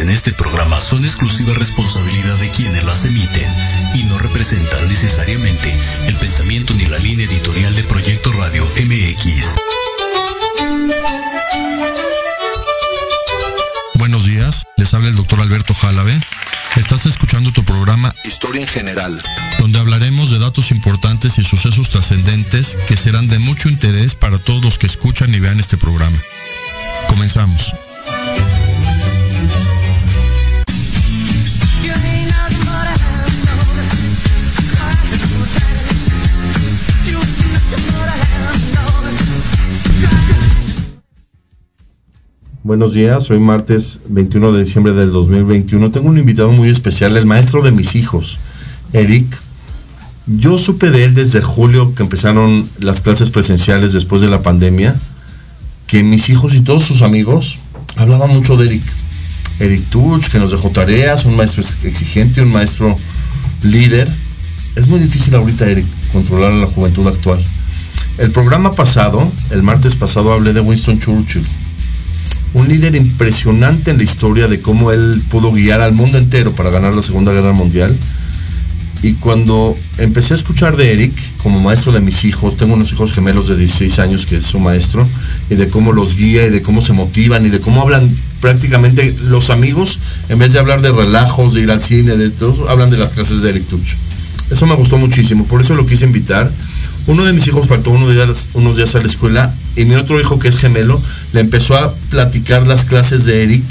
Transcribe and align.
en 0.00 0.08
este 0.08 0.32
programa 0.32 0.80
son 0.80 1.04
exclusiva 1.04 1.52
responsabilidad 1.54 2.36
de 2.36 2.48
quienes 2.50 2.84
las 2.84 3.04
emiten 3.04 3.52
y 3.94 4.04
no 4.04 4.18
representan 4.18 4.88
necesariamente 4.88 5.74
el 6.06 6.16
pensamiento 6.16 6.72
ni 6.74 6.86
la 6.86 6.98
línea 6.98 7.26
editorial 7.26 7.74
de 7.74 7.84
Proyecto 7.84 8.32
Radio 8.32 8.64
MX. 8.64 9.56
Buenos 13.94 14.24
días, 14.24 14.66
les 14.76 14.94
habla 14.94 15.08
el 15.08 15.16
doctor 15.16 15.40
Alberto 15.40 15.74
Jálave. 15.74 16.18
Estás 16.76 17.04
escuchando 17.04 17.52
tu 17.52 17.62
programa 17.62 18.14
Historia 18.24 18.62
en 18.62 18.68
General, 18.68 19.22
donde 19.58 19.80
hablaremos 19.80 20.30
de 20.30 20.38
datos 20.38 20.70
importantes 20.70 21.38
y 21.38 21.44
sucesos 21.44 21.90
trascendentes 21.90 22.78
que 22.88 22.96
serán 22.96 23.28
de 23.28 23.38
mucho 23.38 23.68
interés 23.68 24.14
para 24.14 24.38
todos 24.38 24.64
los 24.64 24.78
que 24.78 24.86
escuchan 24.86 25.34
y 25.34 25.40
vean 25.40 25.60
este 25.60 25.76
programa. 25.76 26.18
Comenzamos. 27.08 27.74
Buenos 42.70 42.94
días, 42.94 43.28
hoy 43.32 43.40
martes 43.40 43.98
21 44.10 44.52
de 44.52 44.60
diciembre 44.60 44.92
del 44.92 45.10
2021. 45.10 45.90
Tengo 45.90 46.08
un 46.08 46.18
invitado 46.18 46.52
muy 46.52 46.68
especial, 46.68 47.16
el 47.16 47.26
maestro 47.26 47.62
de 47.62 47.72
mis 47.72 47.96
hijos, 47.96 48.38
Eric. 48.92 49.26
Yo 50.28 50.56
supe 50.56 50.90
de 50.90 51.02
él 51.02 51.14
desde 51.16 51.42
julio 51.42 51.92
que 51.96 52.04
empezaron 52.04 52.64
las 52.78 53.00
clases 53.00 53.30
presenciales 53.30 53.92
después 53.92 54.22
de 54.22 54.28
la 54.28 54.42
pandemia, 54.42 54.94
que 55.88 56.04
mis 56.04 56.30
hijos 56.30 56.54
y 56.54 56.60
todos 56.60 56.84
sus 56.84 57.02
amigos 57.02 57.58
hablaban 57.96 58.30
mucho 58.30 58.56
de 58.56 58.66
Eric. 58.66 58.84
Eric 59.58 59.86
Tuch, 59.90 60.28
que 60.28 60.38
nos 60.38 60.52
dejó 60.52 60.70
tareas, 60.70 61.24
un 61.24 61.34
maestro 61.34 61.64
exigente, 61.82 62.40
un 62.40 62.52
maestro 62.52 62.96
líder. 63.64 64.08
Es 64.76 64.86
muy 64.86 65.00
difícil 65.00 65.34
ahorita, 65.34 65.68
Eric, 65.68 65.86
controlar 66.12 66.52
a 66.52 66.56
la 66.56 66.66
juventud 66.68 67.08
actual. 67.08 67.42
El 68.16 68.30
programa 68.30 68.70
pasado, 68.70 69.28
el 69.50 69.64
martes 69.64 69.96
pasado, 69.96 70.32
hablé 70.32 70.52
de 70.52 70.60
Winston 70.60 71.00
Churchill 71.00 71.44
un 72.54 72.68
líder 72.68 72.96
impresionante 72.96 73.90
en 73.90 73.98
la 73.98 74.02
historia 74.02 74.48
de 74.48 74.60
cómo 74.60 74.92
él 74.92 75.22
pudo 75.30 75.52
guiar 75.52 75.80
al 75.80 75.92
mundo 75.92 76.18
entero 76.18 76.52
para 76.52 76.70
ganar 76.70 76.94
la 76.94 77.02
Segunda 77.02 77.32
Guerra 77.32 77.52
Mundial. 77.52 77.96
Y 79.02 79.14
cuando 79.14 79.74
empecé 79.98 80.34
a 80.34 80.36
escuchar 80.36 80.76
de 80.76 80.92
Eric, 80.92 81.14
como 81.38 81.58
maestro 81.58 81.90
de 81.90 82.00
mis 82.00 82.24
hijos, 82.24 82.58
tengo 82.58 82.74
unos 82.74 82.92
hijos 82.92 83.12
gemelos 83.12 83.48
de 83.48 83.56
16 83.56 83.98
años 83.98 84.26
que 84.26 84.36
es 84.36 84.44
su 84.44 84.58
maestro, 84.58 85.06
y 85.48 85.54
de 85.54 85.68
cómo 85.68 85.92
los 85.92 86.16
guía 86.16 86.46
y 86.46 86.50
de 86.50 86.60
cómo 86.60 86.82
se 86.82 86.92
motivan 86.92 87.46
y 87.46 87.48
de 87.48 87.60
cómo 87.60 87.80
hablan 87.80 88.10
prácticamente 88.40 89.14
los 89.28 89.48
amigos, 89.48 89.98
en 90.28 90.38
vez 90.38 90.52
de 90.52 90.58
hablar 90.58 90.82
de 90.82 90.92
relajos, 90.92 91.54
de 91.54 91.62
ir 91.62 91.70
al 91.70 91.80
cine, 91.80 92.16
de 92.16 92.28
todo, 92.28 92.68
hablan 92.68 92.90
de 92.90 92.98
las 92.98 93.10
clases 93.10 93.40
de 93.40 93.50
Eric 93.50 93.66
Tuch. 93.68 93.94
Eso 94.50 94.66
me 94.66 94.74
gustó 94.74 94.98
muchísimo, 94.98 95.44
por 95.44 95.60
eso 95.60 95.74
lo 95.74 95.86
quise 95.86 96.04
invitar. 96.04 96.50
Uno 97.06 97.24
de 97.24 97.32
mis 97.32 97.46
hijos 97.46 97.68
faltó 97.68 97.90
unos 97.90 98.12
días, 98.12 98.50
unos 98.54 98.76
días 98.76 98.94
a 98.94 98.98
la 98.98 99.06
escuela 99.06 99.52
y 99.76 99.84
mi 99.84 99.94
otro 99.94 100.20
hijo, 100.20 100.38
que 100.38 100.48
es 100.48 100.56
gemelo, 100.56 101.00
le 101.32 101.40
empezó 101.40 101.76
a 101.76 101.92
platicar 102.10 102.66
las 102.66 102.84
clases 102.84 103.24
de 103.24 103.44
Eric 103.44 103.64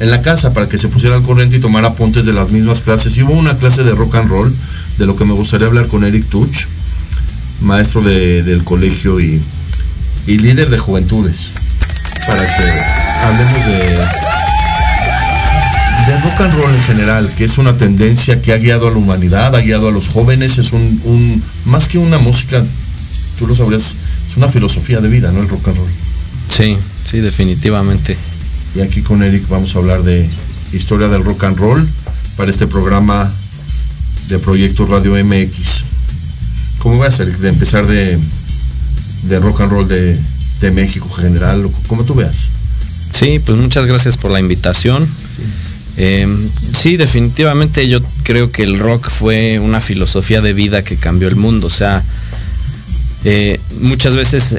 en 0.00 0.10
la 0.10 0.22
casa 0.22 0.52
para 0.52 0.68
que 0.68 0.78
se 0.78 0.88
pusiera 0.88 1.16
al 1.16 1.22
corriente 1.22 1.56
y 1.56 1.60
tomara 1.60 1.88
apuntes 1.88 2.24
de 2.24 2.32
las 2.32 2.50
mismas 2.50 2.82
clases. 2.82 3.16
Y 3.16 3.22
hubo 3.22 3.32
una 3.32 3.56
clase 3.56 3.82
de 3.82 3.94
rock 3.94 4.16
and 4.16 4.28
roll, 4.28 4.54
de 4.98 5.06
lo 5.06 5.16
que 5.16 5.24
me 5.24 5.34
gustaría 5.34 5.66
hablar 5.66 5.86
con 5.86 6.04
Eric 6.04 6.26
Tuch, 6.28 6.66
maestro 7.60 8.02
del 8.02 8.64
colegio 8.64 9.20
y, 9.20 9.40
y 10.26 10.38
líder 10.38 10.70
de 10.70 10.78
juventudes, 10.78 11.52
para 12.26 12.46
que 12.46 12.64
hablemos 13.24 13.66
de 13.66 14.36
de 16.06 16.16
rock 16.20 16.40
and 16.40 16.54
roll 16.54 16.72
en 16.72 16.82
general, 16.84 17.28
que 17.36 17.44
es 17.44 17.58
una 17.58 17.76
tendencia 17.76 18.40
que 18.40 18.52
ha 18.52 18.58
guiado 18.58 18.86
a 18.86 18.90
la 18.92 18.96
humanidad, 18.96 19.54
ha 19.56 19.60
guiado 19.60 19.88
a 19.88 19.90
los 19.90 20.06
jóvenes, 20.06 20.56
es 20.56 20.70
un, 20.72 21.42
más 21.64 21.88
que 21.88 21.98
una 21.98 22.18
música, 22.18 22.62
tú 23.38 23.48
lo 23.48 23.56
sabrías, 23.56 23.96
es 24.28 24.36
una 24.36 24.46
filosofía 24.46 25.00
de 25.00 25.08
vida, 25.08 25.32
¿no? 25.32 25.40
El 25.40 25.48
rock 25.48 25.66
and 25.66 25.76
roll. 25.78 26.05
Sí, 26.56 26.78
sí, 27.04 27.20
definitivamente. 27.20 28.16
Y 28.74 28.80
aquí 28.80 29.02
con 29.02 29.22
Eric 29.22 29.46
vamos 29.48 29.76
a 29.76 29.78
hablar 29.78 30.02
de 30.02 30.26
historia 30.72 31.08
del 31.08 31.22
rock 31.22 31.44
and 31.44 31.58
roll 31.58 31.86
para 32.36 32.50
este 32.50 32.66
programa 32.66 33.30
de 34.28 34.38
Proyecto 34.38 34.86
Radio 34.86 35.12
MX. 35.22 35.84
¿Cómo 36.78 36.98
va 36.98 37.08
a 37.08 37.12
ser 37.12 37.36
de 37.36 37.48
empezar 37.50 37.86
de, 37.86 38.18
de 39.24 39.38
rock 39.38 39.60
and 39.60 39.70
roll 39.70 39.88
de, 39.88 40.18
de 40.60 40.70
México 40.70 41.10
general, 41.10 41.68
como 41.88 42.04
tú 42.04 42.14
veas? 42.14 42.48
Sí, 43.12 43.38
pues 43.44 43.58
muchas 43.58 43.84
gracias 43.84 44.16
por 44.16 44.30
la 44.30 44.40
invitación. 44.40 45.04
Sí. 45.04 45.42
Em, 45.98 46.50
sí, 46.74 46.96
definitivamente 46.96 47.86
yo 47.86 48.00
creo 48.22 48.50
que 48.50 48.62
el 48.62 48.78
rock 48.78 49.10
fue 49.10 49.58
una 49.58 49.82
filosofía 49.82 50.40
de 50.40 50.54
vida 50.54 50.82
que 50.82 50.96
cambió 50.96 51.28
el 51.28 51.36
mundo. 51.36 51.66
O 51.66 51.70
sea, 51.70 52.02
eh, 53.24 53.60
muchas 53.80 54.16
veces 54.16 54.56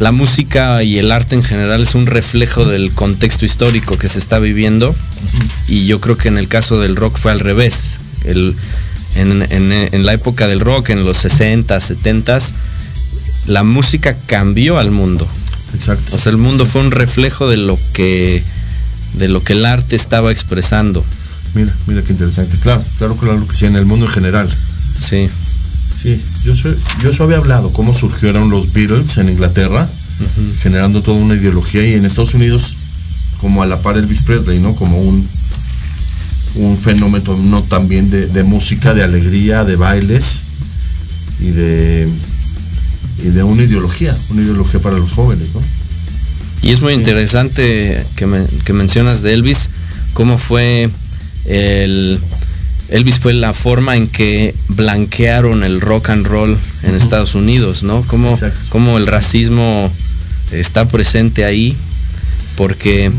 la 0.00 0.12
música 0.12 0.82
y 0.82 0.98
el 0.98 1.12
arte 1.12 1.34
en 1.34 1.44
general 1.44 1.82
es 1.82 1.94
un 1.94 2.06
reflejo 2.06 2.64
del 2.64 2.90
contexto 2.92 3.44
histórico 3.44 3.98
que 3.98 4.08
se 4.08 4.18
está 4.18 4.38
viviendo. 4.38 4.94
Y 5.68 5.86
yo 5.86 6.00
creo 6.00 6.16
que 6.16 6.28
en 6.28 6.38
el 6.38 6.48
caso 6.48 6.80
del 6.80 6.96
rock 6.96 7.18
fue 7.18 7.30
al 7.30 7.38
revés. 7.38 7.98
en, 8.24 10.04
la 10.06 10.12
época 10.14 10.48
del 10.48 10.60
rock, 10.60 10.88
en 10.88 11.04
los 11.04 11.18
60, 11.18 11.78
70, 11.78 12.38
la 13.46 13.62
música 13.62 14.16
cambió 14.26 14.78
al 14.78 14.90
mundo. 14.90 15.28
Exacto. 15.74 16.16
O 16.16 16.18
sea, 16.18 16.32
el 16.32 16.38
mundo 16.38 16.64
fue 16.64 16.80
un 16.80 16.92
reflejo 16.92 17.48
de 17.48 17.58
lo 17.58 17.78
que 17.92 18.42
de 19.14 19.28
lo 19.28 19.42
que 19.44 19.52
el 19.52 19.66
arte 19.66 19.96
estaba 19.96 20.32
expresando. 20.32 21.04
Mira, 21.54 21.74
mira 21.86 22.00
qué 22.02 22.12
interesante. 22.12 22.56
Claro, 22.62 22.82
claro, 22.98 23.16
claro 23.16 23.46
que 23.46 23.54
sí, 23.54 23.66
en 23.66 23.76
el 23.76 23.84
mundo 23.84 24.06
en 24.06 24.12
general. 24.12 24.48
Sí. 24.96 25.28
Sí, 26.00 26.18
yo, 26.44 26.54
soy, 26.54 26.76
yo 27.02 27.10
eso 27.10 27.24
había 27.24 27.36
hablado, 27.36 27.72
cómo 27.72 27.92
surgieron 27.92 28.48
los 28.48 28.72
Beatles 28.72 29.18
en 29.18 29.28
Inglaterra, 29.28 29.86
generando 30.62 31.02
toda 31.02 31.18
una 31.18 31.34
ideología 31.34 31.86
y 31.86 31.92
en 31.92 32.04
Estados 32.06 32.32
Unidos 32.32 32.76
como 33.40 33.62
a 33.62 33.66
la 33.66 33.78
par 33.78 33.98
Elvis 33.98 34.22
Presley, 34.22 34.60
¿no? 34.60 34.74
Como 34.76 34.98
un, 34.98 35.26
un 36.56 36.76
fenómeno 36.78 37.36
no 37.36 37.62
también 37.62 38.10
de, 38.10 38.26
de 38.28 38.42
música, 38.42 38.94
de 38.94 39.02
alegría, 39.02 39.64
de 39.64 39.76
bailes 39.76 40.42
y 41.40 41.50
de, 41.50 42.08
y 43.22 43.28
de 43.28 43.42
una 43.42 43.62
ideología, 43.62 44.16
una 44.30 44.42
ideología 44.42 44.80
para 44.80 44.96
los 44.96 45.10
jóvenes, 45.10 45.54
¿no? 45.54 45.60
Y 46.62 46.70
es 46.70 46.80
muy 46.80 46.92
interesante 46.92 48.02
que, 48.16 48.72
mencionas 48.72 49.22
de 49.22 49.34
Elvis, 49.34 49.68
cómo 50.12 50.38
fue 50.38 50.88
el... 51.46 52.18
Elvis 52.90 53.20
fue 53.20 53.32
la 53.32 53.52
forma 53.52 53.96
en 53.96 54.08
que 54.08 54.54
blanquearon 54.68 55.62
el 55.62 55.80
rock 55.80 56.10
and 56.10 56.26
roll 56.26 56.58
en 56.82 56.94
Estados 56.96 57.34
Unidos, 57.34 57.84
¿no? 57.84 58.02
Cómo, 58.08 58.36
cómo, 58.68 58.98
el 58.98 59.06
racismo 59.06 59.90
está 60.50 60.86
presente 60.86 61.44
ahí, 61.44 61.76
porque 62.56 63.12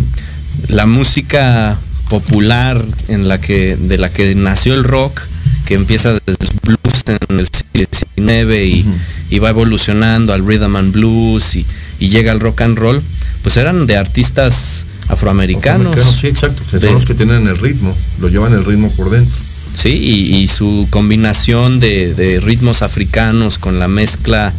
la 0.67 0.85
música 0.85 1.77
popular 2.09 2.83
en 3.07 3.29
la 3.29 3.39
que, 3.39 3.77
de 3.77 3.97
la 3.97 4.09
que 4.09 4.35
nació 4.35 4.73
el 4.73 4.83
rock, 4.83 5.21
que 5.65 5.75
empieza 5.75 6.11
desde 6.25 6.47
el 6.51 6.59
blues 6.63 7.03
en 7.05 7.39
el 7.39 7.47
siglo 7.47 7.87
XIX 7.89 8.85
y, 9.31 9.39
va 9.39 9.49
evolucionando 9.49 10.33
al 10.33 10.45
rhythm 10.45 10.75
and 10.75 10.91
blues 10.91 11.55
y, 11.55 11.65
y 11.99 12.09
llega 12.09 12.33
al 12.33 12.41
rock 12.41 12.61
and 12.61 12.77
roll, 12.77 13.01
pues 13.41 13.55
eran 13.55 13.87
de 13.87 13.95
artistas 13.95 14.85
afroamericanos. 15.07 15.95
sí, 16.03 16.27
exacto, 16.27 16.61
que 16.69 16.79
son 16.79 16.93
los 16.93 17.05
que 17.05 17.13
tienen 17.13 17.47
el 17.47 17.57
ritmo, 17.57 17.95
lo 18.19 18.27
llevan 18.27 18.53
el 18.53 18.65
ritmo 18.65 18.91
por 18.91 19.09
dentro. 19.09 19.50
Sí, 19.73 19.89
y, 19.89 20.47
su 20.47 20.87
combinación 20.89 21.79
de, 21.79 22.41
ritmos 22.43 22.81
africanos 22.81 23.57
con 23.57 23.79
la 23.79 23.87
mezcla 23.87 24.53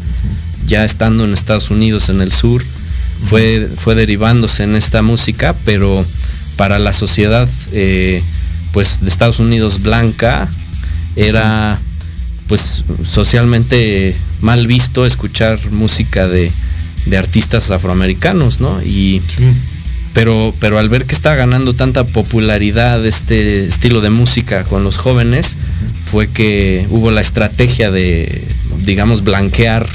ya 0.66 0.84
estando 0.84 1.24
en 1.24 1.34
Estados 1.34 1.70
Unidos, 1.70 2.08
en 2.08 2.20
el 2.20 2.32
sur, 2.32 2.62
fue, 3.24 3.68
fue 3.76 3.94
derivándose 3.94 4.64
en 4.64 4.74
esta 4.74 5.02
música, 5.02 5.54
pero 5.64 6.04
para 6.56 6.78
la 6.78 6.92
sociedad 6.92 7.48
eh, 7.72 8.22
pues 8.72 9.00
de 9.00 9.08
Estados 9.08 9.38
Unidos 9.38 9.82
blanca 9.82 10.48
era 11.16 11.78
pues 12.48 12.84
socialmente 13.04 14.16
mal 14.40 14.66
visto 14.66 15.06
escuchar 15.06 15.58
música 15.70 16.28
de, 16.28 16.50
de 17.06 17.18
artistas 17.18 17.70
afroamericanos, 17.70 18.60
¿no? 18.60 18.82
Y, 18.82 19.22
pero, 20.14 20.54
pero 20.58 20.78
al 20.78 20.88
ver 20.88 21.06
que 21.06 21.14
está 21.14 21.34
ganando 21.34 21.74
tanta 21.74 22.04
popularidad 22.04 23.04
este 23.06 23.64
estilo 23.64 24.00
de 24.00 24.10
música 24.10 24.64
con 24.64 24.84
los 24.84 24.98
jóvenes, 24.98 25.56
fue 26.04 26.28
que 26.28 26.86
hubo 26.90 27.10
la 27.10 27.20
estrategia 27.20 27.90
de, 27.90 28.46
digamos, 28.84 29.22
blanquear 29.22 29.86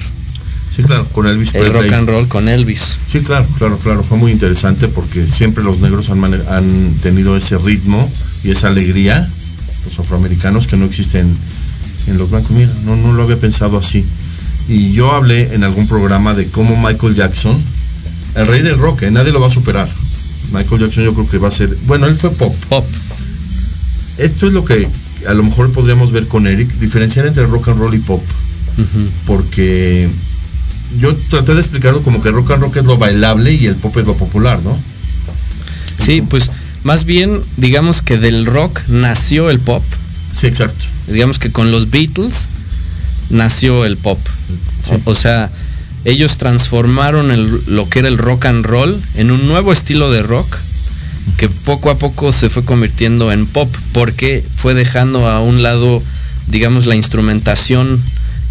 Sí, 0.70 0.84
claro, 0.84 1.06
con 1.14 1.26
Elvis 1.26 1.56
El 1.56 1.72
rock 1.72 1.94
and 1.94 2.10
roll 2.10 2.28
con 2.28 2.50
Elvis. 2.50 2.98
Sí, 3.08 3.22
claro, 3.22 3.48
claro, 3.58 3.80
claro. 3.80 4.04
Fue 4.04 4.18
muy 4.18 4.32
interesante 4.32 4.90
porque 4.90 5.26
siempre 5.26 5.64
los 5.64 5.80
negros 5.80 6.10
han, 6.10 6.22
han 6.26 6.96
tenido 7.02 7.38
ese 7.38 7.58
ritmo 7.58 8.12
y 8.44 8.52
esa 8.52 8.68
alegría, 8.68 9.26
los 9.86 10.00
afroamericanos, 10.00 10.68
que 10.68 10.76
no 10.76 10.86
existen 10.86 11.26
en 12.08 12.18
los 12.18 12.30
blancos. 12.32 12.52
Mira, 12.52 12.70
no, 12.86 12.98
no 12.98 13.14
lo 13.14 13.24
había 13.24 13.38
pensado 13.38 13.78
así. 13.78 14.06
Y 14.68 14.92
yo 14.92 15.14
hablé 15.14 15.54
en 15.54 15.64
algún 15.64 15.88
programa 15.88 16.34
de 16.34 16.48
cómo 16.48 16.76
Michael 16.76 17.16
Jackson 17.16 17.58
el 18.38 18.46
rey 18.46 18.62
del 18.62 18.78
rock, 18.78 19.02
¿eh? 19.04 19.12
nadie 19.12 19.32
lo 19.32 19.40
va 19.40 19.48
a 19.48 19.50
superar. 19.50 19.90
Michael 20.52 20.82
Jackson 20.82 21.04
yo 21.04 21.14
creo 21.14 21.30
que 21.30 21.38
va 21.38 21.48
a 21.48 21.52
ser, 21.52 21.76
bueno, 21.86 22.08
él 22.08 22.16
fue 22.16 22.32
pop. 22.32 22.54
Pop. 22.70 22.86
Esto 24.18 24.48
es 24.48 24.54
lo 24.54 24.66
que 24.66 24.88
a 25.28 25.34
lo 25.34 25.44
mejor 25.44 25.72
podríamos 25.72 26.12
ver 26.12 26.28
con 26.28 26.48
Eric, 26.48 26.70
diferenciar 26.80 27.26
entre 27.26 27.46
rock 27.46 27.70
and 27.70 27.80
roll 27.80 27.94
y 27.94 28.00
pop. 28.00 28.24
Porque 29.26 30.08
yo 31.00 31.16
traté 31.30 31.54
de 31.54 31.60
explicarlo 31.60 32.02
como 32.04 32.22
que 32.22 32.32
rock 32.32 32.52
and 32.52 32.62
roll 32.62 32.78
es 32.78 32.86
lo 32.86 32.98
bailable 32.98 33.54
y 33.54 33.66
el 33.66 33.76
pop 33.76 33.96
es 33.98 34.06
lo 34.06 34.16
popular, 34.16 34.60
¿no? 34.64 34.78
Sí, 35.98 36.22
pues 36.22 36.50
más 36.84 37.04
bien 37.04 37.42
digamos 37.58 38.02
que 38.02 38.18
del 38.18 38.46
rock 38.46 38.80
nació 38.88 39.50
el 39.50 39.60
pop. 39.60 39.84
Sí, 40.36 40.48
exacto. 40.48 40.84
Digamos 41.08 41.40
que 41.40 41.52
con 41.52 41.72
los 41.72 41.90
Beatles 41.90 42.48
nació 43.30 43.86
el 43.86 43.98
pop. 43.98 44.20
Sí. 44.82 44.94
O, 45.06 45.12
o 45.12 45.16
sea, 45.16 45.50
ellos 46.08 46.38
transformaron 46.38 47.32
el- 47.32 47.62
lo 47.68 47.88
que 47.90 48.00
era 48.00 48.08
el 48.08 48.18
rock 48.18 48.46
and 48.46 48.66
roll 48.66 49.00
en 49.16 49.30
un 49.30 49.46
nuevo 49.48 49.74
estilo 49.74 50.10
de 50.10 50.24
rock 50.24 50.48
que 51.38 51.50
poco 51.50 51.90
a 51.92 51.98
poco 51.98 52.32
se 52.32 52.50
fue 52.50 52.64
convirtiendo 52.64 53.32
en 53.34 53.46
pop 53.46 53.70
porque 53.92 54.42
fue 54.56 54.74
dejando 54.74 55.28
a 55.28 55.42
un 55.42 55.62
lado, 55.62 56.02
digamos, 56.48 56.86
la 56.86 56.96
instrumentación 56.96 58.02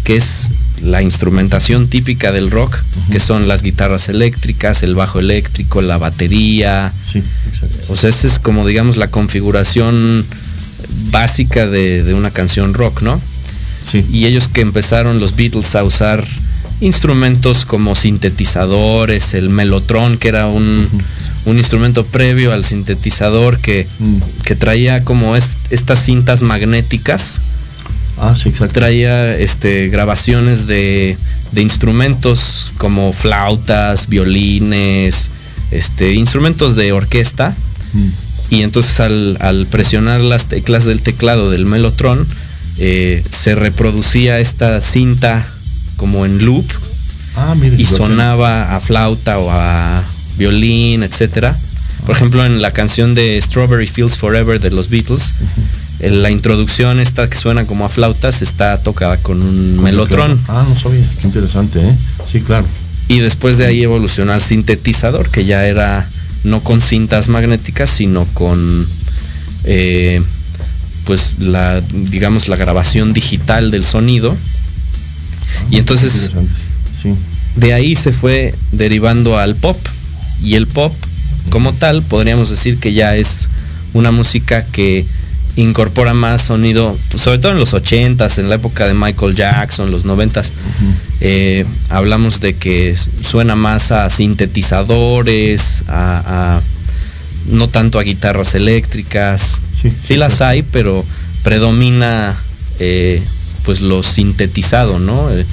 que 0.03 0.15
es 0.17 0.47
la 0.83 1.01
instrumentación 1.01 1.87
típica 1.87 2.31
del 2.31 2.51
rock, 2.51 2.77
que 3.11 3.19
son 3.19 3.47
las 3.47 3.63
guitarras 3.63 4.07
eléctricas, 4.09 4.83
el 4.83 4.93
bajo 4.93 5.19
eléctrico, 5.19 5.81
la 5.81 5.97
batería, 5.97 6.93
Sí, 7.11 7.23
exacto. 7.49 7.91
o 7.91 7.97
sea, 7.97 8.11
esa 8.11 8.27
es 8.27 8.37
como 8.37 8.65
digamos 8.67 8.95
la 8.97 9.07
configuración 9.09 10.23
básica 11.11 11.67
de, 11.67 12.03
de 12.03 12.13
una 12.13 12.29
canción 12.31 12.73
rock, 12.75 13.01
¿no? 13.01 13.19
Sí. 13.83 14.05
Y 14.11 14.25
ellos 14.27 14.47
que 14.47 14.61
empezaron 14.61 15.19
los 15.19 15.35
Beatles 15.35 15.73
a 15.75 15.83
usar 15.83 16.23
instrumentos 16.81 17.65
como 17.65 17.95
sintetizadores, 17.95 19.33
el 19.33 19.49
melotron, 19.49 20.17
que 20.17 20.27
era 20.27 20.47
un, 20.47 20.87
un 21.45 21.57
instrumento 21.57 22.05
previo 22.05 22.53
al 22.53 22.63
sintetizador 22.65 23.59
que, 23.59 23.87
Mm. 23.99 24.17
que 24.43 24.55
traía 24.55 25.03
como 25.03 25.35
est- 25.35 25.57
estas 25.71 26.03
cintas 26.03 26.41
magnéticas, 26.41 27.39
Ah, 28.19 28.35
sí, 28.35 28.49
exacto. 28.49 28.73
traía 28.73 29.35
este, 29.37 29.89
grabaciones 29.89 30.65
de, 30.67 31.15
de 31.51 31.61
instrumentos 31.61 32.71
como 32.77 33.13
flautas, 33.13 34.07
violines, 34.07 35.29
este, 35.71 36.13
instrumentos 36.13 36.75
de 36.75 36.91
orquesta. 36.93 37.55
Mm. 37.93 38.07
Y 38.49 38.61
entonces 38.63 38.99
al, 39.01 39.37
al 39.41 39.65
presionar 39.67 40.21
las 40.21 40.45
teclas 40.45 40.85
del 40.85 41.01
teclado 41.01 41.49
del 41.51 41.65
Mellotron, 41.65 42.25
eh, 42.79 43.23
se 43.29 43.55
reproducía 43.55 44.39
esta 44.39 44.79
cinta 44.81 45.45
como 45.97 46.25
en 46.25 46.43
loop 46.45 46.65
Ah, 47.35 47.53
mire. 47.55 47.75
y 47.79 47.85
sonaba 47.85 48.75
a 48.75 48.79
flauta 48.79 49.37
o 49.39 49.49
a 49.51 50.03
violín, 50.37 51.03
etcétera. 51.03 51.57
Por 52.05 52.15
ejemplo, 52.15 52.45
en 52.45 52.61
la 52.61 52.71
canción 52.71 53.13
de 53.15 53.39
Strawberry 53.41 53.85
Fields 53.87 54.17
Forever 54.17 54.59
de 54.59 54.71
los 54.71 54.89
Beatles, 54.89 55.33
la 55.99 56.31
introducción 56.31 56.99
esta 56.99 57.29
que 57.29 57.35
suena 57.35 57.65
como 57.65 57.85
a 57.85 57.89
flautas 57.89 58.41
está 58.41 58.77
tocada 58.81 59.17
con 59.17 59.41
un 59.41 59.83
Mellotron. 59.83 60.39
Ah, 60.47 60.65
no 60.67 60.75
sabía. 60.75 61.03
Qué 61.21 61.27
interesante, 61.27 61.81
¿eh? 61.81 61.95
Sí, 62.25 62.39
claro. 62.41 62.65
Y 63.09 63.19
después 63.19 63.57
de 63.57 63.65
ahí 63.65 63.83
evolucionó 63.83 64.31
al 64.33 64.41
sintetizador, 64.41 65.29
que 65.29 65.45
ya 65.45 65.65
era 65.67 66.07
no 66.43 66.61
con 66.61 66.81
cintas 66.81 67.27
magnéticas, 67.29 67.89
sino 67.89 68.25
con 68.33 68.87
eh, 69.65 70.21
pues 71.05 71.35
la 71.39 71.81
digamos 71.91 72.47
la 72.47 72.55
grabación 72.57 73.13
digital 73.13 73.69
del 73.71 73.83
sonido. 73.85 74.35
Y 75.71 75.77
entonces. 75.77 76.31
Sí. 77.01 77.13
de 77.55 77.73
ahí 77.73 77.95
se 77.95 78.11
fue 78.11 78.53
derivando 78.71 79.37
al 79.37 79.55
pop. 79.55 79.77
Y 80.43 80.55
el 80.55 80.67
pop, 80.67 80.93
como 81.49 81.73
tal, 81.73 82.01
podríamos 82.03 82.49
decir 82.49 82.79
que 82.79 82.93
ya 82.93 83.15
es 83.15 83.47
una 83.93 84.11
música 84.11 84.63
que 84.65 85.05
incorpora 85.55 86.13
más 86.13 86.43
sonido, 86.43 86.95
pues, 87.09 87.23
sobre 87.23 87.39
todo 87.39 87.51
en 87.51 87.57
los 87.59 87.73
80s, 87.73 88.37
en 88.37 88.49
la 88.49 88.55
época 88.55 88.85
de 88.85 88.93
Michael 88.93 89.35
Jackson, 89.35 89.89
los 89.89 90.05
90s. 90.05 90.51
eh, 91.21 91.65
hablamos 91.89 92.39
de 92.41 92.55
que 92.55 92.95
suena 92.95 93.55
más 93.55 93.91
a 93.91 94.09
sintetizadores, 94.11 95.83
a, 95.87 96.57
a- 96.57 96.61
no 97.51 97.67
tanto 97.69 97.97
a 97.97 98.03
guitarras 98.03 98.53
eléctricas. 98.55 99.59
Sí, 99.81 99.91
Sí, 100.03 100.15
las 100.17 100.41
hay, 100.41 100.63
pero 100.63 101.03
predomina 101.43 102.35
eh, 102.79 103.21
pues 103.67 103.81
lo 103.81 104.01
sintetizado, 104.01 104.97
¿no? 104.97 105.29
Eh, 105.29 105.45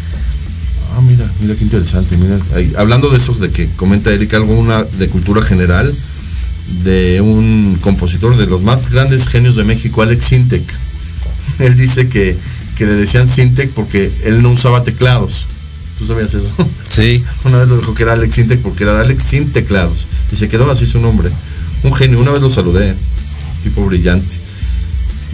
Ah, 0.96 1.00
mira, 1.00 1.28
mira 1.40 1.56
qué 1.56 1.64
interesante. 1.64 2.16
Mira, 2.16 2.38
ahí, 2.54 2.72
hablando 2.76 3.10
de 3.10 3.16
eso, 3.16 3.34
de 3.34 3.50
que 3.50 3.68
comenta 3.74 4.12
Eric 4.12 4.32
algo 4.34 4.56
una 4.56 4.84
de 4.84 5.08
cultura 5.08 5.42
general, 5.42 5.92
de 6.84 7.20
un 7.20 7.76
compositor 7.80 8.36
de 8.36 8.46
los 8.46 8.62
más 8.62 8.90
grandes 8.90 9.26
genios 9.26 9.56
de 9.56 9.64
México, 9.64 10.02
Alex 10.02 10.26
Sintek. 10.26 10.62
Él 11.58 11.76
dice 11.76 12.08
que, 12.08 12.36
que 12.76 12.86
le 12.86 12.94
decían 12.94 13.26
Sintek 13.26 13.70
porque 13.70 14.10
él 14.22 14.42
no 14.42 14.52
usaba 14.52 14.84
teclados. 14.84 15.46
¿Tú 15.98 16.06
sabías 16.06 16.34
eso? 16.34 16.50
sí. 16.90 17.22
Una 17.44 17.58
vez 17.58 17.68
lo 17.68 17.78
dijo 17.78 17.94
que 17.94 18.04
era 18.04 18.12
Alex 18.12 18.34
Sin 18.34 18.48
porque 18.62 18.84
era 18.84 19.00
Alex 19.00 19.22
sin 19.22 19.52
teclados. 19.52 20.06
Y 20.32 20.36
se 20.36 20.48
quedó 20.48 20.70
así 20.70 20.86
su 20.86 21.00
nombre. 21.00 21.28
Un 21.82 21.94
genio. 21.94 22.20
Una 22.20 22.32
vez 22.32 22.40
lo 22.40 22.50
saludé. 22.50 22.94
Tipo 23.62 23.84
brillante. 23.86 24.43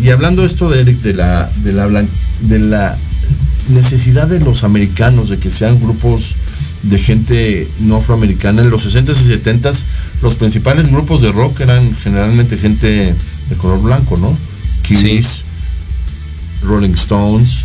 Y 0.03 0.11
hablando 0.11 0.45
esto 0.45 0.69
de 0.71 0.81
Eric, 0.81 0.99
de 1.01 1.15
la, 1.15 1.51
de 1.65 1.73
la, 1.73 1.87
blan- 1.87 2.09
de 2.43 2.59
la 2.59 2.97
necesidad 3.69 4.27
de 4.27 4.41
los 4.41 4.65
americanos 4.65 5.29
de 5.29 5.39
que 5.39 5.51
sean 5.51 5.79
grupos 5.81 6.35
de 6.85 6.99
gente 6.99 7.69
no 7.81 7.97
afroamericana, 7.97 8.63
en 8.63 8.71
los 8.71 8.87
60s 8.87 9.11
y 9.11 9.39
70s 9.39 9.85
los 10.23 10.35
principales 10.37 10.89
grupos 10.91 11.21
de 11.21 11.31
rock 11.31 11.61
eran 11.61 11.95
generalmente 12.03 12.57
gente 12.57 13.15
de 13.49 13.57
color 13.57 13.83
blanco, 13.83 14.17
¿no? 14.17 14.35
Kiss, 14.83 15.45
Rolling 16.63 16.95
Stones, 16.95 17.65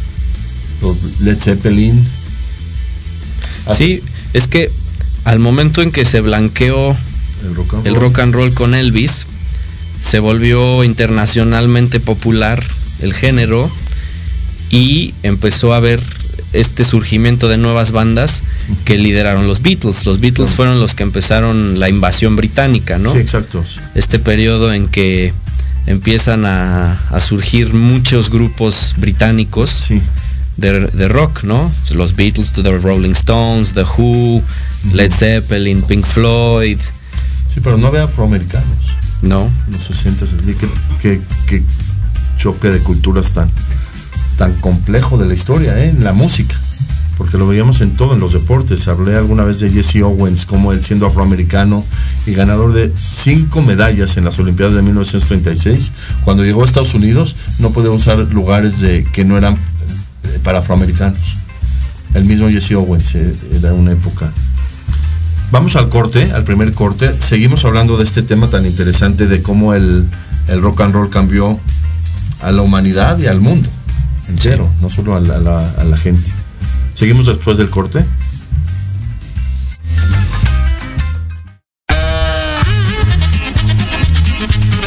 los 0.81 1.21
Led 1.21 1.39
Zeppelin. 1.39 2.05
Sí, 3.73 4.01
es 4.33 4.47
que 4.47 4.69
al 5.23 5.39
momento 5.39 5.81
en 5.81 5.91
que 5.91 6.03
se 6.05 6.19
blanqueó 6.21 6.95
El 7.43 7.55
rock 7.55 7.73
and 7.75 7.87
el 7.87 7.93
roll. 7.95 8.03
rock 8.03 8.19
and 8.19 8.33
roll 8.35 8.53
con 8.53 8.75
Elvis, 8.75 9.25
se 9.99 10.19
volvió 10.19 10.83
internacionalmente 10.83 11.99
popular 11.99 12.63
el 13.01 13.13
género 13.13 13.69
y 14.69 15.13
empezó 15.23 15.73
a 15.73 15.77
haber 15.77 16.01
este 16.53 16.83
surgimiento 16.83 17.47
de 17.49 17.57
nuevas 17.57 17.91
bandas 17.91 18.43
que 18.85 18.97
lideraron 18.97 19.47
los 19.47 19.61
Beatles. 19.61 20.05
Los 20.05 20.19
Beatles 20.21 20.55
fueron 20.55 20.79
los 20.79 20.95
que 20.95 21.03
empezaron 21.03 21.79
la 21.79 21.89
invasión 21.89 22.35
británica, 22.35 22.97
¿no? 22.97 23.11
Sí, 23.11 23.17
exacto. 23.19 23.63
Este 23.93 24.19
periodo 24.19 24.73
en 24.73 24.87
que 24.87 25.33
empiezan 25.85 26.45
a, 26.45 26.93
a 27.09 27.19
surgir 27.19 27.73
muchos 27.73 28.29
grupos 28.29 28.93
británicos 28.97 29.69
Sí. 29.69 30.01
de, 30.57 30.87
de 30.87 31.07
rock, 31.09 31.43
¿no? 31.43 31.71
Los 31.91 32.15
Beatles, 32.15 32.53
The 32.53 32.77
Rolling 32.77 33.11
Stones, 33.11 33.73
The 33.73 33.83
Who, 33.83 34.41
Led 34.93 35.11
Zeppelin, 35.11 35.81
Pink 35.83 36.05
Floyd, 36.05 36.79
Sí, 37.53 37.61
pero 37.63 37.77
no 37.77 37.87
había 37.87 38.03
afroamericanos. 38.03 38.65
¿No? 39.25 39.49
en 39.67 39.73
Los 39.73 39.83
60 39.83 40.25
así 40.25 40.55
que, 40.55 41.21
que 41.47 41.63
choque 42.37 42.69
de 42.69 42.79
culturas 42.79 43.33
tan, 43.33 43.49
tan 44.37 44.53
complejo 44.55 45.17
de 45.17 45.25
la 45.25 45.33
historia, 45.33 45.77
¿eh? 45.83 45.89
en 45.89 46.03
la 46.03 46.13
música. 46.13 46.55
Porque 47.17 47.37
lo 47.37 47.47
veíamos 47.47 47.79
en 47.79 47.95
todo, 47.95 48.13
en 48.13 48.19
los 48.19 48.33
deportes. 48.33 48.89
Hablé 48.89 49.15
alguna 49.15 49.43
vez 49.43 49.59
de 49.61 49.71
Jesse 49.71 50.01
Owens, 50.03 50.45
como 50.45 50.73
él 50.73 50.83
siendo 50.83 51.05
afroamericano 51.05 51.85
y 52.25 52.33
ganador 52.33 52.73
de 52.73 52.91
cinco 52.97 53.61
medallas 53.61 54.17
en 54.17 54.25
las 54.25 54.37
Olimpiadas 54.37 54.75
de 54.75 54.81
1936. 54.81 55.91
Cuando 56.25 56.43
llegó 56.43 56.63
a 56.63 56.65
Estados 56.65 56.93
Unidos, 56.93 57.37
no 57.59 57.71
podía 57.71 57.91
usar 57.91 58.17
lugares 58.17 58.81
de, 58.81 59.05
que 59.13 59.23
no 59.23 59.37
eran 59.37 59.53
eh, 59.53 60.39
para 60.43 60.59
afroamericanos. 60.59 61.37
El 62.13 62.25
mismo 62.25 62.49
Jesse 62.49 62.73
Owens 62.73 63.15
eh, 63.15 63.33
era 63.53 63.73
una 63.73 63.93
época. 63.93 64.31
Vamos 65.55 65.77
al 65.77 65.87
corte, 65.87 66.33
al 66.33 66.43
primer 66.43 66.73
corte. 66.73 67.15
Seguimos 67.21 67.63
hablando 67.63 67.95
de 67.95 68.03
este 68.03 68.21
tema 68.23 68.49
tan 68.49 68.65
interesante 68.65 69.25
de 69.25 69.41
cómo 69.41 69.73
el, 69.73 70.05
el 70.49 70.61
rock 70.61 70.81
and 70.81 70.93
roll 70.93 71.09
cambió 71.09 71.57
a 72.41 72.51
la 72.51 72.61
humanidad 72.61 73.17
y 73.19 73.27
al 73.27 73.39
mundo 73.39 73.69
entero, 74.27 74.69
no 74.81 74.89
solo 74.89 75.15
a 75.15 75.21
la, 75.21 75.35
a 75.35 75.39
la- 75.39 75.71
a 75.77 75.83
la 75.85 75.95
gente. 75.95 76.29
Seguimos 76.93 77.27
después 77.27 77.57
del 77.57 77.69
corte. 77.69 78.03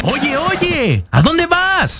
Oye, 0.03 0.37
oye, 0.37 1.05
¿a 1.11 1.21
dónde 1.21 1.45
vas? 1.47 1.99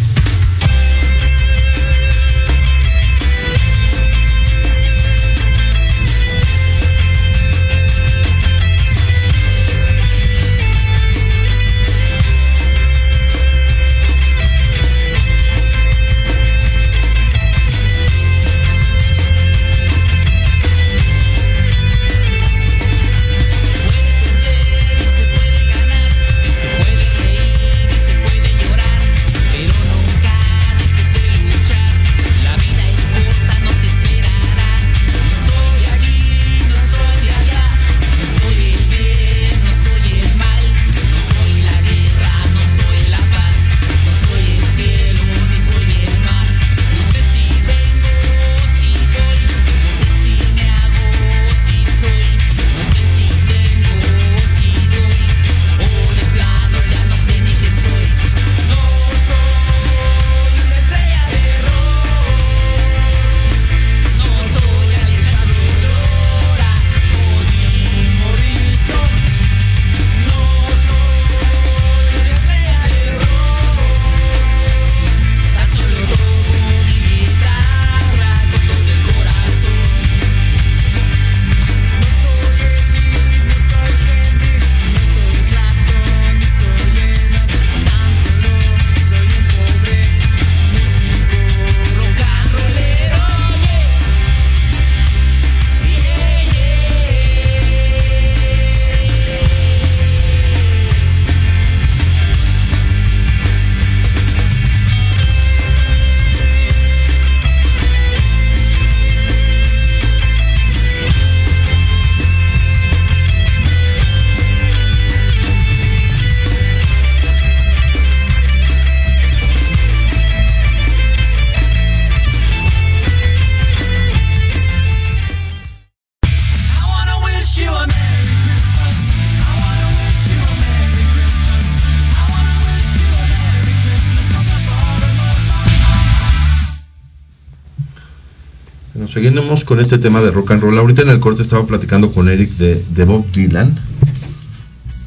Seguimos 139.11 139.63
con 139.63 139.79
este 139.79 139.97
tema 139.97 140.21
de 140.21 140.31
rock 140.31 140.51
and 140.51 140.61
roll. 140.61 140.77
Ahorita 140.77 141.01
en 141.01 141.09
el 141.09 141.19
corte 141.19 141.41
estaba 141.41 141.65
platicando 141.65 142.11
con 142.11 142.29
Eric 142.29 142.51
de, 142.57 142.83
de 142.93 143.05
Bob 143.05 143.25
Dylan. 143.31 143.77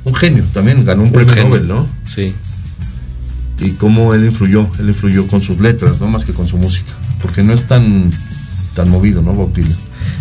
Un 0.05 0.15
genio, 0.15 0.45
también 0.53 0.85
ganó 0.85 1.03
un, 1.03 1.13
premio 1.13 1.35
Nobel, 1.45 1.67
¿no? 1.67 1.89
Sí. 2.05 2.35
Y 3.61 3.71
cómo 3.71 4.13
él 4.13 4.25
influyó, 4.25 4.69
él 4.79 4.89
influyó 4.89 5.27
con 5.27 5.41
sus 5.41 5.61
letras, 5.61 6.01
no 6.01 6.09
más 6.09 6.25
que 6.25 6.33
con 6.35 6.47
su 6.47 6.59
música. 6.59 6.93
Porque 7.23 7.43
no 7.43 7.53
es 7.55 7.67
tan, 7.67 8.11
tan 8.75 8.91
movido, 8.91 9.23
¿no, 9.23 9.33
Bob 9.33 9.55
Dylan? 9.55 9.73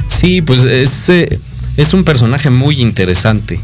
Sí, 0.07 0.41
pues 0.41 0.65
es, 0.65 1.09
eh, 1.09 1.39
es 1.75 1.93
un 1.93 2.05
personaje 2.05 2.49
muy 2.49 2.79
interesante. 2.81 3.59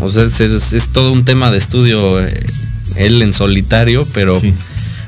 O 0.00 0.08
sea, 0.08 0.24
es, 0.24 0.40
es- 0.40 0.72
es 0.72 0.88
todo 0.88 1.12
un 1.12 1.24
tema 1.24 1.50
de 1.50 1.58
estudio 1.58 2.24
eh, 2.24 2.46
él 2.96 3.20
en 3.22 3.34
solitario, 3.34 4.06
pero, 4.14 4.38
Sí. 4.40 4.54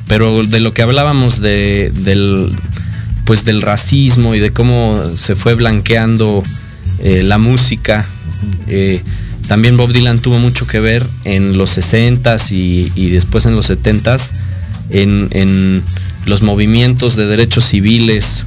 pero 0.07 0.43
de 0.43 0.61
lo 0.61 0.75
que 0.75 0.83
hablábamos 0.83 1.41
de, 1.41 1.91
del 2.05 2.53
pues 3.25 3.45
del 3.45 3.63
racismo 3.63 4.35
y 4.35 4.41
de 4.41 4.51
cómo 4.53 4.99
se 5.17 5.35
fue 5.35 5.55
blanqueando 5.55 6.43
eh, 7.01 7.23
la 7.23 7.39
música. 7.39 8.07
eh, 8.69 9.03
también 9.49 9.77
Bob 9.77 9.93
Dylan 9.93 10.21
tuvo 10.21 10.39
mucho 10.39 10.67
que 10.67 10.79
ver 10.79 11.05
en 11.25 11.59
los 11.59 11.77
60s 11.77 12.53
y, 12.53 12.93
y 12.95 13.11
después 13.11 13.47
en 13.47 13.57
los 13.57 13.69
70s 13.69 14.33
en, 14.91 15.29
en 15.33 15.83
los 16.27 16.43
movimientos 16.43 17.17
de 17.17 17.27
derechos 17.27 17.65
civiles 17.65 18.45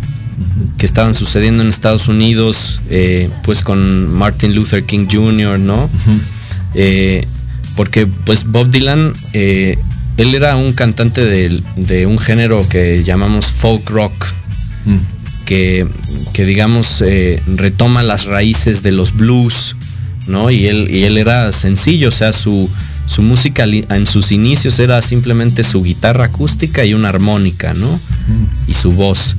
que 0.77 0.85
estaban 0.85 1.13
sucediendo 1.13 1.61
en 1.61 1.69
Estados 1.69 2.07
Unidos, 2.07 2.81
eh, 2.89 3.29
pues 3.43 3.63
con 3.63 4.11
Martin 4.13 4.55
Luther 4.55 4.83
King 4.83 5.07
Jr., 5.11 5.59
¿no? 5.59 5.89
Porque 7.75 8.07
pues 8.07 8.45
Bob 8.45 8.69
Dylan, 8.69 9.13
él 10.17 10.35
era 10.35 10.55
un 10.55 10.73
cantante 10.73 11.25
de, 11.25 12.05
un 12.05 12.19
género 12.19 12.67
que 12.67 13.03
llamamos 13.03 13.47
folk 13.47 13.89
rock, 13.89 14.13
que, 15.45 15.87
que, 16.33 16.45
digamos 16.45 17.01
eh, 17.05 17.41
retoma 17.47 18.03
las 18.03 18.25
raíces 18.25 18.81
de 18.83 18.91
los 18.91 19.15
blues, 19.15 19.75
¿no? 20.27 20.49
Y 20.51 20.67
él, 20.67 20.89
y 20.89 21.03
él 21.03 21.17
era 21.17 21.51
sencillo, 21.51 22.09
o 22.09 22.11
sea, 22.11 22.31
su, 22.33 22.69
su 23.07 23.21
música 23.21 23.65
en 23.65 24.07
sus 24.07 24.31
inicios 24.31 24.79
era 24.79 25.01
simplemente 25.01 25.63
su 25.63 25.83
guitarra 25.83 26.25
acústica 26.25 26.85
y 26.85 26.93
una 26.93 27.09
armónica, 27.09 27.73
¿no? 27.73 27.99
Y 28.67 28.73
su 28.73 28.91
voz. 28.91 29.35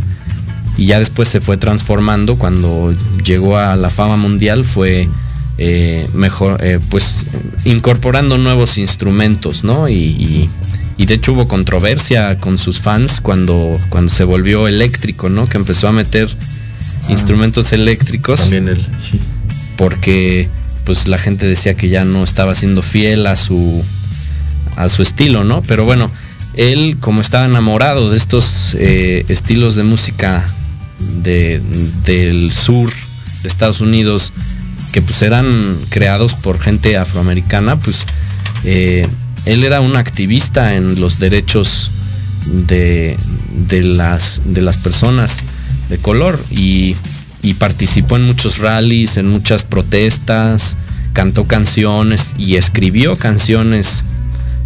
Y 0.76 0.86
ya 0.86 0.98
después 0.98 1.28
se 1.28 1.40
fue 1.40 1.56
transformando 1.56 2.36
cuando 2.36 2.94
llegó 3.24 3.56
a 3.56 3.76
la 3.76 3.90
fama 3.90 4.16
mundial, 4.16 4.64
fue 4.64 5.08
eh, 5.56 6.06
mejor, 6.14 6.58
eh, 6.64 6.80
pues 6.90 7.26
incorporando 7.64 8.38
nuevos 8.38 8.76
instrumentos, 8.76 9.62
¿no? 9.64 9.88
Y, 9.88 9.94
y- 9.94 10.50
y 10.96 11.06
de 11.06 11.14
hecho 11.14 11.32
hubo 11.32 11.48
controversia 11.48 12.38
con 12.38 12.58
sus 12.58 12.80
fans 12.80 13.20
cuando, 13.20 13.78
cuando 13.88 14.10
se 14.10 14.24
volvió 14.24 14.68
eléctrico, 14.68 15.28
¿no? 15.28 15.46
Que 15.46 15.56
empezó 15.56 15.88
a 15.88 15.92
meter 15.92 16.28
instrumentos 17.08 17.72
eléctricos 17.72 18.40
También 18.40 18.68
él, 18.68 18.86
sí. 18.98 19.20
porque 19.76 20.48
pues 20.84 21.08
la 21.08 21.18
gente 21.18 21.46
decía 21.46 21.74
que 21.74 21.88
ya 21.88 22.04
no 22.04 22.22
estaba 22.22 22.54
siendo 22.54 22.82
fiel 22.82 23.26
a 23.26 23.36
su 23.36 23.82
a 24.76 24.88
su 24.88 25.02
estilo, 25.02 25.44
¿no? 25.44 25.62
Pero 25.62 25.84
bueno, 25.84 26.10
él 26.54 26.96
como 27.00 27.20
estaba 27.20 27.46
enamorado 27.46 28.10
de 28.10 28.16
estos 28.16 28.74
eh, 28.78 29.24
estilos 29.28 29.74
de 29.74 29.82
música 29.82 30.44
de, 31.22 31.60
del 32.04 32.52
sur 32.52 32.92
de 33.42 33.48
Estados 33.48 33.80
Unidos 33.80 34.32
que 34.92 35.02
pues 35.02 35.22
eran 35.22 35.76
creados 35.90 36.34
por 36.34 36.60
gente 36.60 36.96
afroamericana, 36.96 37.76
pues 37.76 38.06
eh, 38.64 39.08
él 39.46 39.64
era 39.64 39.80
un 39.80 39.96
activista 39.96 40.74
en 40.74 41.00
los 41.00 41.18
derechos 41.18 41.90
de, 42.46 43.16
de 43.68 43.82
las, 43.82 44.42
de 44.44 44.62
las 44.62 44.76
personas 44.76 45.42
de 45.88 45.98
color 45.98 46.38
y, 46.50 46.96
y 47.42 47.54
participó 47.54 48.16
en 48.16 48.24
muchos 48.24 48.58
rallies, 48.58 49.16
en 49.16 49.28
muchas 49.28 49.64
protestas, 49.64 50.76
cantó 51.12 51.46
canciones 51.46 52.34
y 52.38 52.56
escribió 52.56 53.16
canciones 53.16 54.04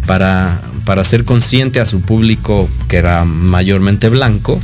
para, 0.05 0.61
para 0.85 1.03
ser 1.03 1.25
consciente 1.25 1.79
a 1.79 1.85
su 1.85 2.01
público 2.01 2.67
que 2.87 2.97
era 2.97 3.25
mayormente 3.25 4.09
blanco, 4.09 4.59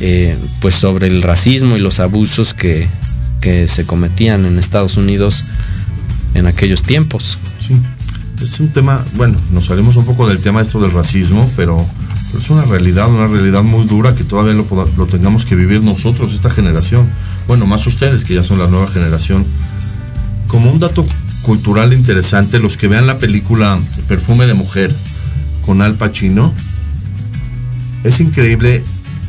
eh, 0.00 0.36
pues 0.60 0.74
sobre 0.74 1.06
el 1.06 1.22
racismo 1.22 1.76
y 1.76 1.80
los 1.80 2.00
abusos 2.00 2.54
que, 2.54 2.88
que 3.40 3.68
se 3.68 3.86
cometían 3.86 4.44
en 4.44 4.58
Estados 4.58 4.96
Unidos 4.96 5.44
en 6.34 6.46
aquellos 6.46 6.82
tiempos. 6.82 7.38
Sí. 7.58 7.76
Es 8.40 8.60
un 8.60 8.68
tema, 8.68 9.02
bueno, 9.14 9.38
nos 9.50 9.66
salimos 9.66 9.96
un 9.96 10.04
poco 10.04 10.28
del 10.28 10.38
tema 10.40 10.60
esto 10.60 10.80
del 10.80 10.92
racismo, 10.92 11.50
pero, 11.56 11.84
es 12.36 12.50
una 12.50 12.64
realidad, 12.64 13.08
una 13.08 13.26
realidad 13.26 13.62
muy 13.62 13.86
dura 13.86 14.14
que 14.14 14.24
todavía 14.24 14.52
lo, 14.52 15.06
tengamos 15.06 15.44
que 15.46 15.56
vivir 15.56 15.82
nosotros, 15.82 16.32
esta 16.32 16.50
generación. 16.50 17.08
Bueno, 17.48 17.66
más 17.66 17.86
ustedes 17.86 18.24
que 18.24 18.34
ya 18.34 18.44
son 18.44 18.58
la 18.58 18.66
nueva 18.66 18.88
generación. 18.88 19.44
Como 20.48 20.70
un 20.70 20.78
dato 20.78 21.06
cultural 21.42 21.92
interesante, 21.92 22.58
los 22.58 22.76
que 22.76 22.88
vean 22.88 23.06
la 23.06 23.16
película 23.16 23.78
Perfume 24.06 24.46
de 24.46 24.54
Mujer 24.54 24.94
con 25.64 25.80
Al 25.82 25.94
Pacino, 25.94 26.52
es 28.04 28.20
increíble 28.20 28.82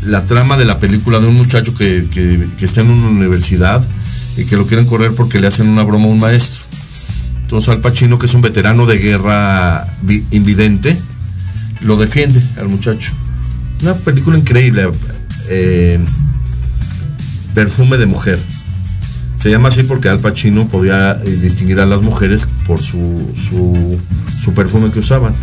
la 0.06 0.26
trama 0.26 0.58
de 0.58 0.66
la 0.66 0.80
película 0.80 1.20
de 1.20 1.28
un 1.28 1.36
muchacho 1.36 1.74
que- 1.74 2.08
que 2.12 2.66
está 2.66 2.82
en 2.82 2.92
una 2.92 3.08
universidad 3.08 3.84
y 4.36 4.46
que 4.46 4.58
lo 4.58 4.68
quieren 4.68 4.86
correr 4.86 5.16
porque 5.16 5.40
le 5.40 5.48
hacen 5.48 5.68
una 5.68 5.84
broma 5.84 6.05
a 6.05 6.10
un 6.10 6.20
maestro. 6.20 6.62
Entonces 7.48 7.70
Al 7.70 7.79
Pacino, 7.79 8.20
que 8.20 8.25
es 8.25 8.33
un 8.33 8.42
veterano 8.42 8.86
de 8.86 8.98
guerra 8.98 9.88
vi- 10.01 10.25
invidente, 10.31 11.00
lo 11.79 11.96
defiende 11.96 12.42
al 12.57 12.68
muchacho. 12.68 13.14
Una 13.81 13.94
película 13.94 14.38
increíble. 14.38 14.90
eh, 15.50 15.98
Perfume 17.53 17.96
de 17.98 18.05
mujer. 18.05 18.38
Se 19.38 19.50
llama 19.50 19.70
así 19.70 19.83
porque 19.83 20.10
Al 20.10 20.20
Pacino 20.20 20.68
podía 20.68 21.14
eh, 21.24 21.40
distinguir 21.42 21.79
a 21.79 21.86
las 21.86 22.01
mujeres 22.01 22.48
por 22.66 22.79
su, 22.81 23.31
su, 24.44 24.53
perfume 24.53 24.92
que 24.92 25.00
usaban. 25.00 25.33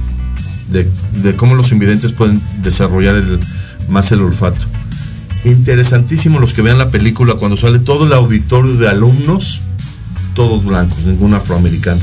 De, 0.69 0.87
de 1.23 1.35
cómo 1.37 1.55
los 1.55 1.73
invidentes 1.73 2.13
pueden 2.13 2.43
desarrollar 2.63 3.15
el- 3.15 3.41
más 3.89 4.13
el 4.13 4.21
olfato. 4.21 4.61
Interesantísimo 5.47 6.39
los 6.39 6.53
que 6.53 6.61
vean 6.63 6.77
la 6.79 6.91
película 6.91 7.35
cuando 7.37 7.57
sale 7.57 7.79
todo 7.79 8.07
el 8.07 8.13
auditorio 8.13 8.75
de 8.77 8.89
alumnos 8.89 9.63
todos 10.35 10.65
blancos, 10.65 11.07
ningún 11.07 11.35
afroamericano, 11.35 12.01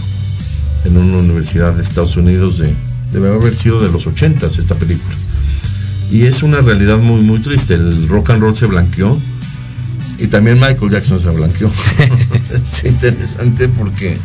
en 0.85 0.97
una 0.97 1.17
universidad 1.17 1.73
de 1.73 1.83
Estados 1.83 2.15
Unidos 2.17 2.57
de, 2.57 2.73
debe 3.11 3.29
haber 3.29 3.55
sido 3.55 3.81
de 3.81 3.91
los 3.91 4.07
80 4.07 4.47
esta 4.47 4.75
película. 4.75 5.15
Y 6.11 6.23
es 6.23 6.43
una 6.43 6.59
realidad 6.59 6.97
muy, 6.97 7.21
muy 7.21 7.39
triste. 7.39 7.75
El 7.75 8.07
rock 8.07 8.31
and 8.31 8.41
roll 8.41 8.55
se 8.55 8.65
blanqueó 8.65 9.17
y 10.17 10.27
también 10.27 10.59
Michael 10.59 10.91
Jackson 10.91 11.19
se 11.19 11.29
blanqueó. 11.29 11.69
es 12.53 12.83
interesante 12.83 13.67
porque, 13.69 14.17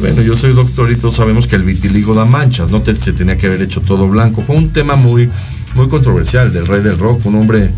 bueno, 0.00 0.22
yo 0.22 0.36
soy 0.36 0.52
doctor 0.52 0.90
y 0.90 0.96
todos 0.96 1.16
sabemos 1.16 1.46
que 1.46 1.56
el 1.56 1.62
vitiligo 1.62 2.14
da 2.14 2.24
manchas, 2.24 2.70
no 2.70 2.82
te- 2.82 2.94
se 2.94 3.12
tenía 3.12 3.38
que 3.38 3.46
haber 3.46 3.62
hecho 3.62 3.80
todo 3.80 4.08
blanco. 4.08 4.42
Fue 4.42 4.56
un 4.56 4.70
tema 4.70 4.96
muy, 4.96 5.30
muy 5.74 5.88
controversial 5.88 6.52
del 6.52 6.66
rey 6.66 6.82
del 6.82 6.98
rock, 6.98 7.24
un 7.26 7.36
hombre 7.36 7.70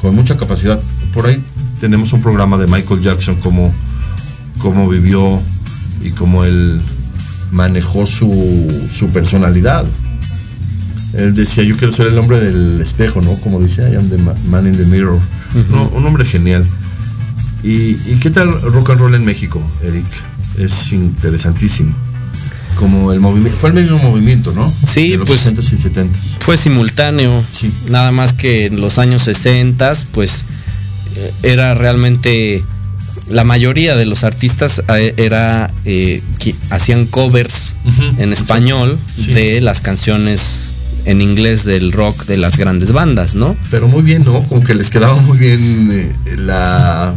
con 0.00 0.14
mucha 0.14 0.36
capacidad. 0.36 0.80
Por 1.12 1.26
ahí 1.26 1.42
tenemos 1.80 2.12
un 2.12 2.22
programa 2.22 2.56
de 2.58 2.66
Michael 2.66 3.02
Jackson 3.02 3.36
como 3.36 3.74
cómo 4.60 4.88
vivió 4.88 5.40
y 6.02 6.10
cómo 6.10 6.44
él 6.44 6.80
manejó 7.52 8.06
su, 8.06 8.86
su 8.90 9.08
personalidad. 9.08 9.84
Él 11.14 11.34
decía, 11.34 11.64
yo 11.64 11.76
quiero 11.76 11.92
ser 11.92 12.06
el 12.06 12.18
hombre 12.18 12.38
del 12.40 12.80
espejo, 12.80 13.20
¿no? 13.20 13.34
Como 13.40 13.60
dice, 13.60 13.82
I 13.90 13.96
am 13.96 14.08
the 14.08 14.16
ma- 14.18 14.34
man 14.48 14.66
in 14.66 14.76
the 14.76 14.84
mirror. 14.84 15.18
No, 15.70 15.88
un 15.88 16.06
hombre 16.06 16.24
genial. 16.24 16.64
¿Y, 17.64 17.70
y 18.10 18.18
qué 18.20 18.30
tal 18.30 18.52
rock 18.72 18.90
and 18.90 19.00
roll 19.00 19.14
en 19.14 19.24
México, 19.24 19.60
Eric? 19.82 20.06
Es 20.58 20.92
interesantísimo. 20.92 21.92
Como 22.76 23.12
el 23.12 23.20
movimiento, 23.20 23.58
fue 23.58 23.70
el 23.70 23.74
mismo 23.82 23.98
movimiento, 23.98 24.52
¿no? 24.54 24.72
Sí, 24.86 25.10
de 25.10 25.16
los 25.18 25.28
pues- 25.28 25.44
60s 25.46 25.72
y 25.72 25.76
70s. 25.76 26.38
Fue 26.40 26.56
simultáneo, 26.56 27.44
Sí. 27.50 27.70
nada 27.90 28.12
más 28.12 28.32
que 28.32 28.66
en 28.66 28.80
los 28.80 28.98
años 29.00 29.22
60, 29.22 29.92
pues 30.12 30.44
eh, 31.16 31.32
era 31.42 31.74
realmente 31.74 32.62
la 33.30 33.44
mayoría 33.44 33.96
de 33.96 34.06
los 34.06 34.24
artistas 34.24 34.82
eh, 34.96 35.14
era 35.16 35.70
eh, 35.84 36.22
que 36.38 36.54
hacían 36.70 37.06
covers 37.06 37.72
en 38.18 38.32
español 38.32 38.98
Sí. 39.08 39.32
de 39.32 39.60
las 39.60 39.80
canciones 39.80 40.72
en 41.06 41.20
inglés 41.22 41.64
del 41.64 41.92
rock 41.92 42.26
de 42.26 42.36
las 42.36 42.56
grandes 42.58 42.92
bandas, 42.92 43.34
¿no? 43.34 43.56
Pero 43.70 43.88
muy 43.88 44.02
bien, 44.02 44.24
¿no? 44.24 44.42
Como 44.42 44.62
que 44.62 44.74
les 44.74 44.90
quedaba 44.90 45.16
muy 45.16 45.38
bien 45.38 45.88
eh, 45.92 46.12
la, 46.36 47.14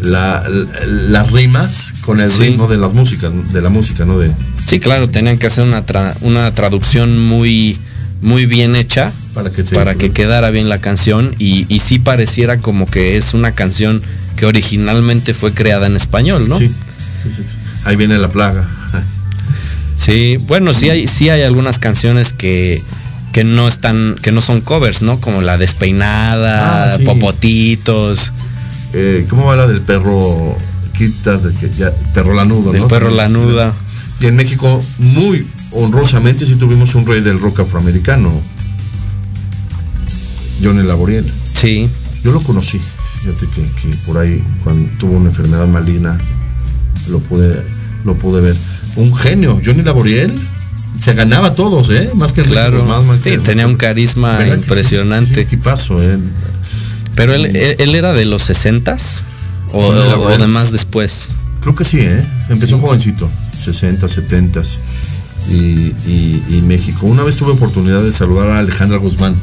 la- 0.00 0.48
la- 0.48 0.86
las 0.86 1.32
rimas 1.32 1.94
con 2.02 2.20
el 2.20 2.30
Sí. 2.30 2.40
ritmo 2.42 2.66
de 2.68 2.78
las 2.78 2.94
músicas, 2.94 3.32
de 3.52 3.60
la 3.60 3.68
música, 3.68 4.04
¿no? 4.04 4.18
De, 4.18 4.30
Sí, 4.66 4.80
claro, 4.80 5.08
tenían 5.08 5.38
que 5.38 5.46
hacer 5.48 5.64
una, 5.64 5.84
tra- 5.84 6.14
una 6.22 6.54
traducción 6.54 7.18
muy, 7.18 7.76
muy 8.22 8.46
bien 8.46 8.76
hecha 8.76 9.10
para 9.34 9.50
que 9.50 9.62
para 9.64 9.94
que 9.94 10.10
quedara 10.12 10.50
bien 10.50 10.68
la 10.68 10.78
canción 10.80 11.34
y, 11.38 11.66
y 11.72 11.78
sí 11.80 11.98
pareciera 11.98 12.58
como 12.58 12.86
que 12.86 13.16
es 13.16 13.32
una 13.34 13.52
canción 13.52 14.00
que 14.38 14.46
originalmente 14.46 15.34
fue 15.34 15.52
creada 15.52 15.86
en 15.86 15.96
español, 15.96 16.48
¿no? 16.48 16.54
Sí, 16.56 16.68
sí, 16.68 17.30
sí. 17.32 17.42
Ahí 17.84 17.96
viene 17.96 18.18
la 18.18 18.28
plaga. 18.30 18.66
Sí, 19.96 20.36
bueno, 20.46 20.72
sí 20.72 20.88
hay, 20.90 21.08
sí 21.08 21.28
hay 21.28 21.42
algunas 21.42 21.80
canciones 21.80 22.32
que, 22.32 22.80
que 23.32 23.42
no 23.42 23.66
están, 23.66 24.14
que 24.22 24.30
no 24.30 24.40
son 24.40 24.60
covers, 24.60 25.02
¿no? 25.02 25.20
Como 25.20 25.40
la 25.42 25.58
despeinada, 25.58 26.84
Ah, 26.84 26.96
sí. 26.96 27.02
popotitos, 27.04 28.32
Eh, 28.92 29.26
¿Cómo 29.28 29.46
va 29.46 29.56
la 29.56 29.66
del 29.66 29.80
perro? 29.80 30.56
Quita, 30.96 31.36
de 31.36 31.52
que 31.52 31.68
ya, 31.76 31.92
perro 32.14 32.32
lanudo, 32.32 32.70
del 32.70 32.82
¿no? 32.82 32.88
perro 32.88 33.10
lanuda. 33.10 33.74
Y 34.20 34.26
en 34.26 34.36
México, 34.36 34.80
muy 34.98 35.46
honrosamente, 35.72 36.46
sí 36.46 36.54
tuvimos 36.54 36.94
un 36.94 37.04
rey 37.04 37.20
del 37.20 37.40
rock 37.40 37.60
afroamericano, 37.60 38.32
Johnny 40.62 40.84
Laboriel. 40.84 41.30
Sí, 41.54 41.88
Yo 42.24 42.32
lo 42.32 42.40
conocí, 42.40 42.80
fíjate 43.20 43.46
que, 43.48 43.62
que 43.62 43.96
por 44.06 44.18
ahí, 44.18 44.42
cuando 44.64 44.88
tuvo 44.98 45.16
una 45.16 45.28
enfermedad 45.30 45.66
maligna, 45.66 46.18
lo 47.08 47.18
pude, 47.20 47.62
lo 48.04 48.14
pude 48.14 48.40
ver. 48.40 48.56
Un 48.96 49.14
genio, 49.14 49.60
Johnny 49.64 49.82
Laboriel, 49.82 50.32
se 50.98 51.12
ganaba 51.14 51.48
a 51.48 51.54
todos, 51.54 51.90
¿eh? 51.90 52.10
Más 52.14 52.32
que 52.32 52.42
claro. 52.42 52.84
Más 52.84 53.04
Sí, 53.22 53.30
que- 53.30 53.38
tenía 53.38 53.66
un 53.66 53.76
carisma 53.76 54.38
¿Verdad 54.38 54.54
que 54.54 54.58
sí? 54.60 54.62
impresionante. 54.68 55.46
Sí, 55.48 55.56
¿eh? 56.00 56.18
Pero 57.14 57.34
él, 57.34 57.46
él, 57.54 57.76
él 57.78 57.94
era 57.94 58.12
de 58.12 58.24
los 58.24 58.48
60s 58.48 59.22
o, 59.72 59.86
o 59.88 60.38
de 60.38 60.46
más 60.46 60.72
después. 60.72 61.28
Creo 61.60 61.74
que 61.74 61.84
sí, 61.84 61.98
¿eh? 62.00 62.24
Empezó 62.48 62.78
jovencito, 62.78 63.28
60, 63.64 64.08
70 64.08 64.62
y, 65.50 65.54
y, 65.54 66.44
y 66.48 66.62
México. 66.66 67.06
Una 67.06 67.22
vez 67.22 67.36
tuve 67.36 67.52
oportunidad 67.52 68.02
de 68.02 68.12
saludar 68.12 68.48
a 68.48 68.58
Alejandra 68.60 68.98
Guzmán 68.98 69.34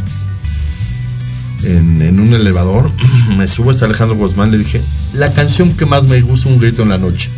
en, 1.65 2.01
en 2.01 2.19
un 2.19 2.33
elevador. 2.33 2.91
Me 3.37 3.47
subo 3.47 3.71
hasta 3.71 3.85
Alejandra 3.85 4.15
Guzmán, 4.17 4.51
le 4.51 4.57
dije, 4.57 4.81
la 5.13 5.31
canción 5.31 5.73
que 5.75 5.85
más 5.85 6.07
me 6.07 6.21
gusta, 6.21 6.49
Un 6.49 6.59
grito 6.59 6.83
en 6.83 6.89
la 6.89 6.97
noche. 6.97 7.29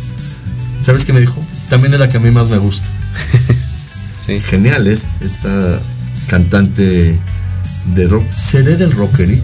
¿Sabes 0.82 1.04
qué 1.04 1.12
me 1.12 1.20
dijo? 1.20 1.42
También 1.68 1.92
es 1.94 2.00
la 2.00 2.08
que 2.10 2.16
a 2.16 2.20
mí 2.20 2.30
más 2.30 2.48
me 2.48 2.58
gusta. 2.58 2.86
Sí. 4.20 4.40
Genial, 4.40 4.86
es 4.88 5.06
esta 5.22 5.80
cantante 6.26 7.16
de 7.94 8.08
rock. 8.08 8.30
¿Seré 8.30 8.76
del 8.76 8.92
rock, 8.92 9.20
Eric? 9.20 9.42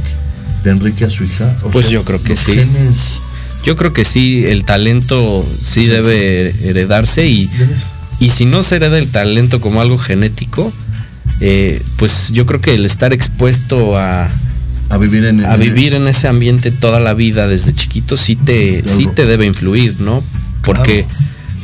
De 0.62 0.70
Enrique 0.72 1.04
a 1.06 1.10
su 1.10 1.24
hija. 1.24 1.50
O 1.62 1.70
Pues 1.70 1.88
yo 1.90 2.04
creo 2.04 2.22
que 2.22 2.36
sí. 2.36 2.52
genes- 2.52 3.20
Yo 3.64 3.76
creo 3.76 3.94
que 3.94 4.04
sí, 4.04 4.44
el 4.46 4.64
talento 4.66 5.42
sí, 5.62 5.84
Sí, 5.84 5.86
debe 5.90 6.54
heredarse 6.68 7.26
y, 7.26 7.48
y 8.20 8.28
si 8.28 8.44
no 8.44 8.62
se 8.62 8.76
hereda 8.76 8.98
el 8.98 9.08
talento 9.10 9.60
como 9.62 9.80
algo 9.80 9.96
genético, 9.96 10.70
eh, 11.40 11.80
pues 11.96 12.30
yo 12.32 12.44
creo 12.44 12.60
que 12.60 12.74
el 12.74 12.84
estar 12.84 13.14
expuesto 13.14 13.96
a, 13.96 14.28
a 14.90 14.96
vivir 14.98 15.24
en 15.24 15.44
a 15.44 15.56
vivir 15.56 15.94
en 15.94 16.06
ese 16.08 16.28
ambiente 16.28 16.70
toda 16.70 17.00
la 17.00 17.14
vida 17.14 17.48
desde 17.48 17.72
chiquito 17.72 18.16
sí 18.16 18.36
te, 18.36 18.82
Claro. 18.82 18.96
sí 18.96 19.08
te 19.14 19.26
debe 19.26 19.46
influir, 19.46 20.00
¿no? 20.00 20.22
Porque 20.62 21.04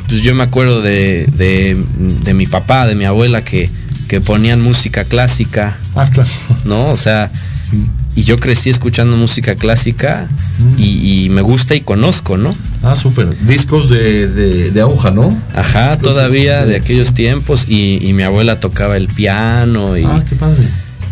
pues 0.07 0.21
yo 0.21 0.35
me 0.35 0.43
acuerdo 0.43 0.81
de, 0.81 1.25
de, 1.37 1.81
de 2.23 2.33
mi 2.33 2.45
papá, 2.45 2.85
de 2.87 2.95
mi 2.95 3.05
abuela 3.05 3.43
que, 3.45 3.69
que 4.09 4.19
ponían 4.21 4.61
música 4.61 5.05
clásica, 5.05 5.77
Ah, 5.95 6.09
claro. 6.11 6.29
¿no? 6.65 6.91
O 6.91 6.97
sea, 6.97 7.31
Sí. 7.61 7.85
y 8.15 8.23
yo 8.23 8.37
crecí 8.37 8.69
escuchando 8.71 9.15
música 9.15 9.55
clásica 9.55 10.27
Mm. 10.59 10.79
y, 10.79 11.23
y 11.25 11.29
me 11.29 11.41
gusta 11.41 11.75
y 11.75 11.81
conozco, 11.81 12.37
¿no? 12.37 12.53
Ah, 12.83 12.95
súper. 12.95 13.35
Discos 13.47 13.89
de, 13.89 14.27
de, 14.27 14.71
de 14.71 14.81
aguja, 14.81 15.11
¿no? 15.11 15.35
Ajá, 15.55 15.89
Discos 15.89 16.03
todavía 16.09 16.65
de 16.65 16.75
aquellos 16.75 17.07
sí. 17.09 17.13
tiempos 17.15 17.67
y, 17.69 17.97
y 18.05 18.13
mi 18.13 18.23
abuela 18.23 18.59
tocaba 18.59 18.97
el 18.97 19.07
piano 19.07 19.97
y, 19.97 20.03
Ah, 20.03 20.23
qué 20.27 20.35
padre. 20.35 20.61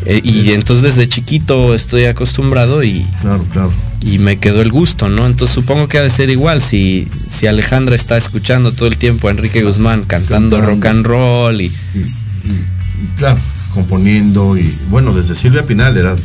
Eh, 0.09 0.21
y 0.23 0.49
es- 0.49 0.55
entonces 0.55 0.83
desde 0.95 1.07
chiquito 1.09 1.73
estoy 1.75 2.05
acostumbrado 2.05 2.83
y, 2.83 3.05
Claro, 3.21 3.45
claro. 3.51 3.71
y 4.01 4.17
me 4.19 4.37
quedó 4.39 4.61
el 4.61 4.71
gusto, 4.71 5.07
¿no? 5.09 5.25
Entonces 5.27 5.53
supongo 5.53 5.87
que 5.87 5.97
ha 5.99 6.01
de 6.03 6.09
ser 6.09 6.29
igual 6.29 6.61
si, 6.61 7.07
si 7.29 7.47
Alejandra 7.47 7.95
está 7.95 8.17
escuchando 8.17 8.71
todo 8.71 8.87
el 8.87 8.97
tiempo 8.97 9.27
a 9.27 9.31
Enrique 9.31 9.63
Guzmán 9.63 10.03
cantando, 10.05 10.57
Cantando. 10.57 10.75
rock 10.75 10.85
and 10.85 11.05
roll 11.05 11.61
y 11.61 11.65
Y, 11.67 13.17
claro, 13.17 13.37
componiendo 13.73 14.57
y 14.57 14.73
bueno, 14.89 15.13
desde 15.13 15.35
Silvia 15.35 15.63
Pinal 15.65 15.95
era. 15.97 16.15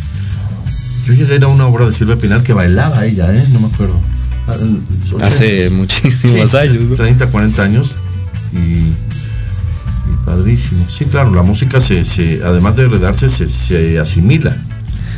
Yo 1.07 1.12
llegué 1.12 1.35
a 1.35 1.37
ir 1.37 1.44
a 1.44 1.49
una 1.49 1.66
obra 1.66 1.85
de 1.87 1.92
Silvia 1.92 2.16
Pinal 2.16 2.42
que 2.42 2.53
bailaba 2.55 3.05
ella, 3.05 3.33
¿eh? 3.35 3.44
No 3.53 3.61
me 3.61 3.66
acuerdo. 3.66 4.01
Ah, 4.49 4.55
hace 5.23 5.68
80s. 5.68 5.70
muchísimos 5.73 6.51
Sí, 6.51 6.57
años. 6.57 6.83
¿no? 6.85 6.97
30, 6.97 7.27
40 7.29 7.62
años. 7.62 7.97
Y 8.53 8.92
padrísimo. 10.24 10.87
Sí, 10.88 11.05
claro, 11.07 11.35
la 11.35 11.42
música 11.42 11.81
se, 11.81 12.05
se 12.05 12.42
además 12.44 12.77
de 12.77 12.85
heredarse, 12.85 13.29
se, 13.29 13.48
se 13.48 13.98
asimila. 13.98 14.57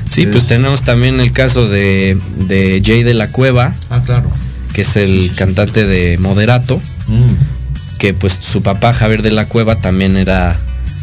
Sí, 0.08 0.26
pues 0.26 0.44
Es- 0.44 0.48
tenemos 0.50 0.82
también 0.82 1.18
el 1.20 1.32
caso 1.32 1.68
de, 1.68 2.16
de 2.48 2.80
Jay 2.84 3.02
de 3.02 3.14
la 3.14 3.28
Cueva, 3.32 3.74
Ah, 3.90 4.02
claro. 4.04 4.30
que 4.72 4.82
es 4.82 4.96
el 4.96 5.08
Sí, 5.08 5.20
sí, 5.22 5.28
sí. 5.30 5.34
cantante 5.36 5.84
de 5.86 6.18
Moderato. 6.18 6.80
Mm. 7.08 7.34
que 7.98 8.12
pues 8.12 8.38
su 8.42 8.62
papá 8.62 8.92
Javier 8.92 9.22
de 9.22 9.30
la 9.30 9.46
Cueva 9.48 9.76
también 9.80 10.18
era 10.18 10.54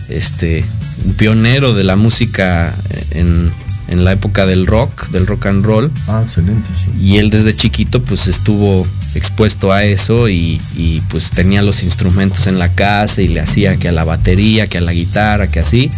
este 0.09 0.63
un 1.05 1.13
pionero 1.15 1.73
de 1.73 1.83
la 1.83 1.95
música 1.95 2.71
en, 3.11 3.51
en 3.93 4.03
la 4.03 4.11
época 4.11 4.45
del 4.45 4.67
rock, 4.67 5.07
del 5.09 5.25
rock 5.25 5.45
and 5.45 5.63
roll, 5.65 5.89
Ah, 6.07 6.21
excelente, 6.25 6.69
sí. 6.75 6.91
y 7.01 7.17
él 7.17 7.29
desde 7.29 7.55
chiquito 7.55 8.01
pues 8.03 8.27
estuvo 8.27 8.85
expuesto 9.15 9.71
a 9.71 9.83
eso 9.85 10.27
y, 10.27 10.59
y, 10.75 11.01
pues 11.09 11.29
tenía 11.31 11.61
los 11.61 11.83
instrumentos 11.83 12.47
en 12.47 12.59
la 12.59 12.69
casa 12.69 13.21
y 13.21 13.27
le 13.29 13.39
hacía 13.39 13.77
que 13.77 13.87
a 13.89 13.91
la 13.91 14.03
batería, 14.03 14.67
que 14.67 14.79
a 14.79 14.81
la 14.81 14.91
guitarra, 14.93 15.49
que 15.49 15.59
así, 15.59 15.89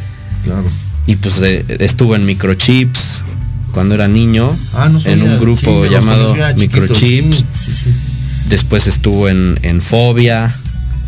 Claro. 0.43 0.65
y 1.08 1.15
pues 1.15 1.41
eh, 1.41 1.65
estuvo 1.79 2.15
en 2.15 2.25
Microchips 2.25 3.21
cuando 3.71 3.95
era 3.95 4.08
niño, 4.08 4.49
Ah, 4.73 4.89
no 4.89 4.99
en 5.05 5.21
un 5.23 5.39
grupo 5.39 5.84
Sí, 5.86 5.89
llamado 5.91 6.27
chiquitos, 6.36 6.58
Microchips, 6.58 7.38
Sí, 7.38 7.45
sí, 7.65 7.73
sí. 7.73 7.89
después 8.49 8.88
estuvo 8.88 9.27
en, 9.29 9.58
en 9.63 9.81
Fobia 9.81 10.53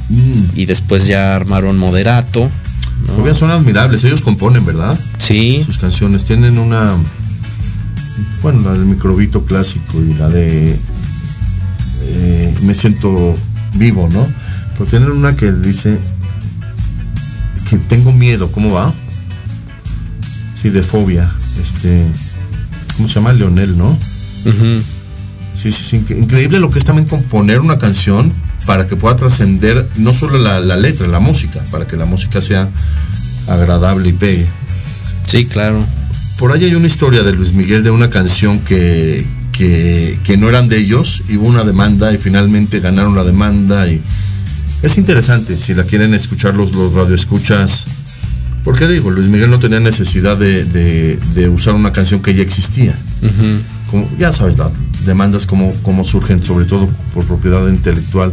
Mm. 0.10 0.44
y 0.56 0.66
después 0.68 1.06
ya 1.06 1.36
armaron 1.36 1.78
Moderato. 1.78 2.50
Todavía 3.06 3.34
son 3.34 3.52
admirables, 3.52 4.04
ellos 4.04 4.22
componen, 4.22 4.66
¿verdad? 4.66 4.98
Sí, 5.18 5.62
Sus 5.66 5.78
canciones 5.78 6.26
tienen 6.26 6.58
una. 6.58 6.94
Bueno, 8.42 8.62
la 8.62 8.72
del 8.74 8.86
microbito 8.86 9.44
clásico 9.46 10.02
y 10.02 10.14
la 10.14 10.28
de. 10.30 10.78
eh, 12.04 12.56
me 12.64 12.74
siento 12.74 13.34
vivo, 13.76 14.10
¿no? 14.12 14.28
Pero 14.78 14.90
tienen 14.90 15.12
una 15.12 15.36
que 15.36 15.52
dice. 15.52 15.98
que 17.70 17.78
tengo 17.78 18.12
miedo, 18.12 18.52
¿cómo 18.52 18.74
va? 18.74 18.94
Sí, 20.62 20.70
de 20.70 20.84
fobia. 20.84 21.32
Este. 21.62 22.06
¿Cómo 22.96 23.08
se 23.08 23.16
llama? 23.16 23.32
Leonel, 23.34 23.78
¿no? 23.78 23.92
ujú, 23.92 24.82
Sí, 25.56 25.72
sí, 25.72 25.84
sí. 25.84 25.98
incre- 25.98 26.18
Increíble 26.20 26.60
lo 26.60 26.70
que 26.72 26.80
es 26.80 26.86
también 26.86 27.08
componer 27.08 27.60
una 27.60 27.78
canción 27.78 28.32
para 28.68 28.86
que 28.86 28.96
pueda 28.96 29.16
trascender 29.16 29.88
no 29.96 30.14
solo 30.14 30.38
la, 30.38 30.60
la 30.60 30.76
letra, 30.78 31.08
la 31.08 31.20
música, 31.20 31.64
para 31.72 31.88
que 31.88 31.96
la 31.98 32.06
música 32.06 32.40
sea 32.42 32.70
agradable 33.48 34.10
y 34.10 34.14
pegue. 34.14 34.46
sí, 35.26 35.46
claro. 35.46 35.84
Por 36.38 36.52
ahí 36.52 36.66
hay 36.66 36.76
una 36.76 36.86
historia 36.86 37.24
de 37.24 37.32
Luis 37.34 37.54
Miguel 37.54 37.82
de 37.82 37.90
una 37.90 38.12
canción 38.12 38.60
que, 38.60 39.26
que, 39.52 40.20
que 40.24 40.38
no 40.38 40.48
eran 40.50 40.68
de 40.68 40.78
ellos, 40.78 41.24
y 41.28 41.38
hubo 41.38 41.48
una 41.48 41.64
demanda 41.64 42.14
y 42.14 42.18
finalmente 42.20 42.80
ganaron 42.80 43.16
la 43.16 43.24
demanda 43.24 43.88
y 43.88 44.00
es 44.84 44.98
interesante 45.00 45.58
si 45.58 45.74
la 45.74 45.84
quieren 45.84 46.14
escuchar 46.14 46.54
los, 46.54 46.74
los 46.74 46.94
radioescuchas. 46.94 47.86
Porque 48.64 48.86
digo, 48.88 49.10
Luis 49.10 49.30
Miguel 49.30 49.50
no 49.50 49.60
tenía 49.60 49.80
necesidad 49.80 50.38
de, 50.38 50.66
de- 50.66 51.18
de 51.34 51.50
usar 51.50 51.74
una 51.74 51.92
canción 51.94 52.22
que 52.22 52.36
ya 52.36 52.44
existía. 52.44 52.96
Como, 53.90 54.08
ya 54.20 54.32
sabes, 54.34 54.58
las 54.60 54.72
demandas 55.06 55.46
como, 55.48 55.72
como 55.82 56.04
surgen, 56.04 56.44
sobre 56.44 56.66
todo 56.66 56.88
por 57.14 57.24
propiedad 57.26 57.66
intelectual. 57.70 58.32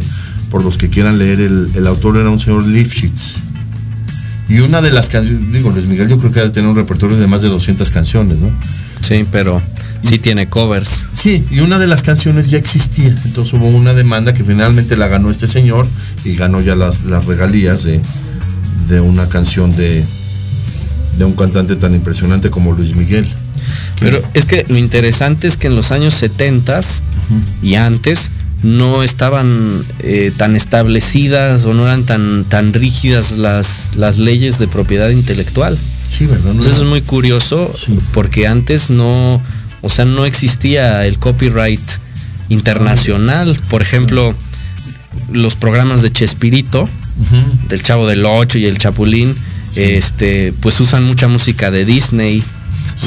Por 0.49 0.63
los 0.63 0.77
que 0.77 0.89
quieran 0.89 1.17
leer, 1.17 1.39
el, 1.39 1.69
el 1.75 1.87
autor 1.87 2.17
era 2.17 2.29
un 2.29 2.39
señor 2.39 2.65
Lifshitz. 2.65 3.41
Y 4.47 4.59
una 4.59 4.81
de 4.81 4.91
las 4.91 5.09
canciones, 5.09 5.51
digo, 5.51 5.71
Luis 5.71 5.87
Miguel 5.87 6.07
yo 6.07 6.17
creo 6.19 6.31
que 6.31 6.39
debe 6.39 6.51
tener 6.51 6.69
un 6.69 6.75
repertorio 6.75 7.17
de 7.17 7.27
más 7.27 7.41
de 7.41 7.49
200 7.49 7.89
canciones, 7.89 8.41
¿no? 8.41 8.51
Sí, 9.01 9.25
pero 9.31 9.61
sí 10.01 10.19
tiene 10.19 10.47
covers. 10.47 11.05
Sí, 11.13 11.43
y 11.49 11.59
una 11.59 11.79
de 11.79 11.87
las 11.87 12.03
canciones 12.03 12.49
ya 12.51 12.59
existía. 12.59 13.15
Entonces 13.25 13.53
hubo 13.53 13.67
una 13.67 13.93
demanda 13.93 14.33
que 14.33 14.43
finalmente 14.43 14.97
la 14.97 15.07
ganó 15.07 15.31
este 15.31 15.47
señor 15.47 15.87
y 16.23 16.35
ganó 16.35 16.61
ya 16.61 16.75
las, 16.75 17.03
las 17.05 17.25
regalías 17.25 17.83
de, 17.83 17.99
de 18.87 19.01
una 19.01 19.27
canción 19.27 19.75
de, 19.75 20.05
de 21.17 21.25
un 21.25 21.33
cantante 21.33 21.75
tan 21.75 21.95
impresionante 21.95 22.49
como 22.51 22.73
Luis 22.73 22.95
Miguel. 22.95 23.27
Pero 23.99 24.21
es 24.33 24.45
que 24.45 24.65
lo 24.67 24.77
interesante 24.77 25.47
es 25.47 25.57
que 25.57 25.67
en 25.67 25.75
los 25.75 25.91
años 25.91 26.13
70 26.13 26.81
y 27.63 27.75
antes 27.75 28.29
no 28.65 29.03
estaban 29.03 29.69
eh, 29.99 30.31
tan 30.35 30.55
establecidas 30.55 31.65
o 31.65 31.73
no 31.73 31.85
eran 31.85 32.03
tan, 32.05 32.43
tan 32.45 32.73
rígidas 32.73 33.31
las, 33.33 33.95
las 33.95 34.17
leyes 34.17 34.57
de 34.57 34.67
propiedad 34.67 35.09
intelectual. 35.09 35.77
Sí, 36.09 36.25
¿verdad? 36.25 36.51
Entonces 36.51 36.73
era- 36.77 36.83
es 36.83 36.89
muy 36.89 37.01
curioso 37.01 37.71
Sí. 37.77 37.97
porque 38.13 38.47
antes 38.47 38.89
no, 38.89 39.41
o 39.81 39.89
sea, 39.89 40.05
no 40.05 40.25
existía 40.25 41.05
el 41.05 41.19
copyright 41.19 41.79
internacional. 42.49 43.57
Por 43.69 43.81
ejemplo, 43.81 44.33
los 45.31 45.55
programas 45.55 46.01
de 46.01 46.11
Chespirito, 46.11 46.89
del 47.69 47.83
Chavo 47.83 48.07
del 48.07 48.25
Ocho 48.25 48.57
y 48.57 48.65
el 48.65 48.77
Chapulín, 48.77 49.33
este, 49.75 50.53
pues 50.61 50.79
usan 50.79 51.03
mucha 51.03 51.27
música 51.27 51.71
de 51.71 51.85
Disney, 51.85 52.43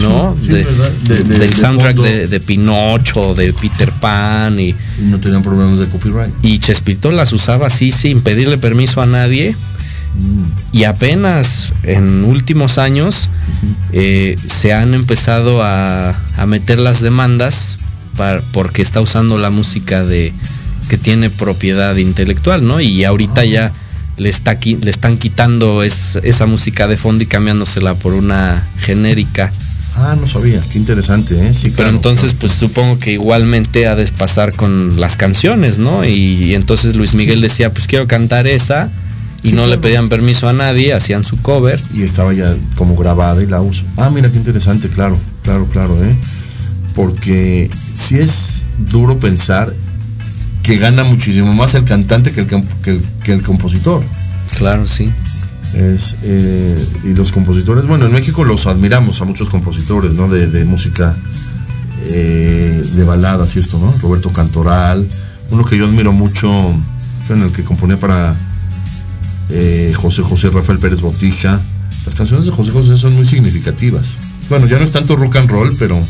¿no? 0.02 0.36
Sí, 0.38 0.46
sí, 0.46 0.50
De- 0.52 0.64
¿verdad? 0.64 0.90
De- 1.04 1.14
de- 1.24 1.38
del 1.38 1.50
de 1.50 1.54
soundtrack 1.56 1.96
de, 1.96 2.40
Pinocho, 2.40 3.34
de 3.34 3.52
Peter 3.52 3.90
Pan 3.92 4.58
y, 4.60 4.74
no 5.02 5.18
tenían 5.18 5.42
problemas 5.42 5.78
de 5.78 5.86
copyright. 5.86 6.32
y 6.42 6.58
Chespirito 6.58 7.10
las 7.10 7.32
usaba 7.32 7.66
así 7.68 7.90
sin 7.92 8.20
pedirle 8.20 8.58
permiso 8.58 9.00
a 9.00 9.06
nadie 9.06 9.54
Y 10.72 10.84
apenas 10.84 11.72
en 11.84 12.24
últimos 12.24 12.78
años 12.78 13.30
eh, 13.92 14.36
se 14.38 14.72
han 14.72 14.94
empezado 14.94 15.62
a, 15.62 16.10
a 16.36 16.46
meter 16.46 16.78
las 16.78 17.00
demandas 17.00 17.76
para, 18.16 18.40
porque 18.52 18.82
está 18.82 19.00
usando 19.00 19.38
la 19.38 19.50
música 19.50 20.04
de 20.04 20.32
que 20.88 20.96
tiene 20.98 21.30
propiedad 21.30 21.94
intelectual, 21.96 22.66
¿no? 22.66 22.80
Y 22.80 23.04
ahorita 23.04 23.44
ya 23.44 23.70
le, 24.16 24.28
está, 24.30 24.58
le 24.62 24.90
están 24.90 25.18
quitando 25.18 25.82
es- 25.82 26.18
esa 26.22 26.46
música 26.46 26.88
de 26.88 26.96
fondo 26.96 27.22
y 27.22 27.26
cambiándosela 27.26 27.94
por 27.94 28.14
una 28.14 28.66
genérica. 28.80 29.52
Ah, 30.00 30.16
no 30.18 30.26
sabía, 30.28 30.62
qué 30.72 30.78
interesante, 30.78 31.34
¿eh? 31.48 31.52
Sí, 31.54 31.72
Pero 31.76 31.88
entonces, 31.88 32.30
claro. 32.32 32.38
pues 32.40 32.52
supongo 32.52 32.98
que 33.00 33.12
igualmente 33.12 33.86
ha 33.88 33.96
de 33.96 34.06
pasar 34.06 34.52
con 34.54 35.00
las 35.00 35.16
canciones, 35.16 35.78
¿no? 35.78 36.04
Y, 36.04 36.12
y 36.44 36.54
entonces 36.54 36.94
Luis 36.94 37.14
Miguel 37.14 37.40
decía, 37.40 37.72
pues 37.72 37.86
quiero 37.86 38.06
cantar 38.06 38.46
esa. 38.46 38.90
Y 39.42 39.50
Sí, 39.50 39.54
no 39.54 39.66
le 39.66 39.78
pedían 39.78 40.08
permiso 40.08 40.48
a 40.48 40.52
nadie, 40.52 40.92
hacían 40.94 41.24
su 41.24 41.40
cover. 41.42 41.78
Y 41.94 42.02
estaba 42.02 42.32
ya 42.32 42.54
como 42.76 42.96
grabada 42.96 43.40
y 43.42 43.46
la 43.46 43.60
uso. 43.60 43.82
Ah, 43.96 44.10
mira 44.10 44.30
qué 44.32 44.36
interesante, 44.38 44.88
claro, 44.88 45.18
claro, 45.44 45.66
claro, 45.72 46.04
¿eh? 46.04 46.16
Porque 46.94 47.70
si 47.94 48.16
es 48.18 48.62
duro 48.78 49.18
pensar 49.20 49.72
que 50.62 50.76
gana 50.76 51.04
muchísimo 51.04 51.52
más 51.54 51.74
el 51.74 51.84
cantante 51.84 52.32
que 52.32 52.40
el, 52.42 52.46
que 52.46 52.90
el- 52.90 53.02
que 53.22 53.32
el 53.32 53.42
compositor. 53.42 54.02
Claro, 54.56 54.86
sí. 54.86 55.10
Eh, 55.74 56.86
y 57.04 57.14
los 57.14 57.30
compositores, 57.30 57.86
bueno, 57.86 58.06
en 58.06 58.12
México 58.12 58.44
los 58.44 58.66
admiramos 58.66 59.20
a 59.20 59.24
muchos 59.24 59.48
compositores, 59.50 60.14
¿no? 60.14 60.28
De, 60.28 60.46
de 60.46 60.64
música 60.64 61.14
eh, 62.06 62.82
de 62.94 63.04
baladas 63.04 63.54
y 63.56 63.58
esto, 63.58 63.78
¿no? 63.78 63.94
Roberto 64.00 64.32
Cantoral, 64.32 65.06
uno 65.50 65.64
que 65.64 65.76
yo 65.76 65.84
admiro 65.84 66.12
mucho, 66.12 66.48
en 67.28 67.42
el 67.42 67.52
que 67.52 67.64
componía 67.64 67.98
para 67.98 68.34
eh, 69.50 69.92
José 69.96 70.22
José 70.22 70.50
Rafael 70.50 70.78
Pérez 70.78 71.00
Botija. 71.00 71.60
Las 72.06 72.14
canciones 72.14 72.46
de 72.46 72.52
José 72.52 72.70
José 72.70 72.96
son 72.96 73.14
muy 73.14 73.24
significativas. 73.24 74.18
Bueno, 74.48 74.66
ya 74.66 74.78
no 74.78 74.84
es 74.84 74.92
tanto 74.92 75.16
rock 75.16 75.36
and 75.36 75.50
roll, 75.50 75.74
pero, 75.78 76.02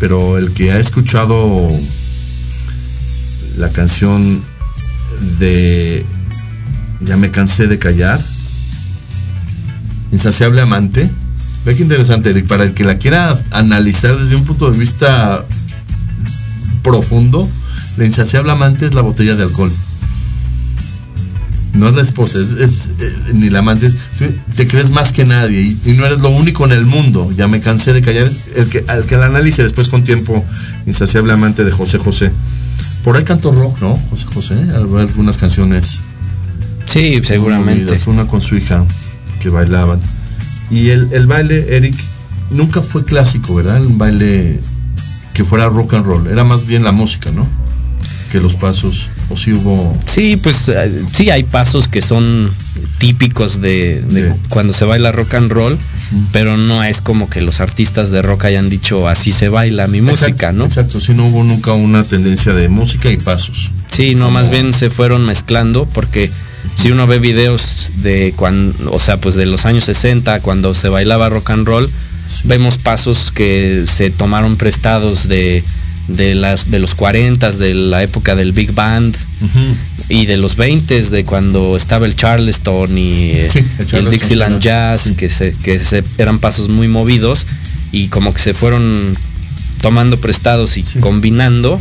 pero 0.00 0.38
el 0.38 0.52
que 0.52 0.72
ha 0.72 0.80
escuchado 0.80 1.68
la 3.56 3.70
canción 3.70 4.42
de 5.38 6.04
Ya 7.00 7.16
me 7.16 7.30
cansé 7.30 7.68
de 7.68 7.78
callar, 7.78 8.20
Insaciable 10.20 10.62
Amante. 10.62 11.10
Ve 11.66 11.76
qué 11.76 11.82
interesante, 11.82 12.30
Eric. 12.30 12.46
Para 12.46 12.64
el 12.64 12.72
que 12.72 12.84
la 12.84 12.96
quiera 12.96 13.34
analizar 13.50 14.18
desde 14.18 14.34
un 14.34 14.44
punto 14.46 14.70
de 14.70 14.78
vista 14.78 15.44
profundo, 16.82 17.46
la 17.98 18.06
insaciable 18.06 18.50
amante 18.50 18.86
es 18.86 18.94
la 18.94 19.02
botella 19.02 19.36
de 19.36 19.42
alcohol. 19.42 19.70
No 21.74 21.86
es 21.90 21.94
la 21.94 22.00
esposa, 22.00 22.40
es, 22.40 22.52
es, 22.52 22.92
eh, 22.98 23.14
ni 23.34 23.50
la 23.50 23.58
amante. 23.58 23.88
es- 23.88 23.96
te 24.56 24.66
crees 24.66 24.88
más 24.90 25.12
que 25.12 25.26
nadie 25.26 25.60
y, 25.60 25.80
y 25.84 25.92
no 25.92 26.06
eres 26.06 26.20
lo 26.20 26.30
único 26.30 26.64
en 26.64 26.72
el 26.72 26.86
mundo. 26.86 27.30
Ya 27.36 27.46
me 27.46 27.60
cansé 27.60 27.92
de 27.92 28.00
callar. 28.00 28.30
El 28.54 28.70
que, 28.70 28.84
al 28.88 29.04
que 29.04 29.18
la 29.18 29.26
analice 29.26 29.62
después 29.64 29.90
con 29.90 30.02
tiempo, 30.02 30.42
insaciable 30.86 31.34
amante 31.34 31.62
de 31.62 31.72
José 31.72 31.98
José. 31.98 32.32
Por 33.04 33.18
ahí 33.18 33.24
cantó 33.24 33.52
rock, 33.52 33.82
¿no? 33.82 33.94
José 34.08 34.24
José. 34.32 34.54
Al- 34.74 34.96
Algunas 34.98 35.36
canciones. 35.36 36.00
Sí, 36.86 37.20
seguramente. 37.22 38.00
Una 38.06 38.26
con 38.26 38.40
su 38.40 38.54
hija 38.56 38.82
que 39.46 39.50
bailaban. 39.50 40.00
Y 40.72 40.90
el, 40.90 41.08
el 41.12 41.26
baile, 41.28 41.76
Eric, 41.76 41.94
nunca 42.50 42.82
fue 42.82 43.04
clásico, 43.04 43.54
¿verdad? 43.54 43.84
Un 43.84 43.96
baile 43.96 44.58
que 45.34 45.44
fuera 45.44 45.68
rock 45.68 45.94
and 45.94 46.04
roll. 46.04 46.26
Era 46.26 46.42
más 46.42 46.66
bien 46.66 46.82
la 46.82 46.90
música, 46.90 47.30
¿no? 47.30 47.46
Que 48.32 48.40
los 48.40 48.56
pasos. 48.56 49.08
O 49.30 49.36
si 49.36 49.52
hubo. 49.52 49.96
Sí, 50.04 50.36
pues 50.36 50.68
eh, 50.68 51.04
sí 51.14 51.30
hay 51.30 51.44
pasos 51.44 51.86
que 51.86 52.02
son 52.02 52.52
típicos 52.98 53.60
de, 53.60 54.34
cuando 54.48 54.74
se 54.74 54.84
baila 54.84 55.12
rock 55.12 55.34
and 55.34 55.52
roll, 55.52 55.78
pero 56.32 56.56
no 56.56 56.82
es 56.82 57.00
como 57.00 57.30
que 57.30 57.40
los 57.40 57.60
artistas 57.60 58.10
de 58.10 58.22
rock 58.22 58.46
hayan 58.46 58.68
dicho 58.68 59.06
así 59.06 59.30
se 59.30 59.48
baila 59.48 59.86
mi 59.86 60.00
música, 60.00 60.28
Exacto, 60.28 60.52
¿no? 60.58 60.64
Exacto, 60.64 61.00
sí, 61.00 61.12
no 61.14 61.26
hubo 61.26 61.44
nunca 61.44 61.72
una 61.72 62.02
tendencia 62.02 62.52
de 62.52 62.68
música 62.68 63.10
y 63.12 63.16
pasos. 63.16 63.70
Sí, 63.92 64.16
no, 64.16 64.30
más 64.30 64.50
bien 64.50 64.74
se 64.74 64.90
fueron 64.90 65.24
mezclando 65.24 65.86
porque 65.86 66.30
si 66.74 66.90
uno 66.90 67.06
ve 67.06 67.18
videos 67.18 67.90
de 67.96 68.32
cuando, 68.36 68.90
o 68.92 68.98
sea, 68.98 69.20
pues 69.20 69.34
de 69.34 69.46
los 69.46 69.66
años 69.66 69.84
60 69.84 70.40
cuando 70.40 70.74
se 70.74 70.88
bailaba 70.88 71.28
rock 71.28 71.50
and 71.50 71.66
roll, 71.66 71.90
Sí. 72.26 72.42
vemos 72.48 72.76
pasos 72.78 73.30
que 73.30 73.84
se 73.86 74.10
tomaron 74.10 74.56
prestados 74.56 75.28
de 75.28 75.62
de 76.08 76.34
las 76.36 76.70
de 76.70 76.78
los 76.80 76.94
40 76.94 77.50
de 77.52 77.74
la 77.74 78.02
época 78.02 78.34
del 78.36 78.52
Big 78.52 78.72
Band 78.72 79.16
y 80.08 80.26
de 80.26 80.36
los 80.36 80.54
20 80.56 81.02
de 81.02 81.24
cuando 81.24 81.76
estaba 81.76 82.06
el 82.06 82.14
Charleston 82.16 82.96
y, 82.98 83.30
eh, 83.32 83.48
Sí, 83.52 83.58
el 83.58 83.86
Charleston, 83.86 84.10
Dixieland 84.10 84.60
Jazz 84.60 85.00
sí. 85.02 85.14
que 85.14 85.30
se 85.30 85.52
que 85.64 85.78
se 85.78 86.02
eran 86.18 86.38
pasos 86.40 86.68
muy 86.68 86.86
movidos 86.88 87.46
y 87.92 88.08
como 88.08 88.32
que 88.34 88.40
se 88.40 88.54
fueron 88.54 89.16
tomando 89.80 90.20
prestados 90.20 90.76
y 90.78 90.82
combinando 91.00 91.78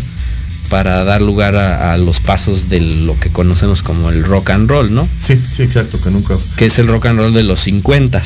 para 0.69 1.03
dar 1.03 1.21
lugar 1.21 1.55
a, 1.55 1.93
a 1.93 1.97
los 1.97 2.19
pasos 2.19 2.69
de 2.69 2.79
lo 2.81 3.19
que 3.19 3.29
conocemos 3.31 3.81
como 3.83 4.09
el 4.09 4.23
rock 4.23 4.49
and 4.51 4.69
roll, 4.69 4.93
¿no? 4.93 5.07
Sí, 5.19 5.39
sí, 5.49 5.63
exacto, 5.63 5.99
que 6.01 6.09
nunca. 6.11 6.35
Que 6.57 6.65
es 6.67 6.79
el 6.79 6.87
rock 6.87 7.05
and 7.07 7.19
roll 7.19 7.33
de 7.33 7.43
los 7.43 7.59
50 7.61 8.21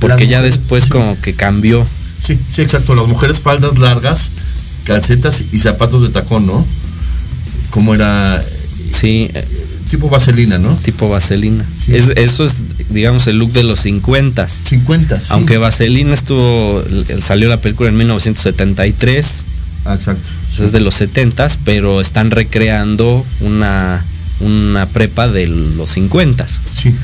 Porque 0.00 0.24
Las 0.24 0.30
ya 0.30 0.38
mujeres, 0.38 0.58
después 0.58 0.84
sí. 0.84 0.90
como 0.90 1.20
que 1.20 1.34
cambió. 1.34 1.86
Sí, 2.22 2.38
sí, 2.50 2.62
exacto. 2.62 2.94
Las 2.94 3.06
mujeres 3.06 3.40
faldas 3.40 3.78
largas, 3.78 4.30
calcetas 4.84 5.42
y 5.52 5.58
zapatos 5.58 6.02
de 6.02 6.08
tacón, 6.08 6.46
¿no? 6.46 6.66
Como 7.70 7.94
era 7.94 8.42
Sí, 8.92 9.28
eh, 9.34 9.44
tipo 9.90 10.08
vaselina, 10.08 10.58
¿no? 10.58 10.72
tipo 10.76 11.08
vaselina. 11.08 11.64
Sí. 11.76 11.96
Es- 11.96 12.12
eso 12.16 12.44
es, 12.44 12.54
digamos, 12.90 13.26
el 13.26 13.38
look 13.38 13.52
de 13.52 13.62
los 13.64 13.80
50 13.80 14.48
50, 14.48 15.18
sí. 15.20 15.26
Aunque 15.30 15.58
Vaselina 15.58 16.14
estuvo, 16.14 16.82
salió 17.20 17.48
la 17.48 17.56
película 17.56 17.88
en 17.88 17.96
1973, 17.96 19.42
Ah, 19.86 19.94
exacto. 19.94 20.28
Pues 20.56 20.66
es 20.68 20.72
de 20.72 20.80
los 20.80 20.94
70 20.94 21.46
pero 21.64 22.00
están 22.00 22.30
recreando 22.30 23.24
una, 23.40 24.02
una 24.40 24.86
prepa 24.86 25.28
de 25.28 25.46
los 25.46 25.90
50 25.90 26.46
Sí, 26.72 26.94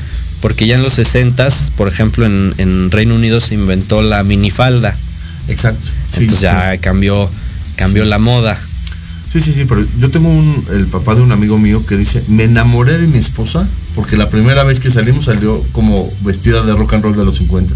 Porque 0.41 0.65
ya 0.67 0.75
en 0.75 0.83
los 0.83 0.93
60 0.93 1.47
por 1.77 1.87
ejemplo, 1.87 2.25
en, 2.25 2.53
en 2.57 2.91
Reino 2.91 3.15
Unido 3.15 3.39
se 3.41 3.55
inventó 3.55 4.01
la 4.01 4.23
minifalda. 4.23 4.95
exacto. 5.47 5.87
Sí, 6.09 6.21
entonces 6.21 6.41
ya 6.41 6.77
cambió, 6.79 7.29
cambió 7.75 8.03
la 8.05 8.17
moda. 8.19 8.59
Sí, 9.31 9.39
sí, 9.39 9.53
sí, 9.53 9.63
pero 9.65 9.85
yo 9.99 10.09
tengo 10.11 10.27
un, 10.27 10.65
el 10.71 10.87
papá 10.87 11.15
de 11.15 11.21
un 11.21 11.31
amigo 11.31 11.57
mío 11.57 11.85
que 11.85 11.95
dice, 11.95 12.21
me 12.27 12.43
enamoré 12.43 12.97
de 12.97 13.07
mi 13.07 13.17
esposa 13.17 13.65
porque 13.95 14.17
la 14.17 14.29
primera 14.29 14.63
vez 14.63 14.79
que 14.81 14.89
salimos 14.91 15.25
salió 15.25 15.57
como 15.71 16.11
vestida 16.25 16.63
de 16.63 16.73
rock 16.73 16.93
and 16.95 17.03
roll 17.03 17.15
de 17.15 17.23
los 17.23 17.37
50. 17.37 17.73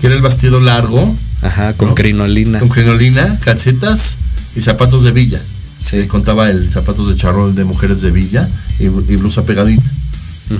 Que 0.00 0.06
era 0.08 0.16
el 0.16 0.20
vestido 0.22 0.60
largo, 0.60 1.16
Ajá, 1.42 1.72
con 1.74 1.90
¿No? 1.90 1.94
crinolina. 1.94 2.58
con 2.58 2.68
crinolina, 2.68 3.38
calcetas 3.42 4.16
y 4.56 4.60
zapatos 4.60 5.02
de 5.04 5.12
villa. 5.12 5.38
Sí. 5.38 6.00
Se 6.02 6.08
contaba 6.08 6.50
el 6.50 6.70
zapatos 6.70 7.08
de 7.08 7.16
charol 7.16 7.54
de 7.54 7.64
mujeres 7.64 8.02
de 8.02 8.10
villa 8.10 8.48
y, 8.78 8.84
y 8.84 9.16
blusa 9.16 9.42
pegadita. 9.44 9.90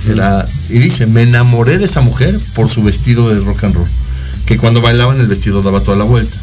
Era, 0.09 0.45
y 0.69 0.79
dice, 0.79 1.07
me 1.07 1.23
enamoré 1.25 1.79
de 1.79 1.85
esa 1.87 2.01
mujer 2.01 2.39
por 2.55 2.69
su 2.69 2.83
vestido 2.83 3.29
de 3.29 3.41
rock 3.41 3.65
and 3.65 3.75
roll. 3.75 3.89
Que 4.47 4.57
cuando 4.57 4.81
bailaban 4.81 5.19
el 5.21 5.27
vestido 5.27 5.63
daba 5.63 5.81
toda 5.81 5.97
la 5.97 6.05
vuelta. 6.05 6.37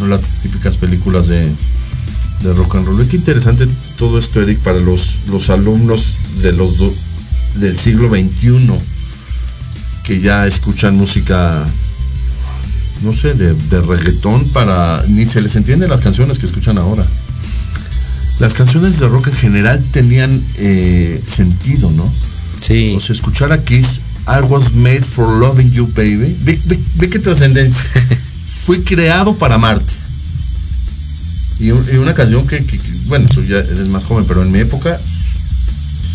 No 0.00 0.06
las 0.06 0.28
típicas 0.42 0.76
películas 0.76 1.26
de, 1.28 1.50
de 2.42 2.52
rock 2.52 2.76
and 2.76 2.86
roll. 2.86 3.02
Y 3.02 3.06
qué 3.06 3.16
interesante 3.16 3.66
todo 3.98 4.18
esto, 4.18 4.42
Eric, 4.42 4.58
para 4.58 4.78
los, 4.80 5.20
los 5.28 5.48
alumnos 5.50 6.14
de 6.42 6.52
los 6.52 6.76
do- 6.78 6.94
del 7.56 7.78
siglo 7.78 8.08
XXI 8.10 8.68
que 10.02 10.20
ya 10.20 10.46
escuchan 10.46 10.94
música, 10.96 11.64
no 13.04 13.14
sé, 13.14 13.34
de, 13.34 13.52
de 13.54 13.80
reggaetón 13.80 14.48
para... 14.50 15.02
Ni 15.08 15.26
se 15.26 15.40
les 15.40 15.54
entiende 15.56 15.86
las 15.88 16.00
canciones 16.00 16.38
que 16.38 16.46
escuchan 16.46 16.78
ahora. 16.78 17.04
Las 18.40 18.54
canciones 18.54 18.98
de 18.98 19.06
rock 19.08 19.28
en 19.28 19.34
general 19.34 19.84
tenían 19.92 20.42
eh, 20.58 21.22
sentido, 21.24 21.90
¿no? 21.92 22.10
Sí. 22.60 22.94
O 22.96 23.00
sea, 23.00 23.14
escuchar 23.14 23.52
a 23.52 23.62
Kiss, 23.62 24.00
I 24.26 24.40
was 24.48 24.72
made 24.74 25.02
for 25.02 25.28
loving 25.38 25.70
you, 25.70 25.86
baby. 25.94 26.34
Ve, 26.42 26.58
ve- 26.66 26.78
ve 26.96 27.08
qué 27.10 27.18
trascendencia. 27.20 27.90
Fui 28.64 28.80
creado 28.82 29.36
para 29.36 29.54
amarte. 29.56 29.92
Y, 31.60 31.70
un- 31.70 31.86
y 31.92 31.96
una 31.98 32.14
canción 32.14 32.46
que, 32.46 32.64
que- 32.64 32.78
que, 32.78 32.88
bueno, 33.06 33.26
tú 33.32 33.44
ya 33.44 33.58
eres 33.58 33.88
más 33.88 34.04
joven, 34.04 34.24
pero 34.26 34.42
en 34.42 34.50
mi 34.50 34.58
época 34.60 34.98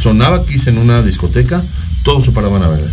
sonaba 0.02 0.46
Kiss 0.46 0.68
en 0.68 0.78
una 0.78 1.02
discoteca, 1.04 1.62
todos 2.04 2.26
se 2.26 2.32
paraban 2.32 2.64
a 2.64 2.68
ver. 2.68 2.92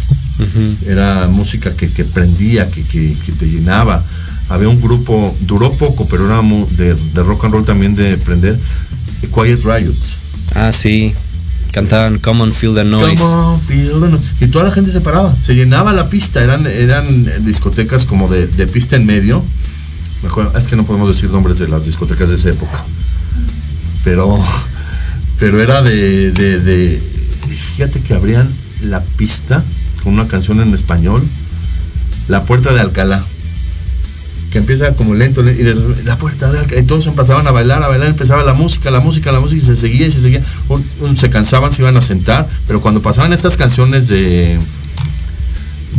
Era 0.87 1.29
música 1.29 1.75
que, 1.75 1.89
que 1.89 2.05
prendía, 2.05 2.69
que, 2.71 2.83
que- 2.83 3.17
que 3.25 3.33
te 3.33 3.47
llenaba. 3.47 4.03
Había 4.49 4.69
un 4.69 4.81
grupo, 4.81 5.35
duró 5.41 5.71
poco, 5.73 6.07
pero 6.07 6.27
era 6.27 6.41
de, 6.77 6.95
de 6.95 7.23
rock 7.23 7.45
and 7.47 7.55
roll 7.55 7.65
también 7.65 7.95
de 7.95 8.17
prender, 8.19 8.57
Quiet 9.35 9.61
Riot. 9.65 9.95
Ah, 10.55 10.71
sí. 10.73 11.13
Cantaban 11.73 12.19
Common 12.21 12.53
Feel 12.55 12.75
the 12.75 12.85
Noise. 12.85 13.23
Come 13.23 13.35
on, 13.43 13.61
feel 13.61 13.91
the 14.01 14.09
noise. 14.09 14.45
Y 14.45 14.47
toda 14.49 14.65
la 14.67 14.71
gente 14.71 14.93
se 14.93 15.01
paraba, 15.01 15.35
se 15.35 15.55
llenaba 15.55 15.93
la 15.93 16.09
pista, 16.09 16.43
eran, 16.43 16.67
eran 16.67 17.05
discotecas 17.45 18.05
como 18.05 18.29
de, 18.29 18.47
de 18.47 18.67
pista 18.67 18.97
en 18.97 19.05
medio. 19.05 19.43
Me 20.23 20.29
acuerdo- 20.29 20.57
es 20.57 20.69
que 20.69 20.77
no 20.77 20.85
podemos 20.87 21.09
decir 21.09 21.29
nombres 21.31 21.59
de 21.59 21.69
las 21.69 21.85
discotecas 21.85 22.29
de 22.31 22.37
esa 22.37 22.51
época. 22.51 22.83
Pero, 24.05 24.39
pero 25.39 25.61
era 25.61 25.83
de, 25.83 26.31
de, 26.33 26.61
de- 26.61 27.03
Fíjate 27.75 28.01
que 28.01 28.15
abrían 28.15 28.49
la 28.85 29.01
pista 29.01 29.63
con 30.07 30.15
una 30.15 30.29
canción 30.29 30.61
en 30.61 30.73
español, 30.73 31.21
La 32.29 32.45
Puerta 32.45 32.73
de 32.73 32.81
Alcalá. 32.81 33.25
Que 34.53 34.59
empieza 34.59 34.93
como 34.95 35.15
lento, 35.15 35.43
le- 35.43 35.51
y 35.51 35.65
de 35.65 35.75
la 36.05 36.17
puerta 36.17 36.53
de 36.53 36.61
Alcalá, 36.61 36.81
y 36.81 36.85
todos 36.85 37.05
empezaban 37.09 37.45
a 37.49 37.51
bailar, 37.51 37.83
a 37.83 37.89
bailar, 37.89 38.07
empezaba 38.07 38.45
la 38.45 38.55
música, 38.55 38.93
la 38.93 39.01
música, 39.01 39.33
la 39.33 39.41
música, 39.41 39.61
y 39.61 39.67
se 39.67 39.75
seguía 39.75 40.07
y 40.07 40.13
se 40.13 40.21
seguía. 40.21 40.41
Un- 40.69 40.87
un- 41.01 41.17
se 41.17 41.29
cansaban, 41.29 41.73
se 41.73 41.83
iban 41.83 41.97
a 41.97 42.01
sentar, 42.01 42.47
pero 42.69 42.81
cuando 42.81 43.03
pasaban 43.03 43.33
estas 43.33 43.57
canciones 43.57 44.07
de, 44.07 44.57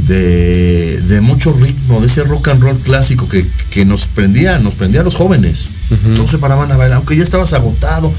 de, 0.08 1.02
de 1.02 1.20
mucho 1.22 1.52
ritmo, 1.52 2.00
de 2.00 2.08
ese 2.08 2.24
rock 2.24 2.48
and 2.48 2.62
roll 2.62 2.78
clásico 2.78 3.28
que, 3.28 3.46
que 3.72 3.84
nos 3.84 4.08
prendía, 4.08 4.58
nos 4.60 4.76
prendía 4.76 5.02
a 5.02 5.04
los 5.04 5.16
jóvenes. 5.16 5.72
Todos 6.16 6.30
se 6.32 6.38
paraban 6.38 6.72
a 6.72 6.78
bailar, 6.78 6.96
aunque 6.98 7.18
ya 7.18 7.24
estabas 7.24 7.52
agotado. 7.52 8.14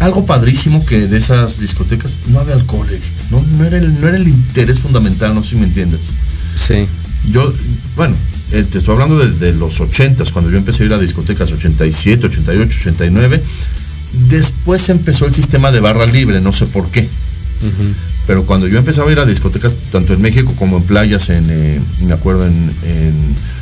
Algo 0.00 0.26
padrísimo 0.26 0.84
que 0.84 1.06
de 1.06 1.16
esas 1.16 1.60
discotecas 1.60 2.18
no 2.26 2.40
había 2.40 2.54
alcohol. 2.54 2.88
No, 3.32 3.40
no, 3.58 3.64
era 3.64 3.78
el, 3.78 4.00
no 4.00 4.06
era 4.08 4.16
el 4.16 4.28
interés 4.28 4.78
fundamental, 4.78 5.34
no 5.34 5.42
sé 5.42 5.50
si 5.50 5.56
me 5.56 5.64
entiendes. 5.64 6.00
Sí. 6.54 6.86
Yo, 7.32 7.52
bueno, 7.96 8.14
eh, 8.52 8.64
te 8.70 8.78
estoy 8.78 8.92
hablando 8.94 9.18
de, 9.18 9.30
de 9.30 9.52
los 9.54 9.80
80 9.80 10.24
cuando 10.32 10.50
yo 10.50 10.58
empecé 10.58 10.82
a 10.82 10.86
ir 10.86 10.92
a 10.92 10.98
discotecas 10.98 11.50
87, 11.50 12.26
88, 12.26 12.76
89. 12.80 13.42
Después 14.28 14.88
empezó 14.90 15.24
el 15.26 15.32
sistema 15.34 15.72
de 15.72 15.80
barra 15.80 16.06
libre, 16.06 16.40
no 16.40 16.52
sé 16.52 16.66
por 16.66 16.88
qué. 16.90 17.08
Pero 18.26 18.44
cuando 18.44 18.66
yo 18.66 18.78
empezaba 18.78 19.08
a 19.08 19.12
ir 19.12 19.18
a 19.20 19.24
discotecas, 19.24 19.76
tanto 19.90 20.12
en 20.14 20.20
México 20.20 20.52
como 20.58 20.76
en 20.78 20.82
playas, 20.84 21.28
en, 21.30 21.44
eh, 21.48 21.80
me 22.06 22.12
acuerdo 22.12 22.46
en, 22.46 22.52
en- 22.84 23.52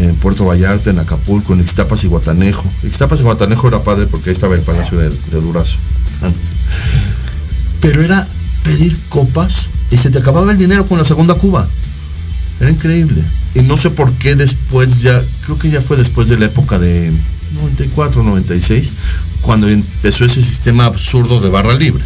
en 0.00 0.14
Puerto 0.16 0.46
Vallarta, 0.46 0.88
en 0.90 0.98
Acapulco, 0.98 1.52
en 1.52 1.60
Ixtapas 1.60 2.04
y 2.04 2.06
Guatanejo. 2.06 2.64
Ixtapas 2.84 3.20
y 3.20 3.22
Guatanejo 3.22 3.68
era 3.68 3.82
padre 3.84 4.06
porque 4.06 4.30
ahí 4.30 4.32
estaba 4.32 4.54
el 4.54 4.62
Palacio 4.62 4.98
de, 4.98 5.10
de 5.10 5.40
Durazo. 5.40 5.76
antes. 6.22 6.50
Pero 7.80 8.02
era 8.02 8.26
pedir 8.62 8.96
copas 9.08 9.70
y 9.90 9.96
se 9.96 10.10
te 10.10 10.18
acababa 10.18 10.52
el 10.52 10.58
dinero 10.58 10.86
con 10.86 10.98
la 10.98 11.04
segunda 11.04 11.34
cuba. 11.34 11.66
Era 12.60 12.70
increíble. 12.70 13.22
Y 13.54 13.60
no 13.60 13.76
sé 13.76 13.90
por 13.90 14.12
qué 14.12 14.36
después 14.36 15.02
ya, 15.02 15.20
creo 15.44 15.58
que 15.58 15.70
ya 15.70 15.80
fue 15.80 15.96
después 15.96 16.28
de 16.28 16.38
la 16.38 16.46
época 16.46 16.78
de 16.78 17.10
94, 17.54 18.22
96, 18.22 18.92
cuando 19.42 19.68
empezó 19.68 20.24
ese 20.24 20.42
sistema 20.42 20.84
absurdo 20.84 21.40
de 21.40 21.48
barra 21.48 21.74
libre. 21.74 22.02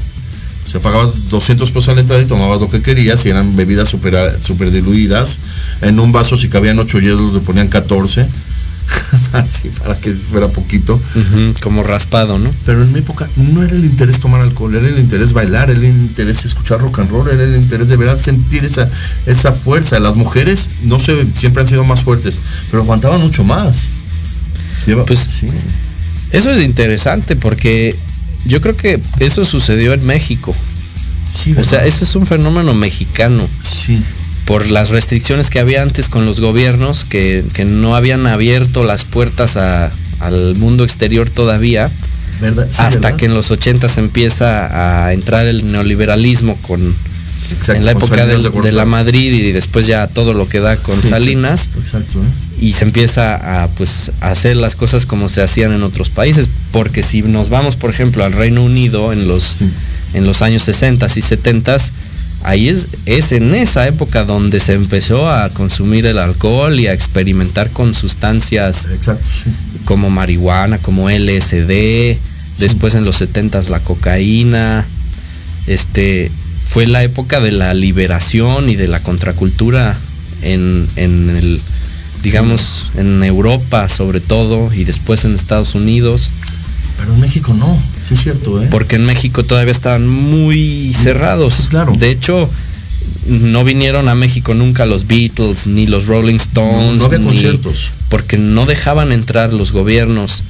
O 0.64 0.68
sea, 0.68 0.80
pagabas 0.80 1.28
200 1.28 1.70
pesos 1.70 1.88
a 1.90 1.94
la 1.94 2.00
entrada 2.00 2.22
y 2.22 2.26
tomabas 2.26 2.60
lo 2.60 2.70
que 2.70 2.80
querías 2.80 3.24
y 3.26 3.28
eran 3.28 3.54
bebidas 3.54 3.88
super, 3.88 4.14
super 4.40 4.70
diluidas. 4.70 5.38
En 5.82 6.00
un 6.00 6.10
vaso 6.10 6.38
si 6.38 6.48
cabían 6.48 6.78
8 6.78 7.00
hielos 7.00 7.34
le 7.34 7.40
ponían 7.40 7.68
14. 7.68 8.26
Así, 9.32 9.68
para 9.78 9.94
que 9.96 10.12
fuera 10.12 10.48
poquito. 10.48 11.00
Como 11.62 11.82
raspado, 11.82 12.38
¿no? 12.38 12.50
Pero 12.66 12.82
en 12.82 12.92
mi 12.92 12.98
época 13.00 13.26
no 13.36 13.62
era 13.62 13.74
el 13.74 13.84
interés 13.84 14.20
tomar 14.20 14.40
alcohol, 14.40 14.74
era 14.74 14.86
el 14.88 14.98
interés 14.98 15.32
bailar, 15.32 15.70
era 15.70 15.78
el 15.78 15.84
interés 15.86 16.44
escuchar 16.44 16.80
rock 16.80 17.00
and 17.00 17.10
roll, 17.10 17.28
era 17.28 17.42
el 17.44 17.56
interés 17.56 17.88
de 17.88 17.96
verdad 17.96 18.18
sentir 18.18 18.64
esa, 18.64 18.88
esa 19.26 19.52
fuerza. 19.52 19.98
Las 20.00 20.14
mujeres, 20.16 20.70
no 20.82 20.98
sé, 21.00 21.26
siempre 21.32 21.62
han 21.62 21.66
sido 21.68 21.84
más 21.84 22.02
fuertes, 22.02 22.38
pero 22.70 22.82
aguantaban 22.82 23.20
mucho 23.20 23.44
más. 23.44 23.88
Lleva- 24.86 25.04
Pues, 25.06 25.20
sí. 25.20 25.46
Eso 26.30 26.50
es 26.50 26.60
interesante 26.60 27.36
porque 27.36 27.96
yo 28.44 28.60
creo 28.60 28.76
que 28.76 29.00
eso 29.20 29.44
sucedió 29.44 29.92
en 29.94 30.04
México. 30.06 30.54
Sí, 31.36 31.54
O 31.58 31.64
sea, 31.64 31.84
ese 31.84 32.04
es 32.04 32.14
un 32.14 32.26
fenómeno 32.26 32.74
mexicano. 32.74 33.48
sí. 33.60 34.02
Por 34.44 34.66
las 34.70 34.90
restricciones 34.90 35.48
que 35.50 35.58
había 35.58 35.82
antes 35.82 36.08
con 36.08 36.26
los 36.26 36.40
gobiernos 36.40 37.04
que, 37.04 37.44
que 37.54 37.64
no 37.64 37.96
habían 37.96 38.26
abierto 38.26 38.84
las 38.84 39.04
puertas 39.04 39.56
a- 39.56 39.90
al 40.20 40.56
mundo 40.56 40.84
exterior 40.84 41.28
todavía, 41.30 41.90
hasta 42.78 42.88
¿verdad? 42.90 43.16
que 43.16 43.26
en 43.26 43.34
los 43.34 43.50
80 43.50 43.88
se 43.88 44.00
empieza 44.00 45.06
a 45.06 45.12
entrar 45.12 45.46
el 45.46 45.70
neoliberalismo 45.70 46.56
con 46.62 46.94
Exacto, 47.50 47.74
en 47.74 47.84
la 47.84 47.92
época 47.92 48.26
del- 48.26 48.42
de 48.42 48.50
de, 48.50 48.72
la. 48.72 48.84
Madrid 48.86 49.32
y 49.32 49.52
después 49.52 49.86
ya 49.86 50.06
todo 50.08 50.32
lo 50.34 50.46
que 50.46 50.60
da 50.60 50.76
con 50.76 50.96
Sí, 50.98 51.08
Salinas 51.08 51.68
exacto, 51.78 52.18
¿eh? 52.20 52.64
y 52.64 52.72
se 52.72 52.84
empieza 52.84 53.64
a 53.64 53.68
pues 53.68 54.10
hacer 54.20 54.56
las 54.56 54.74
cosas 54.76 55.04
como 55.06 55.28
se 55.28 55.42
hacían 55.42 55.72
en 55.72 55.82
otros 55.82 56.08
países 56.08 56.48
porque 56.72 57.02
si 57.02 57.20
nos 57.22 57.50
vamos 57.50 57.76
por 57.76 57.90
ejemplo 57.90 58.24
al 58.24 58.32
Reino 58.32 58.62
Unido 58.62 59.12
en 59.12 59.28
los 59.28 59.42
Sí. 59.58 59.70
en 60.14 60.24
los 60.26 60.40
años 60.42 60.62
60 60.62 61.06
y 61.14 61.20
70 61.20 61.76
ahí 62.44 62.68
es 62.68 62.86
es 63.06 63.32
en 63.32 63.54
esa 63.54 63.88
época 63.88 64.24
donde 64.24 64.60
se 64.60 64.74
empezó 64.74 65.28
a 65.28 65.48
consumir 65.50 66.06
el 66.06 66.18
alcohol 66.18 66.78
y 66.78 66.86
a 66.86 66.92
experimentar 66.92 67.70
con 67.70 67.94
sustancias 67.94 68.86
Exacto, 68.86 69.26
sí. 69.42 69.50
como 69.84 70.10
marihuana 70.10 70.78
como 70.78 71.10
LSD 71.10 72.16
después 72.58 72.94
en 72.94 73.04
los 73.04 73.16
70 73.16 73.62
la 73.70 73.80
cocaína. 73.80 74.84
Este 75.66 76.30
fue 76.66 76.86
la 76.86 77.02
época 77.02 77.40
de 77.40 77.52
la 77.52 77.74
liberación 77.74 78.68
y 78.68 78.76
de 78.76 78.88
la 78.88 79.00
contracultura 79.00 79.96
en, 80.42 80.86
en 80.96 81.30
el 81.30 81.60
digamos 82.22 82.86
en 82.96 83.22
Europa 83.22 83.88
sobre 83.88 84.20
todo 84.20 84.72
y 84.72 84.84
después 84.84 85.24
en 85.24 85.34
Estados 85.34 85.74
Unidos 85.74 86.32
Pero 86.98 87.12
en 87.14 87.20
México 87.20 87.54
no, 87.54 87.76
sí 88.06 88.14
es 88.14 88.20
cierto, 88.22 88.62
¿eh? 88.62 88.68
porque 88.70 88.96
en 88.96 89.04
México 89.06 89.42
todavía 89.44 89.72
estaban 89.72 90.08
muy 90.08 90.92
cerrados 90.94 91.54
Sí, 91.54 91.66
claro. 91.68 91.92
de 91.96 92.10
hecho 92.10 92.48
no 93.26 93.64
vinieron 93.64 94.08
a 94.08 94.14
México 94.14 94.54
nunca 94.54 94.86
los 94.86 95.06
Beatles 95.06 95.66
ni 95.66 95.86
los 95.86 96.06
Rolling 96.06 96.36
Stones 96.36 96.74
No, 96.74 96.94
no 96.96 97.04
había 97.06 97.18
ni- 97.18 97.24
conciertos. 97.26 97.90
porque 98.10 98.36
no 98.38 98.66
dejaban 98.66 99.12
entrar 99.12 99.52
los 99.52 99.72
gobiernos 99.72 100.42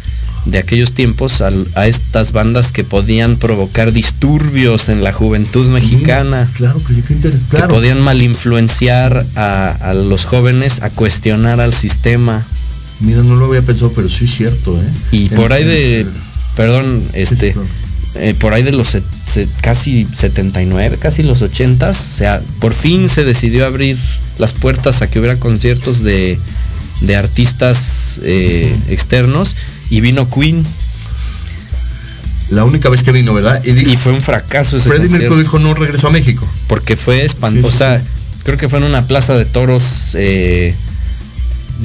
de 0.45 0.59
aquellos 0.59 0.93
tiempos 0.93 1.41
a, 1.41 1.87
estas 1.87 2.33
bandas 2.33 2.71
que 2.71 2.85
podían 2.85 3.37
provocar 3.37 3.93
disturbios 3.93 4.91
en 4.91 5.03
la 5.03 5.11
juventud 5.13 5.67
mexicana, 5.69 6.47
Claro, 6.55 6.79
que 6.87 7.01
qué 7.01 7.15
interés, 7.15 7.43
que 7.45 7.57
claro. 7.57 7.75
podían 7.75 8.01
mal 8.03 8.23
influenciar 8.23 9.25
a, 9.37 9.69
a 9.71 9.95
los 9.95 10.27
jóvenes 10.27 10.83
a 10.83 10.91
cuestionar 10.91 11.61
al 11.61 11.73
sistema. 11.73 12.45
Mira, 13.01 13.23
no 13.23 13.37
lo 13.37 13.47
había 13.47 13.63
pensado, 13.63 13.91
pero 13.97 14.07
sí 14.09 14.27
es 14.27 14.33
cierto, 14.33 14.79
¿eh? 14.79 14.87
Y 15.13 15.27
En- 15.29 15.35
por 15.35 15.53
ahí 15.55 15.63
en- 15.63 15.69
de, 15.69 16.07
perdón, 16.57 17.03
este, 17.15 17.53
claro. 17.53 17.69
eh, 18.17 18.35
por 18.39 18.53
ahí 18.55 18.63
de 18.63 18.73
los 18.73 18.89
set- 18.89 19.05
set- 19.27 19.49
casi 19.61 20.07
79, 20.15 20.99
casi 21.01 21.23
los 21.23 21.43
80, 21.43 21.91
o 21.91 21.95
sea, 21.95 22.41
por 22.61 22.73
fin 22.75 23.09
se 23.09 23.25
decidió 23.25 23.67
abrir 23.67 23.97
las 24.39 24.53
puertas 24.53 25.03
a 25.03 25.09
que 25.09 25.19
hubiera 25.19 25.37
conciertos 25.37 26.03
de, 26.03 26.39
de 27.03 27.17
artistas 27.17 28.19
eh, 28.23 28.75
externos 28.89 29.55
y 29.91 30.01
vino 30.01 30.29
Queen 30.31 30.65
La 32.51 32.65
única 32.65 32.89
vez 32.89 33.03
que 33.03 33.11
vino, 33.13 33.33
¿verdad? 33.35 33.61
Y, 33.65 33.73
dijo, 33.73 33.91
y 33.91 33.97
fue 33.97 34.13
un 34.13 34.21
fracaso 34.23 34.77
ese 34.77 34.89
Freddie 34.91 35.09
Mercury 35.09 35.41
dijo 35.43 35.59
no 35.59 35.75
regresó 35.75 36.09
a 36.09 36.11
México. 36.11 36.47
porque 36.69 36.97
fue 36.97 37.25
espantoso, 37.25 37.79
Sí, 37.99 38.05
creo 38.45 38.57
que 38.59 38.69
fue 38.69 38.79
en 38.79 38.85
una 38.85 39.07
plaza 39.07 39.35
de 39.35 39.45
toros, 39.45 40.15
eh, 40.15 40.75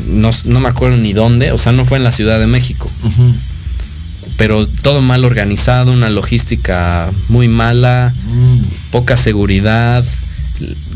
no, 0.10 0.30
no 0.46 0.60
me 0.60 0.70
acuerdo 0.70 0.98
ni 0.98 1.14
dónde, 1.14 1.52
o 1.52 1.58
sea, 1.58 1.72
no 1.72 1.86
fue 1.86 1.98
en 1.98 2.04
la 2.04 2.12
Ciudad 2.12 2.40
de 2.40 2.48
México. 2.48 2.90
Pero 4.38 4.66
todo 4.68 5.02
mal 5.02 5.26
organizado, 5.26 5.92
una 5.92 6.10
logística 6.10 7.10
muy 7.30 7.48
mala, 7.48 8.14
Mm. 8.32 8.60
poca 8.92 9.18
seguridad, 9.18 10.04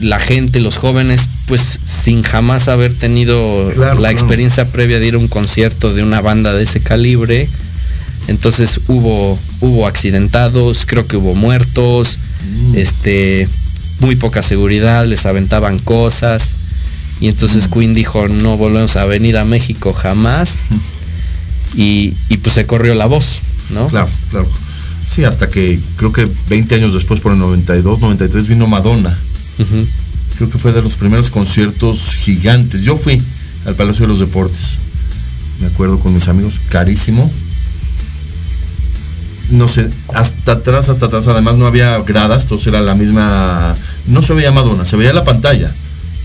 la 0.02 0.20
gente, 0.20 0.60
los 0.60 0.78
jóvenes, 0.78 1.30
pues 1.48 1.80
sin 1.86 2.22
jamás 2.24 2.68
haber 2.68 2.94
tenido 2.94 3.72
Claro, 3.76 4.00
la 4.00 4.12
experiencia 4.12 4.66
previa 4.72 5.00
de 5.00 5.08
ir 5.08 5.16
a 5.16 5.20
un 5.20 5.28
concierto 5.30 5.94
de 5.94 6.04
una 6.04 6.20
banda 6.22 6.54
de 6.54 6.64
ese 6.64 6.82
calibre. 6.82 7.48
Entonces 8.28 8.80
hubo, 8.88 9.38
hubo 9.62 9.88
accidentados, 9.88 10.86
creo 10.86 11.08
que 11.08 11.18
hubo 11.18 11.36
muertos, 11.36 12.20
Mm. 12.46 12.76
este, 12.78 13.48
muy 14.00 14.16
poca 14.18 14.42
seguridad, 14.44 15.06
les 15.06 15.26
aventaban 15.26 15.80
cosas. 15.80 16.56
Y 17.22 17.28
entonces 17.30 17.68
Mm. 17.70 17.72
Queen 17.74 17.94
dijo, 17.94 18.28
no 18.28 18.58
volvemos 18.58 18.96
a 18.98 19.06
venir 19.06 19.38
a 19.38 19.46
México 19.46 19.94
jamás. 19.94 20.60
Y, 21.76 22.14
y 22.30 22.38
pues 22.38 22.54
se 22.56 22.66
corrió 22.66 22.94
la 22.96 23.06
voz, 23.08 23.40
¿no? 23.72 23.88
Claro, 23.88 24.10
claro. 24.32 24.48
Sí, 25.08 25.24
hasta 25.26 25.48
que 25.50 25.80
creo 25.98 26.12
que 26.14 26.28
20 26.50 26.76
años 26.76 26.94
después, 26.94 27.20
por 27.20 27.32
el 27.34 27.40
92, 27.40 28.00
93, 28.00 28.48
vino 28.48 28.68
Madonna. 28.68 29.16
Creo 30.38 30.50
que 30.50 30.58
fue 30.58 30.72
de 30.74 30.82
los 30.82 30.96
primeros 30.96 31.30
conciertos 31.30 32.16
gigantes. 32.16 32.82
Yo 32.84 32.96
fui 32.96 33.22
al 33.66 33.76
Palacio 33.76 34.04
de 34.04 34.08
los 34.08 34.20
Deportes. 34.20 34.78
Me 35.62 35.68
acuerdo 35.68 36.00
con 36.00 36.14
mis 36.14 36.28
amigos, 36.28 36.60
carísimo. 36.70 37.32
No 39.52 39.68
sé, 39.68 39.90
hasta 40.14 40.54
atrás, 40.54 40.90
hasta 40.90 41.08
atrás. 41.08 41.28
Además 41.28 41.56
no 41.56 41.68
había 41.68 42.00
gradas, 42.00 42.44
entonces 42.44 42.68
era 42.68 42.82
la 42.82 42.96
misma. 42.96 43.76
No 44.08 44.22
se 44.22 44.34
veía 44.34 44.52
Madonna, 44.52 44.86
se 44.86 44.96
veía 44.96 45.14
la 45.14 45.24
pantalla. 45.24 45.70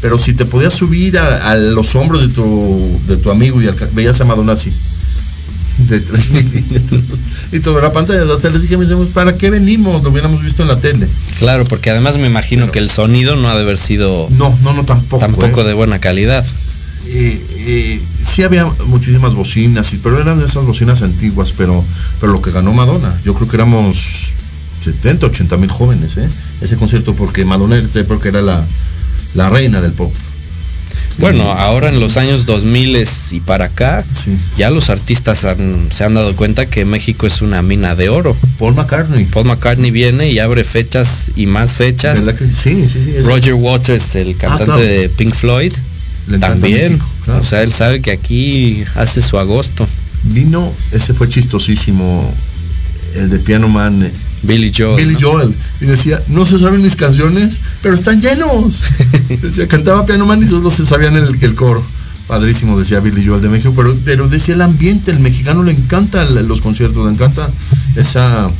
Pero 0.01 0.17
si 0.19 0.33
te 0.33 0.45
podías 0.45 0.73
subir 0.75 1.19
a, 1.19 1.51
a 1.51 1.57
los 1.57 1.95
hombros 1.97 2.23
de 2.23 2.29
tu, 2.29 3.01
de 3.09 3.17
tu 3.17 3.31
amigo 3.31 3.61
y 3.61 3.67
alca- 3.67 3.89
veías 3.93 4.21
a 4.21 4.25
Madonna 4.25 4.53
así. 4.53 4.71
De 5.87 6.01
tres 6.01 6.31
milímetros. 6.33 7.03
Y 7.53 7.61
toda 7.61 7.81
la 7.81 7.93
pantalla. 7.93 8.25
Hasta 8.33 8.51
les 8.51 8.63
dije 8.63 8.75
a 8.75 8.79
mis 8.79 8.89
amigos, 8.91 9.11
¿para 9.11 9.37
qué 9.37 9.49
venimos? 9.51 10.03
Lo 10.03 10.11
hubiéramos 10.11 10.43
visto 10.43 10.63
en 10.63 10.69
la 10.69 10.77
tele. 10.77 11.07
Claro, 11.39 11.65
porque 11.65 11.91
además 11.91 12.19
me 12.19 12.27
imagino 12.27 12.63
Pero- 12.63 12.73
que 12.73 12.79
el 12.81 12.91
sonido 12.91 13.37
no 13.37 13.49
ha 13.49 13.55
de 13.55 13.63
haber 13.63 13.79
sido 13.79 14.27
No, 14.31 14.57
no, 14.63 14.73
no, 14.75 14.85
tampoco. 14.85 15.21
tampoco 15.21 15.61
¿eh? 15.61 15.65
de 15.65 15.75
buena 15.75 15.99
calidad. 16.01 16.45
eh, 17.11 17.41
eh, 17.67 18.01
sí 18.23 18.43
había 18.43 18.65
muchísimas 18.87 19.35
bocinas, 19.35 19.95
pero 20.03 20.21
eran 20.21 20.39
de 20.41 20.45
esas 20.47 20.65
bocinas 20.65 21.01
antiguas, 21.03 21.53
pero, 21.57 21.83
pero 22.21 22.33
lo 22.33 22.43
que 22.43 22.51
ganó 22.51 22.73
Madonna, 22.73 23.15
yo 23.25 23.35
creo 23.35 23.49
que 23.49 23.57
éramos 23.57 23.97
70, 24.85 25.27
80 25.27 25.57
mil 25.57 25.71
jóvenes, 25.71 26.17
¿eh? 26.19 26.29
Ese 26.61 26.77
concierto 26.77 27.15
porque 27.15 27.45
Madonna 27.45 27.77
era 27.79 28.43
la, 28.43 28.65
la 29.35 29.49
reina 29.49 29.81
del 29.81 29.93
pop. 29.93 30.13
Bueno, 31.19 31.51
ahora 31.51 31.89
en 31.89 31.99
los 31.99 32.17
años 32.17 32.47
2000 32.47 33.05
y 33.33 33.41
para 33.41 33.67
acá, 33.67 34.05
ya 34.57 34.71
los 34.71 34.89
artistas 34.89 35.47
se 35.91 36.05
han 36.05 36.15
dado 36.15 36.35
cuenta 36.37 36.67
que 36.67 36.85
México 36.85 37.27
es 37.27 37.43
una 37.43 37.61
mina 37.63 37.95
de 37.97 38.09
oro. 38.09 38.37
Paul 38.59 38.75
McCartney. 38.75 39.25
Paul 39.25 39.47
McCartney 39.47 39.91
viene 39.91 40.31
y 40.31 40.39
abre 40.39 40.65
fechas 40.65 41.33
y 41.35 41.47
más 41.47 41.77
fechas. 41.77 42.25
sí, 42.39 42.89
sí, 42.89 43.03
sí, 43.05 43.21
Roger 43.23 43.55
Waters, 43.55 44.15
el 44.15 44.31
ah, 44.31 44.39
cantante 44.39 44.83
de 44.83 45.09
Pink 45.09 45.35
Floyd, 45.35 45.73
también. 46.41 46.99
O 47.41 47.45
sea, 47.45 47.63
él 47.63 47.73
sabe 47.73 48.01
que 48.01 48.13
aquí 48.13 48.85
hace 48.95 49.21
su 49.21 49.39
agosto. 49.39 49.87
Vino, 50.25 50.73
ese 50.93 51.15
fue 51.15 51.29
chistosísimo, 51.29 52.33
el 53.15 53.31
de 53.31 53.39
Piano 53.39 53.69
Man 53.69 54.09
Billy 54.43 54.73
Joel. 54.75 54.97
Billy 54.97 55.17
Joel. 55.21 55.55
Y 55.81 55.87
decía, 55.87 56.21
no 56.29 56.47
se 56.47 56.59
saben 56.59 56.83
mis 56.83 56.97
canciones, 56.97 57.61
pero 57.83 57.95
están 57.95 58.21
llenos. 58.21 58.85
decía, 59.29 59.69
cantaba 59.69 60.07
Piano 60.07 60.27
Man 60.27 60.43
y 60.43 60.47
solo 60.47 60.71
se 60.71 60.87
sabían 60.87 61.17
el, 61.17 61.37
el 61.41 61.55
coro. 61.55 61.83
Padrísimo, 62.27 62.79
decía 62.79 63.01
Billy 63.01 63.27
Joel 63.27 63.41
de 63.41 63.49
México, 63.49 63.73
pero, 63.75 63.97
pero 64.05 64.29
decía 64.29 64.55
el 64.55 64.61
ambiente, 64.61 65.11
el 65.11 65.19
mexicano 65.21 65.63
le 65.63 65.73
encanta 65.73 66.25
los 66.25 66.61
conciertos, 66.61 67.07
le 67.07 67.13
encanta 67.13 67.51
esa, 67.97 68.51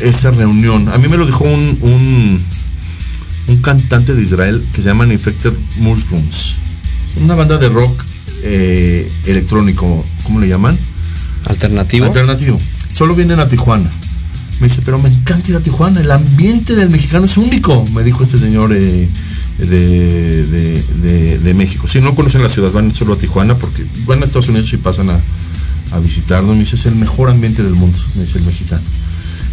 esa 0.00 0.30
reunión. 0.30 0.88
A 0.90 0.98
mí 0.98 1.08
me 1.08 1.16
lo 1.16 1.24
dijo 1.24 1.44
un, 1.44 1.78
un, 1.80 2.42
un 3.46 3.62
cantante 3.62 4.14
de 4.14 4.20
Israel 4.20 4.62
que 4.74 4.82
se 4.82 4.88
llama 4.88 5.06
Infected 5.06 5.52
Mushrooms. 5.78 6.56
Una 7.22 7.34
banda 7.34 7.56
de 7.56 7.70
rock 7.70 8.04
eh, 8.42 9.10
electrónico, 9.24 10.04
¿cómo 10.24 10.38
le 10.38 10.46
llaman? 10.46 10.78
Alternativo. 11.46 12.04
Alternativo. 12.04 12.60
Solo 12.92 13.14
vienen 13.14 13.40
a 13.40 13.48
Tijuana 13.48 13.90
me 14.60 14.68
dice, 14.68 14.80
pero 14.84 14.98
me 14.98 15.08
encanta 15.08 15.50
ir 15.50 15.56
a 15.56 15.60
Tijuana, 15.60 16.00
el 16.00 16.10
ambiente 16.10 16.74
del 16.74 16.90
mexicano 16.90 17.24
es 17.26 17.36
único, 17.36 17.84
me 17.94 18.02
dijo 18.02 18.24
este 18.24 18.38
señor 18.38 18.72
eh, 18.72 19.08
de, 19.58 21.54
México. 21.54 21.88
Si 21.88 22.00
no 22.00 22.14
conocen 22.14 22.42
la 22.42 22.48
ciudad, 22.48 22.70
van 22.72 22.90
solo 22.92 23.14
a 23.14 23.16
Tijuana 23.16 23.56
porque 23.56 23.86
van 24.06 24.20
a 24.20 24.24
Estados 24.24 24.48
Unidos 24.48 24.72
y 24.72 24.76
pasan 24.76 25.10
a, 25.10 25.20
visitarnos. 26.02 26.54
Me 26.54 26.60
dice, 26.60 26.76
es 26.76 26.86
el 26.86 26.96
mejor 26.96 27.30
ambiente 27.30 27.62
del 27.62 27.74
mundo, 27.74 27.98
me 28.16 28.22
dice 28.22 28.38
el 28.38 28.44
mexicano. 28.44 28.82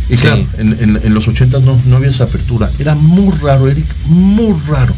Y 0.09 0.17
claro, 0.17 0.43
en, 0.59 1.13
los 1.13 1.27
80 1.27 1.59
no, 1.61 1.79
no 1.87 1.95
había 1.95 2.09
esa 2.09 2.25
apertura. 2.25 2.69
Era 2.77 2.93
muy 2.95 3.33
raro, 3.39 3.67
Eric, 3.67 3.85
muy 4.07 4.53
raro 4.67 4.93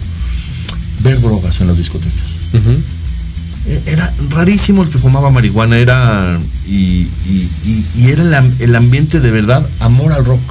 ver 1.03 1.21
drogas 1.21 1.61
en 1.61 1.67
las 1.67 1.77
discotecas. 1.77 2.13
Era 3.85 4.13
rarísimo 4.29 4.83
el 4.83 4.89
que 4.89 4.97
fumaba 4.97 5.29
marihuana, 5.29 5.77
era 5.77 6.39
y, 6.67 7.07
era 8.05 8.43
el, 8.59 8.75
ambiente 8.75 9.19
de 9.19 9.31
verdad, 9.31 9.65
amor 9.79 10.13
al 10.13 10.25
rock. 10.25 10.41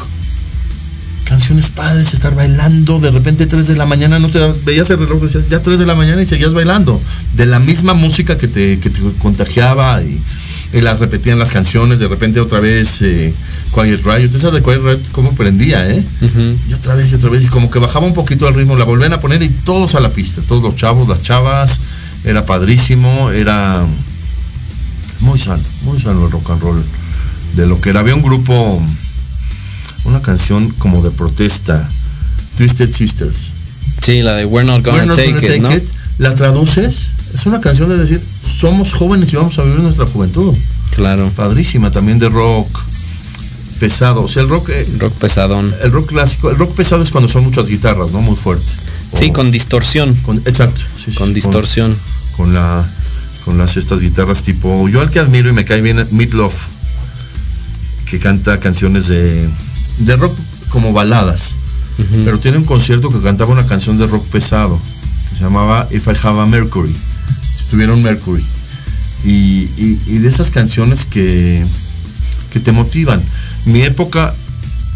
Canciones 1.25 1.71
padres, 1.71 2.14
estar 2.14 2.35
bailando, 2.35 3.01
de 3.01 3.11
repente 3.11 3.47
3 3.47 3.67
de 3.67 3.77
la 3.77 3.85
mañana, 3.85 4.19
no 4.21 4.31
te 4.31 4.39
veías 4.64 4.89
el 4.91 4.99
reloj, 4.99 5.23
decías 5.23 5.49
ya 5.49 5.61
3 5.61 5.79
de 5.79 5.87
la 5.87 5.95
mañana 5.95 6.23
y 6.23 6.27
seguías 6.27 6.55
bailando. 6.55 7.01
De 7.35 7.47
la 7.47 7.59
misma 7.59 7.95
música 7.95 8.39
que 8.39 8.49
te, 8.49 8.79
contagiaba 9.19 10.03
y, 10.03 10.21
las 10.73 11.01
repetían 11.01 11.39
las 11.39 11.51
canciones, 11.51 12.01
de 12.01 12.09
repente 12.09 12.39
otra 12.39 12.61
vez 12.61 13.01
eh, 13.01 13.33
Quiet 13.75 14.05
Riot, 14.05 14.35
esa 14.35 14.51
de 14.51 14.61
Quiet 14.61 14.83
Riot 14.83 15.01
cómo 15.11 15.33
prendía, 15.35 15.89
¿eh? 15.89 16.05
Y 16.69 16.73
otra 16.75 16.95
vez 16.95 17.11
y 17.12 17.14
otra 17.14 17.31
vez, 17.31 17.45
y 17.45 17.49
como 17.49 17.71
que 17.71 17.79
bajaba 17.79 18.07
un 18.07 18.12
poquito 18.12 18.47
el 18.47 18.55
ritmo, 18.55 18.77
la 18.77 18.85
volvían 18.85 19.14
a 19.14 19.21
poner 19.21 19.43
y 19.43 19.49
todos 19.49 19.95
a 19.95 20.01
la 20.01 20.11
pista, 20.11 20.43
todos 20.47 20.62
los 20.62 20.77
chavos, 20.77 21.09
las 21.09 21.23
chavas, 21.23 21.81
era 22.27 22.45
padrísimo, 22.45 23.31
era 23.31 23.87
muy 25.20 25.39
sano, 25.39 25.62
muy 25.83 26.01
sano 26.01 26.27
el 26.27 26.33
rock 26.33 26.51
and 26.51 26.61
roll. 26.61 26.85
De 27.55 27.66
lo 27.66 27.81
que 27.81 27.91
era, 27.91 28.01
había 28.01 28.14
un 28.14 28.22
grupo, 28.22 28.83
una 30.05 30.20
canción 30.20 30.68
como 30.72 31.03
de 31.03 31.11
protesta, 31.12 31.89
Twisted 32.59 32.93
Sisters. 32.93 33.53
Sí, 34.03 34.22
la 34.22 34.35
de 34.35 34.45
We're 34.45 34.66
Not 34.66 34.85
Gonna, 34.85 35.14
take, 35.14 35.57
it, 35.57 35.85
La 36.18 36.35
traduces, 36.35 37.12
es 37.33 37.47
una 37.47 37.61
canción 37.61 37.89
de 37.89 37.97
decir, 37.97 38.20
somos 38.45 38.93
jóvenes 38.93 39.33
y 39.33 39.37
vamos 39.37 39.59
a 39.59 39.62
vivir 39.62 39.79
nuestra 39.81 40.07
juventud. 40.07 40.55
Claro. 40.97 41.31
Padrísima, 41.37 41.93
también 41.93 42.18
de 42.18 42.29
rock 42.29 42.68
pesado. 43.79 44.22
O 44.22 44.29
sea, 44.29 44.43
el 44.43 44.49
rock... 44.49 44.70
Eh, 44.70 44.87
rock 44.99 45.12
pesadón. 45.14 45.72
El 45.83 45.93
rock 45.93 46.09
clásico. 46.09 46.51
El 46.51 46.57
rock 46.57 46.74
pesado 46.74 47.03
es 47.03 47.11
cuando 47.11 47.29
son 47.29 47.45
muchas 47.45 47.68
guitarras, 47.68 48.12
¿no? 48.12 48.20
Muy 48.20 48.37
fuerte. 48.37 48.64
Sí, 49.19 49.31
con 49.31 49.51
distorsión. 49.51 50.14
Con, 50.17 50.39
exacto. 50.39 50.81
con 51.17 51.33
distorsión 51.33 51.97
con 52.37 52.53
la 52.53 52.85
con 53.45 53.59
las 53.59 53.77
estas 53.77 54.01
guitarras 54.01 54.43
tipo 54.43 54.89
yo 54.89 55.01
al 55.01 55.11
que 55.11 55.21
admiro 55.21 55.49
y 55.49 55.53
me 55.53 55.64
cae 55.64 55.81
bien 55.81 56.05
Love 56.33 56.67
que 58.11 58.19
canta 58.19 58.61
canciones 58.61 59.09
de 59.09 59.49
de 59.99 60.17
rock 60.17 60.37
como 60.69 60.93
baladas 60.93 61.55
pero 62.25 62.39
tiene 62.39 62.59
un 62.59 62.64
concierto 62.64 63.09
que 63.11 63.21
cantaba 63.23 63.53
una 63.53 63.67
canción 63.67 63.97
de 63.97 64.07
rock 64.07 64.27
pesado 64.27 64.79
que 65.31 65.37
se 65.37 65.45
llamaba 65.45 65.89
If 65.91 66.07
I 66.09 66.17
Have 66.23 66.41
a 66.41 66.47
Mercury 66.47 66.95
si 67.57 67.64
tuviera 67.71 67.95
un 67.95 68.03
Mercury 68.03 68.45
y, 69.25 69.64
de 70.19 70.29
esas 70.29 70.51
canciones 70.51 71.07
que 71.07 71.64
que 72.51 72.61
te 72.61 72.73
motivan 72.73 73.23
mi 73.64 73.81
época 73.83 74.35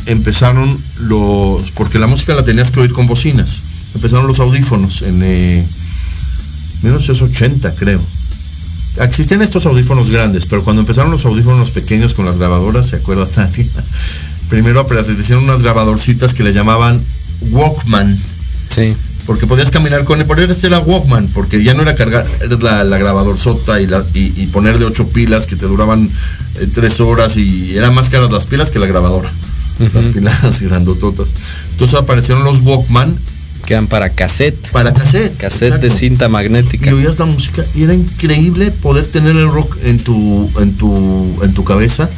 empezaron 0.06 0.78
los 1.00 1.70
porque 1.70 1.98
la 1.98 2.06
música 2.06 2.34
la 2.34 2.44
tenías 2.44 2.70
que 2.70 2.80
oír 2.80 2.92
con 2.92 3.06
bocinas 3.06 3.62
empezaron 3.94 4.26
los 4.26 4.40
audífonos 4.40 5.02
en 5.02 5.22
eh, 5.22 5.66
1980 6.82 7.74
creo. 7.74 8.00
Existían 8.98 9.40
estos 9.40 9.66
audífonos 9.66 10.10
grandes, 10.10 10.46
pero 10.46 10.64
cuando 10.64 10.80
empezaron 10.80 11.10
los 11.10 11.24
audífonos 11.24 11.70
pequeños 11.70 12.14
con 12.14 12.26
las 12.26 12.38
grabadoras, 12.38 12.86
¿se 12.88 12.96
acuerda 12.96 13.26
Tati? 13.26 13.68
Primero 14.50 14.84
hicieron 15.18 15.44
unas 15.44 15.62
grabadorcitas 15.62 16.34
que 16.34 16.42
le 16.42 16.52
llamaban 16.52 17.00
Walkman. 17.52 18.18
Sí. 18.68 18.96
Porque 19.26 19.46
podías 19.46 19.70
caminar 19.70 20.04
con 20.04 20.18
él, 20.18 20.26
por 20.26 20.40
eso 20.40 20.66
era 20.66 20.80
Walkman, 20.80 21.28
porque 21.28 21.62
ya 21.62 21.72
no 21.72 21.82
era 21.82 21.94
cargar 21.94 22.26
la, 22.60 22.82
la 22.82 22.98
grabador 22.98 23.38
sota 23.38 23.80
y, 23.80 23.86
la, 23.86 24.04
y, 24.12 24.46
poner 24.46 24.78
de 24.78 24.86
ocho 24.86 25.08
pilas 25.08 25.46
que 25.46 25.54
te 25.54 25.66
duraban 25.66 26.08
eh, 26.56 26.68
tres 26.74 27.00
horas 27.00 27.36
y 27.36 27.76
eran 27.76 27.94
más 27.94 28.10
caras 28.10 28.32
las 28.32 28.46
pilas 28.46 28.70
que 28.70 28.80
la 28.80 28.86
grabadora. 28.86 29.30
Las 29.94 30.08
pilas 30.08 30.60
grandototas. 30.60 31.28
Entonces 31.72 31.98
aparecieron 31.98 32.42
los 32.42 32.60
Walkman 32.60 33.16
quedan 33.70 33.86
para 33.86 34.10
cassette. 34.10 34.72
Para 34.72 34.92
cassette. 34.92 35.36
Cassette 35.36 35.80
de 35.80 35.90
cinta 35.90 36.28
magnética. 36.28 36.90
Y 36.90 36.92
oías 36.92 37.20
la 37.20 37.24
música 37.24 37.64
y 37.76 37.84
era 37.84 37.94
increíble 37.94 38.72
poder 38.72 39.06
tener 39.06 39.36
el 39.36 39.48
rock 39.48 39.76
en 39.84 40.00
tu, 40.00 40.50
en 40.58 40.76
tu, 40.76 41.40
en 41.44 41.54
tu 41.54 41.62
cabeza. 41.62 42.10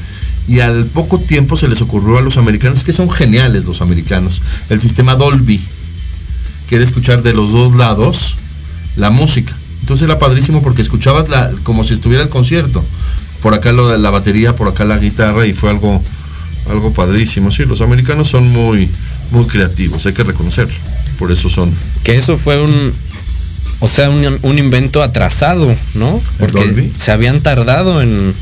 Y 0.49 0.61
al 0.61 0.87
poco 0.87 1.19
tiempo 1.19 1.59
se 1.59 1.69
les 1.69 1.83
ocurrió 1.83 2.17
a 2.17 2.23
los 2.23 2.39
americanos, 2.39 2.85
que 2.85 2.95
son 2.95 3.11
geniales 3.11 3.67
los 3.67 3.83
americanos, 3.83 4.41
el 4.71 4.81
sistema 4.81 5.15
Dolby, 5.15 5.61
que 6.71 6.77
era 6.77 6.85
escuchar 6.85 7.23
de 7.23 7.35
los 7.35 7.53
dos 7.53 7.77
lados 7.77 8.37
la 8.97 9.11
música. 9.11 9.55
Entonces 9.83 10.07
era 10.07 10.19
padrísimo 10.19 10.63
porque 10.63 10.81
escuchabas 10.81 11.29
la, 11.29 11.53
como 11.65 11.85
si 11.85 11.93
estuviera 11.93 12.25
el 12.25 12.31
concierto. 12.31 12.83
Por 13.43 13.53
acá 13.53 13.73
lo 13.73 13.89
de 13.89 13.99
la 13.99 14.09
batería, 14.09 14.57
por 14.57 14.69
acá 14.69 14.87
la 14.87 14.97
guitarra 14.97 15.47
y 15.47 15.53
fue 15.53 15.69
algo, 15.69 16.03
algo 16.71 16.95
padrísimo. 16.95 17.51
Sí, 17.51 17.67
los 17.67 17.83
americanos 17.83 18.29
son 18.29 18.49
muy, 18.49 18.89
muy 19.33 19.45
creativos, 19.45 20.07
hay 20.07 20.15
que 20.15 20.25
reconocerlo 20.25 20.92
por 21.23 21.31
eso 21.31 21.49
son. 21.49 21.73
Que 22.03 22.17
eso 22.17 22.37
fue 22.37 22.61
un, 22.61 22.93
o 23.79 23.87
sea, 23.87 24.11
un, 24.11 24.59
invento 24.59 25.05
atrasado, 25.05 25.73
¿no? 25.95 26.21
Porque 26.41 26.91
se 26.99 27.13
habían 27.13 27.41
tardado 27.43 28.03
en, 28.03 28.35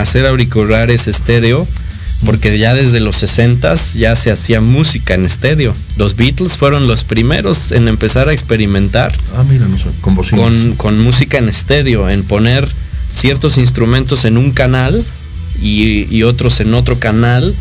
hacer 0.00 0.26
auriculares 0.26 1.06
estéreo, 1.06 1.64
porque 2.26 2.58
ya 2.58 2.74
desde 2.74 2.98
los 2.98 3.14
60 3.18 3.72
ya 3.96 4.16
se 4.16 4.32
hacía 4.32 4.60
música 4.60 5.14
en 5.14 5.26
estéreo. 5.26 5.72
Los 5.96 6.16
Beatles 6.16 6.56
fueron 6.56 6.88
los 6.88 7.04
primeros 7.04 7.70
en 7.70 7.86
empezar 7.86 8.28
a 8.28 8.32
experimentar 8.32 9.16
ah, 9.36 9.44
mira, 9.48 9.68
no 9.68 9.78
sé, 9.78 9.90
con, 10.00 10.16
con, 10.16 10.74
con, 10.74 10.98
música 10.98 11.38
en 11.38 11.48
estéreo, 11.48 12.10
en 12.10 12.24
poner 12.24 12.68
ciertos 13.08 13.58
instrumentos 13.58 14.24
en 14.24 14.38
un 14.38 14.50
canal 14.50 15.04
y, 15.62 16.12
y 16.12 16.24
otros 16.24 16.58
en 16.58 16.74
otro 16.74 16.98
canal 16.98 17.54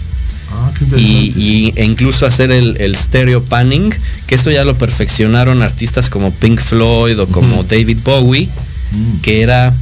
Ah, 0.53 0.71
y, 0.97 1.73
e 1.75 1.83
incluso 1.83 2.25
hacer 2.25 2.51
el, 2.51 2.95
stereo 2.95 3.43
panning, 3.43 3.93
que 4.27 4.35
eso 4.35 4.51
ya 4.51 4.63
lo 4.63 4.77
perfeccionaron 4.77 5.61
artistas 5.61 6.09
como 6.09 6.31
Pink 6.31 6.59
Floyd 6.59 7.19
o 7.19 7.27
como 7.27 7.63
David 7.63 7.99
Bowie, 8.03 8.47
mm. 8.91 9.21
que 9.21 9.41
era 9.41 9.73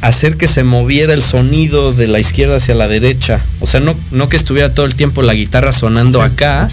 hacer 0.00 0.36
que 0.36 0.46
se 0.46 0.64
moviera 0.64 1.14
el 1.14 1.22
sonido 1.22 1.92
de 1.92 2.08
la 2.08 2.18
izquierda 2.18 2.56
hacia 2.56 2.74
la 2.74 2.88
derecha. 2.88 3.40
O 3.60 3.66
sea, 3.66 3.80
no, 3.80 3.94
no 4.12 4.28
que 4.28 4.36
estuviera 4.36 4.74
todo 4.74 4.86
el 4.86 4.94
tiempo 4.94 5.22
la 5.22 5.34
guitarra 5.34 5.72
sonando 5.72 6.22
acá 6.22 6.68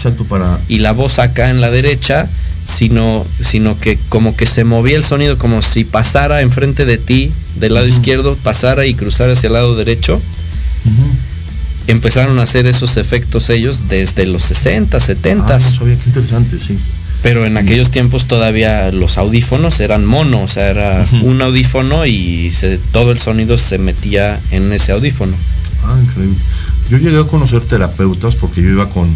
y 0.68 0.78
la 0.78 0.92
voz 0.92 1.18
acá 1.18 1.50
en 1.50 1.60
la 1.60 1.70
derecha, 1.70 2.28
sino, 2.64 3.24
sino 3.40 3.78
que 3.78 3.98
como 4.08 4.36
que 4.36 4.46
se 4.46 4.64
movía 4.64 4.96
el 4.96 5.04
sonido 5.04 5.38
como 5.38 5.62
si 5.62 5.84
pasara 5.84 6.42
enfrente 6.42 6.84
de 6.84 6.98
ti, 6.98 7.32
del 7.56 7.74
lado 7.74 7.86
izquierdo, 7.86 8.36
pasara 8.42 8.86
y 8.86 8.94
cruzara 8.94 9.32
hacia 9.32 9.48
el 9.48 9.54
lado 9.54 9.76
derecho 9.76 10.20
empezaron 11.86 12.38
a 12.38 12.42
hacer 12.42 12.66
esos 12.66 12.96
efectos 12.96 13.50
ellos 13.50 13.88
desde 13.88 14.26
los 14.26 14.42
60, 14.44 15.00
70. 15.00 15.54
Ah, 15.54 15.58
qué 15.80 15.92
interesante, 16.06 16.60
sí. 16.60 16.76
Pero 17.22 17.46
en 17.46 17.56
aquellos 17.56 17.90
tiempos 17.90 18.26
todavía 18.26 18.90
los 18.90 19.16
audífonos 19.16 19.78
eran 19.78 20.04
mono, 20.04 20.42
o 20.42 20.48
sea, 20.48 20.70
era 20.70 21.06
un 21.22 21.40
audífono 21.40 22.04
y 22.04 22.52
todo 22.90 23.12
el 23.12 23.18
sonido 23.18 23.56
se 23.58 23.78
metía 23.78 24.40
en 24.50 24.72
ese 24.72 24.92
audífono. 24.92 25.34
Ah, 25.84 25.96
increíble. 26.02 26.36
Yo 26.90 26.98
llegué 26.98 27.18
a 27.20 27.24
conocer 27.24 27.60
terapeutas 27.60 28.34
porque 28.34 28.60
yo 28.60 28.70
iba 28.70 28.88
con, 28.90 29.08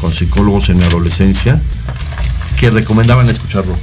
con 0.00 0.10
psicólogos 0.12 0.70
en 0.70 0.78
mi 0.78 0.84
adolescencia 0.84 1.60
que 2.58 2.70
recomendaban 2.70 3.28
escuchar 3.28 3.66
rock. 3.66 3.78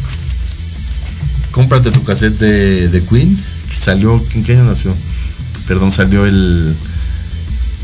Cómprate 1.51 1.91
tu 1.91 2.03
cassette 2.03 2.37
de, 2.39 2.89
de 2.89 3.05
Queen, 3.05 3.39
que 3.69 3.75
salió, 3.75 4.21
¿en 4.33 4.43
qué 4.43 4.53
año 4.53 4.65
nació? 4.65 4.93
Perdón, 5.67 5.91
salió 5.91 6.25
el, 6.25 6.75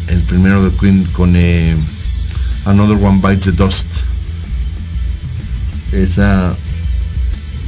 el 0.08 0.22
primero 0.24 0.64
de 0.64 0.76
Queen 0.78 1.04
con 1.14 1.34
eh, 1.36 1.76
Another 2.66 2.98
One 3.04 3.22
Bites 3.22 3.46
the 3.46 3.52
Dust. 3.52 3.86
Esa. 5.94 6.54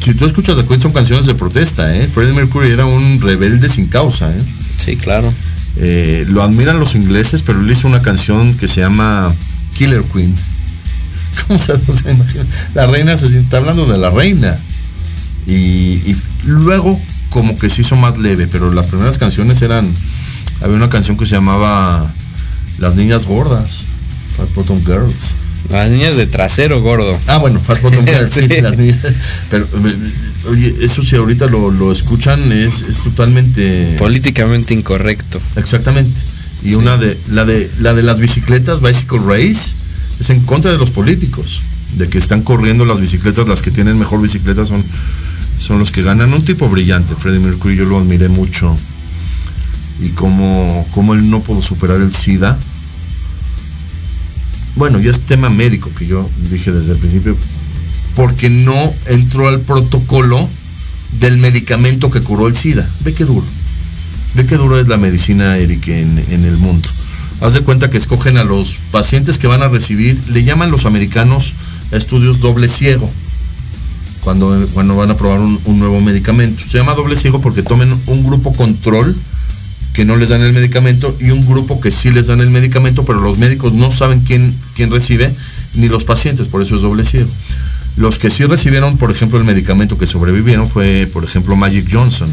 Si 0.01 0.13
tú 0.13 0.25
escuchas 0.25 0.57
de 0.57 0.65
Queen 0.65 0.81
son 0.81 0.91
canciones 0.91 1.25
de 1.25 1.35
protesta, 1.35 1.95
¿eh? 1.95 2.07
Freddie 2.07 2.33
Mercury 2.33 2.71
era 2.71 2.85
un 2.85 3.21
rebelde 3.21 3.69
sin 3.69 3.87
causa, 3.87 4.31
¿eh? 4.31 4.41
Sí, 4.77 4.97
claro. 4.97 5.33
Eh, 5.77 6.25
lo 6.27 6.43
admiran 6.43 6.79
los 6.79 6.95
ingleses, 6.95 7.41
pero 7.41 7.61
él 7.61 7.71
hizo 7.71 7.87
una 7.87 8.01
canción 8.01 8.55
que 8.57 8.67
se 8.67 8.81
llama 8.81 9.33
Killer 9.75 10.03
Queen. 10.03 10.35
¿Cómo 11.47 11.57
se, 11.57 11.79
se 11.79 12.11
imagina? 12.11 12.45
La 12.73 12.87
reina 12.87 13.17
se 13.17 13.25
está 13.39 13.57
hablando 13.57 13.85
de 13.85 13.97
la 13.97 14.09
reina. 14.09 14.59
Y, 15.47 15.53
y, 16.05 16.15
luego 16.45 16.99
como 17.29 17.57
que 17.57 17.69
se 17.69 17.81
hizo 17.81 17.95
más 17.95 18.17
leve, 18.17 18.47
pero 18.47 18.71
las 18.71 18.87
primeras 18.87 19.17
canciones 19.17 19.61
eran... 19.61 19.93
Había 20.61 20.75
una 20.75 20.89
canción 20.89 21.17
que 21.17 21.25
se 21.25 21.35
llamaba 21.35 22.13
Las 22.79 22.95
Niñas 22.95 23.25
Gordas, 23.25 23.85
Fat 24.37 24.53
Bottom 24.55 24.77
Girls. 24.85 25.35
Las 25.69 25.89
niñas 25.89 26.17
de 26.17 26.27
trasero 26.27 26.81
gordo. 26.81 27.17
Ah, 27.27 27.37
bueno, 27.37 27.59
Fat 27.61 27.81
Bottom 27.81 28.05
Girls, 28.05 28.33
sí. 28.33 28.41
Sí. 28.49 28.61
las 28.61 28.75
niñas. 28.77 28.97
Pero, 29.49 29.65
oye, 30.49 30.75
eso 30.81 31.01
si 31.01 31.15
ahorita 31.15 31.47
lo, 31.47 31.71
lo 31.71 31.91
escuchan 31.91 32.39
es, 32.51 32.81
es 32.81 32.97
totalmente... 33.03 33.95
Políticamente 33.97 34.73
incorrecto. 34.73 35.39
Exactamente. 35.55 36.19
Y 36.63 36.69
Sí. 36.71 36.75
una 36.75 36.97
de 36.97 37.17
la 37.31 37.43
de 37.45 37.69
la 37.81 37.93
de 37.93 38.03
las 38.03 38.19
bicicletas 38.19 38.81
Bicycle 38.81 39.19
Race 39.25 39.73
es 40.19 40.29
en 40.29 40.39
contra 40.41 40.71
de 40.71 40.77
los 40.77 40.91
políticos, 40.91 41.61
de 41.97 42.07
que 42.07 42.17
están 42.17 42.41
corriendo 42.41 42.85
las 42.85 42.99
bicicletas, 43.01 43.47
las 43.47 43.61
que 43.61 43.71
tienen 43.71 43.97
mejor 43.99 44.21
bicicleta 44.21 44.63
son 44.65 44.83
son 45.59 45.79
los 45.79 45.91
que 45.91 46.03
ganan. 46.03 46.33
Un 46.33 46.43
tipo 46.43 46.67
brillante, 46.69 47.15
Freddie 47.15 47.39
Mercury, 47.39 47.75
yo 47.77 47.85
lo 47.85 47.99
admiré 47.99 48.27
mucho. 48.29 48.75
Y 50.01 50.09
como, 50.09 50.85
como 50.91 51.13
él 51.13 51.29
no 51.29 51.41
pudo 51.41 51.61
superar 51.61 52.01
el 52.01 52.13
SIDA. 52.13 52.57
Bueno, 54.75 54.99
ya 54.99 55.11
es 55.11 55.19
tema 55.21 55.49
médico 55.49 55.89
que 55.97 56.07
yo 56.07 56.27
dije 56.49 56.71
desde 56.71 56.93
el 56.93 56.97
principio, 56.97 57.37
porque 58.15 58.49
no 58.49 58.91
entró 59.07 59.47
al 59.47 59.59
protocolo 59.61 60.49
del 61.19 61.37
medicamento 61.37 62.09
que 62.09 62.21
curó 62.21 62.47
el 62.47 62.55
SIDA. 62.55 62.87
Ve 63.03 63.13
qué 63.13 63.23
duro. 63.25 63.45
Ve 64.35 64.45
qué 64.47 64.57
duro 64.57 64.79
es 64.79 64.87
la 64.87 64.97
medicina, 64.97 65.57
Eric, 65.57 65.87
en, 65.89 66.17
el 66.17 66.57
mundo. 66.57 66.89
Haz 67.41 67.53
de 67.53 67.61
cuenta 67.61 67.89
que 67.89 67.97
escogen 67.97 68.37
a 68.37 68.43
los 68.43 68.77
pacientes 68.91 69.37
que 69.37 69.47
van 69.47 69.61
a 69.61 69.67
recibir, 69.67 70.19
le 70.29 70.43
llaman 70.43 70.71
los 70.71 70.85
americanos 70.85 71.53
estudios 71.91 72.39
doble 72.39 72.67
ciego, 72.67 73.09
cuando, 74.21 74.67
cuando 74.73 74.95
van 74.95 75.11
a 75.11 75.15
probar 75.15 75.39
un 75.39 75.79
nuevo 75.79 76.01
medicamento. 76.01 76.65
Se 76.65 76.79
llama 76.79 76.95
doble 76.95 77.15
ciego 77.15 77.41
porque 77.41 77.61
tomen 77.61 77.93
un 78.07 78.23
grupo 78.23 78.53
control 78.53 79.15
que 79.93 80.05
no 80.05 80.15
les 80.15 80.29
dan 80.29 80.41
el 80.41 80.53
medicamento 80.53 81.15
y 81.19 81.29
un 81.29 81.45
grupo 81.47 81.79
que 81.79 81.91
sí 81.91 82.09
les 82.11 82.27
dan 82.27 82.41
el 82.41 82.49
medicamento, 82.49 83.05
pero 83.05 83.19
los 83.19 83.37
médicos 83.37 83.73
no 83.73 83.91
saben 83.91 84.21
quién, 84.21 84.53
quién 84.75 84.91
recibe, 84.91 85.33
ni 85.75 85.87
los 85.87 86.03
pacientes, 86.03 86.47
por 86.47 86.61
eso 86.61 86.75
es 86.75 86.81
doble 86.81 87.03
ciego. 87.03 87.29
Los 87.95 88.17
que 88.17 88.31
sí 88.31 88.43
recibieron, 88.45 88.97
por 88.97 89.11
ejemplo, 89.11 89.37
el 89.37 89.45
medicamento 89.45 89.97
que 89.97 90.07
sobrevivieron 90.07 90.67
fue, 90.67 91.07
por 91.13 91.23
ejemplo, 91.23 91.55
Magic 91.55 91.87
Johnson, 91.91 92.27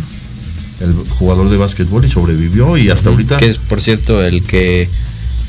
el 0.80 0.94
jugador 1.10 1.50
de 1.50 1.58
básquetbol 1.58 2.02
y 2.04 2.08
sobrevivió 2.08 2.78
y 2.78 2.88
hasta 2.88 3.10
ahorita... 3.10 3.36
Que 3.36 3.48
es, 3.50 3.58
por 3.58 3.80
cierto, 3.80 4.24
el 4.24 4.42
que 4.42 4.88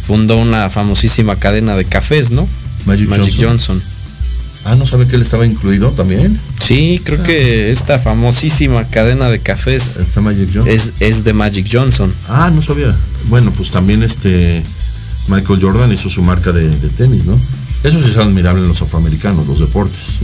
fundó 0.03 0.35
una 0.35 0.69
famosísima 0.69 1.37
cadena 1.37 1.77
de 1.77 1.85
cafés, 1.85 2.31
¿no? 2.31 2.45
Magic, 2.85 3.07
Johnson. 3.09 3.47
Johnson. 3.47 3.81
Ah, 4.63 4.75
¿no 4.75 4.85
sabe 4.85 5.07
que 5.07 5.15
él 5.15 5.21
estaba 5.23 5.45
incluido 5.45 5.89
también? 5.91 6.39
Sí, 6.59 7.01
creo 7.03 7.21
que 7.23 7.71
esta 7.71 7.97
famosísima 7.97 8.85
cadena 8.85 9.29
de 9.29 9.39
cafés 9.39 9.97
Está 9.97 10.21
Magic 10.21 10.49
Johnson. 10.53 10.69
es, 10.73 10.93
es 10.99 11.23
de 11.23 11.33
Magic 11.33 11.67
Johnson. 11.71 12.13
Ah, 12.29 12.51
no 12.53 12.61
sabía. 12.61 12.95
Bueno, 13.29 13.51
pues 13.51 13.71
también 13.71 14.03
este 14.03 14.61
Michael 15.29 15.59
Jordan 15.61 15.91
hizo 15.91 16.09
su 16.09 16.21
marca 16.21 16.51
de, 16.51 16.69
de 16.69 16.89
tenis, 16.89 17.25
¿no? 17.25 17.35
Eso 17.83 17.99
sí 17.99 18.09
es 18.09 18.17
admirable 18.17 18.61
en 18.61 18.67
los 18.67 18.81
afroamericanos, 18.83 19.47
los 19.47 19.59
deportes. 19.59 20.19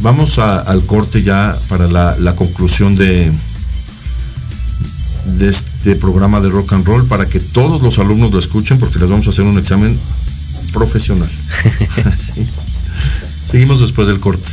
Vamos 0.00 0.38
a- 0.38 0.60
al 0.60 0.86
corte 0.86 1.22
ya 1.22 1.54
para 1.68 1.86
la, 1.86 2.16
la 2.20 2.34
conclusión 2.34 2.96
de, 2.96 3.30
de 5.38 5.48
este 5.48 5.96
programa 5.96 6.40
de 6.40 6.48
rock 6.48 6.72
and 6.72 6.86
roll 6.86 7.06
para 7.06 7.26
que 7.26 7.40
todos 7.40 7.82
los 7.82 7.98
alumnos 7.98 8.32
lo 8.32 8.38
escuchen 8.38 8.78
porque 8.78 8.98
les 8.98 9.10
vamos 9.10 9.26
a 9.26 9.30
hacer 9.30 9.44
un 9.44 9.58
examen 9.58 9.98
profesional. 10.72 11.28
Sí. 12.34 12.46
Seguimos 13.48 13.80
después 13.80 14.06
del 14.06 14.20
corte. 14.20 14.46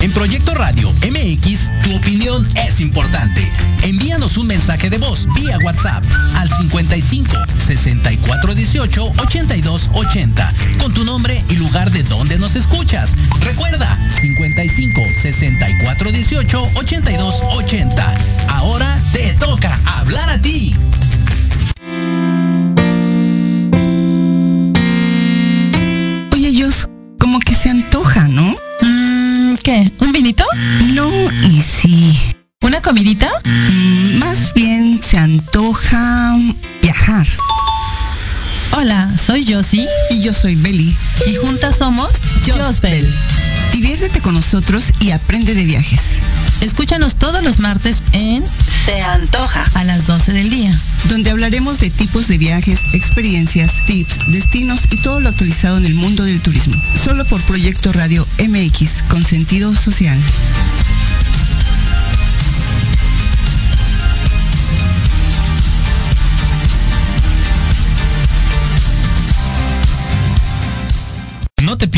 En 0.00 0.12
Proyecto 0.12 0.56
Radio 0.56 0.92
MX, 1.08 1.70
tu 1.84 1.94
opinión 1.94 2.44
es 2.56 2.80
importante. 2.80 3.13
Mensaje 4.66 4.88
de 4.88 4.96
voz 4.96 5.28
vía 5.34 5.58
WhatsApp 5.58 6.02
al 6.36 6.48
55 6.48 7.36
64 7.58 8.54
18 8.54 9.12
82 9.18 9.90
80 9.92 10.54
con 10.78 10.94
tu 10.94 11.04
nombre 11.04 11.44
y 11.50 11.56
lugar 11.56 11.90
de 11.90 12.02
donde 12.04 12.38
nos 12.38 12.56
escuchas. 12.56 13.14
Recuerda 13.40 13.86
55 14.22 15.02
64 15.20 16.12
18 16.12 16.70
82 16.76 17.42
80. 17.58 18.14
Ahora 18.48 18.98
te 19.12 19.34
toca 19.34 19.78
hablar 19.98 20.30
a 20.30 20.40
ti. 20.40 20.74
Oye, 26.32 26.58
Jos, 26.58 26.88
como 27.20 27.38
que 27.40 27.54
se 27.54 27.68
antoja, 27.68 28.28
¿no? 28.28 28.56
Mm, 28.80 29.56
¿Qué? 29.62 29.92
¿Un 29.98 30.12
vinito? 30.12 30.46
No, 30.94 31.10
y 31.42 31.60
sí. 31.60 32.34
¿Una 32.64 32.80
comidita? 32.80 33.30
Viajar. 36.82 37.26
Hola, 38.72 39.08
soy 39.24 39.46
Josie 39.48 39.86
Y 40.10 40.20
yo 40.22 40.32
soy 40.32 40.56
Beli. 40.56 40.94
y 41.26 41.36
juntas 41.36 41.76
somos 41.78 42.08
Jospel. 42.46 43.06
Diviértete 43.72 44.20
con 44.20 44.34
nosotros 44.34 44.84
y 45.00 45.10
aprende 45.12 45.54
de 45.54 45.64
viajes. 45.64 46.00
Escúchanos 46.60 47.14
todos 47.16 47.42
los 47.44 47.58
martes 47.60 47.96
en 48.12 48.44
Te 48.86 49.02
antoja. 49.02 49.64
a 49.74 49.84
las 49.84 50.04
12 50.06 50.32
del 50.32 50.50
día. 50.50 50.76
Donde 51.08 51.30
hablaremos 51.30 51.78
de 51.78 51.90
tipos 51.90 52.26
de 52.28 52.38
viajes, 52.38 52.80
experiencias, 52.92 53.72
tips, 53.86 54.18
destinos 54.28 54.80
y 54.90 54.96
todo 54.98 55.20
lo 55.20 55.28
actualizado 55.28 55.76
en 55.78 55.86
el 55.86 55.94
mundo 55.94 56.24
del 56.24 56.40
turismo. 56.40 56.74
Solo 57.04 57.24
por 57.24 57.40
Proyecto 57.42 57.92
Radio 57.92 58.26
MX 58.38 59.02
con 59.08 59.24
sentido 59.24 59.74
social. 59.74 60.18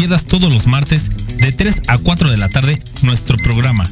Pierdas 0.07 0.27
todos 0.27 0.53
los 0.53 0.69
martes 0.69 1.11
de 1.37 1.51
3 1.51 1.83
a 1.89 1.99
4 1.99 2.31
de 2.31 2.37
la 2.37 2.49
tarde 2.49 2.81
nuestro 3.03 3.37
programa 3.39 3.91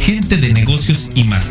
Gente 0.00 0.36
de 0.36 0.52
Negocios 0.52 1.10
y 1.16 1.24
más, 1.24 1.50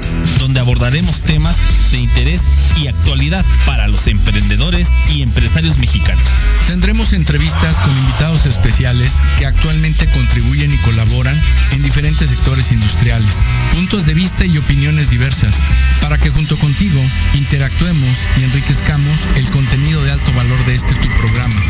abordaremos 0.65 1.19
temas 1.19 1.55
de 1.91 1.99
interés 1.99 2.41
y 2.75 2.87
actualidad 2.87 3.45
para 3.67 3.87
los 3.87 4.07
emprendedores 4.07 4.89
y 5.13 5.21
empresarios 5.21 5.77
mexicanos. 5.77 6.23
Tendremos 6.65 7.13
entrevistas 7.13 7.75
con 7.75 7.95
invitados 7.95 8.47
especiales 8.47 9.13
que 9.37 9.45
actualmente 9.45 10.07
contribuyen 10.07 10.73
y 10.73 10.77
colaboran 10.79 11.39
en 11.71 11.83
diferentes 11.83 12.29
sectores 12.29 12.71
industriales, 12.71 13.43
puntos 13.75 14.07
de 14.07 14.15
vista 14.15 14.43
y 14.43 14.57
opiniones 14.57 15.11
diversas, 15.11 15.61
para 16.01 16.17
que 16.17 16.31
junto 16.31 16.57
contigo 16.57 16.99
interactuemos 17.35 18.17
y 18.39 18.43
enriquezcamos 18.43 19.21
el 19.35 19.47
contenido 19.51 20.03
de 20.03 20.13
alto 20.13 20.33
valor 20.33 20.65
de 20.65 20.73
este 20.73 20.95
tu 20.95 21.09
programa. 21.09 21.61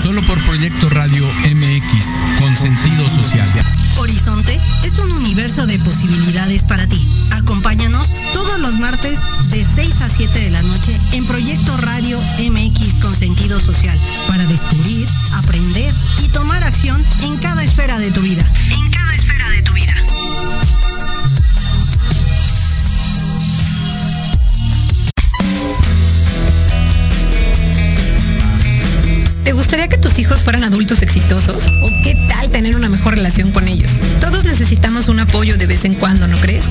Solo 0.00 0.22
por 0.22 0.40
Proyecto 0.44 0.88
Radio 0.90 1.26
MX, 1.26 2.06
con 2.38 2.56
sentido 2.56 3.08
social. 3.08 3.48
Horizonte 3.96 4.60
es 4.84 4.96
un 5.00 5.10
universo 5.10 5.66
de 5.66 5.76
posibilidades 5.80 6.62
para 6.62 6.86
ti. 6.86 7.04
Acompáñanos 7.32 8.14
todos 8.32 8.58
los 8.60 8.78
martes 8.78 9.18
de 9.50 9.64
6 9.64 9.94
a 10.00 10.08
7 10.08 10.38
de 10.38 10.50
la 10.50 10.62
noche 10.62 10.98
en 11.12 11.26
Proyecto 11.26 11.76
Radio 11.78 12.18
MX 12.38 13.00
con 13.00 13.14
sentido 13.14 13.60
social 13.60 13.98
para 14.26 14.44
descubrir, 14.44 15.08
aprender 15.34 15.92
y 16.22 16.28
tomar 16.28 16.62
acción 16.64 17.02
en 17.22 17.36
cada 17.38 17.62
esfera 17.62 17.98
de 17.98 18.10
tu 18.10 18.20
vida. 18.20 18.44
En 18.70 18.90
cada 18.90 19.14
esfera 19.14 19.48
de 19.50 19.62
tu 19.62 19.72
vida. 19.72 19.94
¿Te 29.44 29.52
gustaría 29.52 29.88
que 29.88 29.98
tus 29.98 30.18
hijos 30.18 30.42
fueran 30.42 30.64
adultos 30.64 31.02
exitosos? 31.02 31.64
¿O 31.82 31.90
qué 32.04 32.14
tal 32.28 32.48
tener 32.50 32.76
una 32.76 32.88
mejor 32.88 33.14
relación 33.14 33.50
con 33.50 33.66
ellos? 33.66 33.90
Todos 34.20 34.44
necesitamos 34.44 35.08
un 35.08 35.20
apoyo 35.20 35.56
de 35.56 35.66
vez 35.66 35.84
en 35.84 35.94
cuando, 35.94 36.28
¿no 36.28 36.36
crees? 36.38 36.64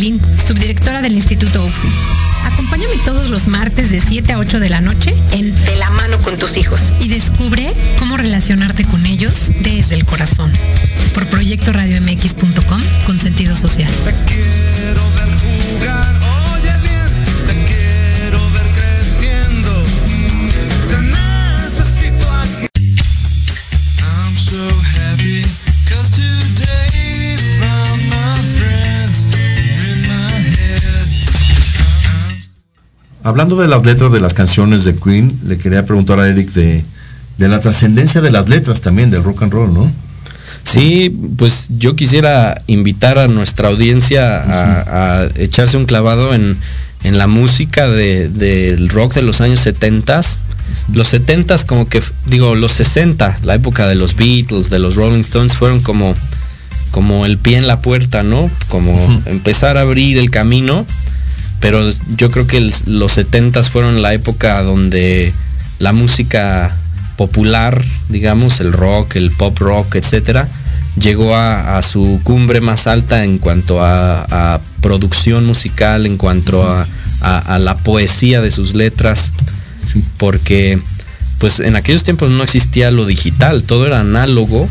Trulín, 0.00 0.18
subdirectora 0.46 1.02
del 1.02 1.12
Instituto 1.12 1.62
UFI. 1.62 1.88
Acompáñame 2.46 2.94
todos 3.04 3.28
los 3.28 3.46
martes 3.48 3.90
de 3.90 4.00
7 4.00 4.32
a 4.32 4.38
8 4.38 4.58
de 4.58 4.70
la 4.70 4.80
noche 4.80 5.14
en 5.32 5.54
De 5.66 5.76
la 5.76 5.90
mano 5.90 6.16
con 6.24 6.38
tus 6.38 6.56
hijos 6.56 6.80
y 7.00 7.08
descubre 7.08 7.70
cómo 7.98 8.16
relacionarte 8.16 8.86
con 8.86 9.04
ellos 9.04 9.52
desde 9.60 9.96
el 9.96 10.06
corazón. 10.06 10.50
Por 11.12 11.26
proyectoradiomx.com 11.26 12.80
con 13.04 13.20
sentido 13.20 13.54
social. 13.54 13.92
Hablando 33.22 33.56
de 33.56 33.68
las 33.68 33.84
letras 33.84 34.12
de 34.12 34.20
las 34.20 34.34
canciones 34.34 34.84
de 34.84 34.94
Queen, 34.96 35.38
le 35.44 35.58
quería 35.58 35.84
preguntar 35.84 36.20
a 36.20 36.28
Eric 36.28 36.50
de, 36.52 36.84
de 37.38 37.48
la 37.48 37.60
trascendencia 37.60 38.20
de 38.20 38.30
las 38.30 38.48
letras 38.48 38.80
también 38.80 39.10
del 39.10 39.22
rock 39.22 39.42
and 39.42 39.52
roll, 39.52 39.72
¿no? 39.72 39.90
Sí, 40.64 41.14
pues 41.36 41.68
yo 41.78 41.96
quisiera 41.96 42.60
invitar 42.66 43.18
a 43.18 43.28
nuestra 43.28 43.68
audiencia 43.68 44.36
a, 44.36 45.22
a 45.22 45.28
echarse 45.36 45.76
un 45.76 45.86
clavado 45.86 46.34
en, 46.34 46.56
en 47.02 47.18
la 47.18 47.26
música 47.26 47.88
del 47.88 48.36
de, 48.36 48.76
rock 48.88 49.14
de 49.14 49.22
los 49.22 49.40
años 49.40 49.60
70. 49.60 50.20
Los 50.92 51.08
70 51.08 51.58
como 51.66 51.88
que, 51.88 52.02
digo, 52.26 52.54
los 52.54 52.72
60, 52.72 53.40
la 53.42 53.54
época 53.54 53.88
de 53.88 53.94
los 53.94 54.16
Beatles, 54.16 54.70
de 54.70 54.78
los 54.78 54.96
Rolling 54.96 55.20
Stones, 55.20 55.54
fueron 55.54 55.80
como, 55.80 56.14
como 56.90 57.26
el 57.26 57.38
pie 57.38 57.56
en 57.56 57.66
la 57.66 57.80
puerta, 57.80 58.22
¿no? 58.22 58.50
Como 58.68 58.92
uh 58.92 59.08
-huh. 59.08 59.22
empezar 59.26 59.76
a 59.76 59.82
abrir 59.82 60.18
el 60.18 60.30
camino 60.30 60.86
pero 61.60 61.88
yo 62.16 62.30
creo 62.30 62.46
que 62.46 62.56
el, 62.56 62.74
los 62.86 63.12
70 63.12 63.62
fueron 63.64 64.02
la 64.02 64.14
época 64.14 64.62
donde 64.62 65.32
la 65.78 65.92
música 65.92 66.76
popular, 67.16 67.82
digamos, 68.08 68.60
el 68.60 68.72
rock, 68.72 69.16
el 69.16 69.30
pop 69.30 69.58
rock, 69.58 69.96
etcétera, 69.96 70.48
llegó 70.98 71.34
a, 71.34 71.76
a, 71.76 71.82
su 71.82 72.20
cumbre 72.24 72.60
más 72.60 72.86
alta 72.86 73.24
en 73.24 73.38
cuanto 73.38 73.82
a, 73.82 74.54
a 74.54 74.60
producción 74.80 75.44
musical, 75.44 76.06
en 76.06 76.16
cuanto 76.16 76.62
a, 76.62 76.86
a, 77.20 77.58
la 77.58 77.76
poesía 77.76 78.40
de 78.40 78.50
sus 78.50 78.74
letras, 78.74 79.32
sí. 79.84 80.02
porque 80.16 80.80
pues 81.38 81.60
en 81.60 81.76
aquellos 81.76 82.02
tiempos 82.02 82.30
no 82.30 82.42
existía 82.42 82.90
lo 82.90 83.06
digital, 83.06 83.62
todo 83.62 83.86
era 83.86 84.00
análogo 84.00 84.68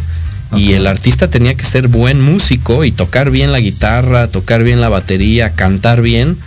y 0.55 0.73
el 0.73 0.87
artista 0.87 1.29
tenía 1.29 1.53
que 1.53 1.63
ser 1.63 1.87
buen 1.87 2.21
músico 2.21 2.83
y 2.83 2.91
tocar 2.91 3.29
bien 3.29 3.51
la 3.51 3.59
guitarra, 3.59 4.27
tocar 4.27 4.63
bien 4.63 4.81
la 4.81 4.89
batería, 4.89 5.51
cantar 5.51 6.01
bien 6.01 6.37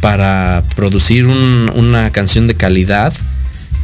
para 0.00 0.62
producir 0.74 1.26
un, 1.26 1.70
una 1.74 2.10
canción 2.10 2.46
de 2.46 2.54
calidad 2.54 3.12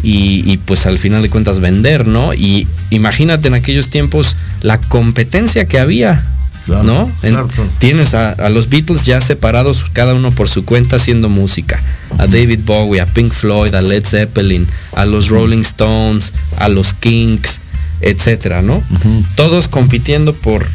y, 0.02 0.42
y, 0.50 0.56
pues 0.58 0.86
al 0.86 0.98
final 0.98 1.22
de 1.22 1.30
cuentas 1.30 1.60
vender, 1.60 2.08
¿no? 2.08 2.34
Y 2.34 2.66
imagínate 2.90 3.48
en 3.48 3.54
aquellos 3.54 3.88
tiempos 3.88 4.36
la 4.60 4.78
competencia 4.78 5.66
que 5.66 5.78
había, 5.78 6.24
claro, 6.66 6.82
¿no? 6.82 7.10
En, 7.22 7.34
claro, 7.34 7.48
claro. 7.48 7.70
Tienes 7.78 8.14
a, 8.14 8.30
a, 8.30 8.48
los 8.48 8.68
Beatles 8.68 9.06
ya 9.06 9.20
separados, 9.20 9.84
cada 9.92 10.14
uno 10.14 10.32
por 10.32 10.48
su 10.48 10.64
cuenta 10.64 10.96
haciendo 10.96 11.28
música. 11.28 11.80
A 12.18 12.26
David 12.26 12.60
Bowie, 12.64 13.00
a 13.00 13.06
Pink 13.06 13.32
Floyd, 13.32 13.74
a 13.74 13.80
Led 13.80 14.04
Zeppelin, 14.04 14.66
a 14.94 15.04
los. 15.04 15.28
Rolling 15.28 15.60
Stones, 15.62 16.32
a 16.58 16.68
los 16.68 16.94
Kings, 16.94 17.60
etcétera, 18.00 18.60
¿no? 18.60 18.76
Uh 18.76 18.80
-huh. 18.80 19.24
Todos 19.36 19.68
compitiendo 19.68 20.34
por 20.34 20.66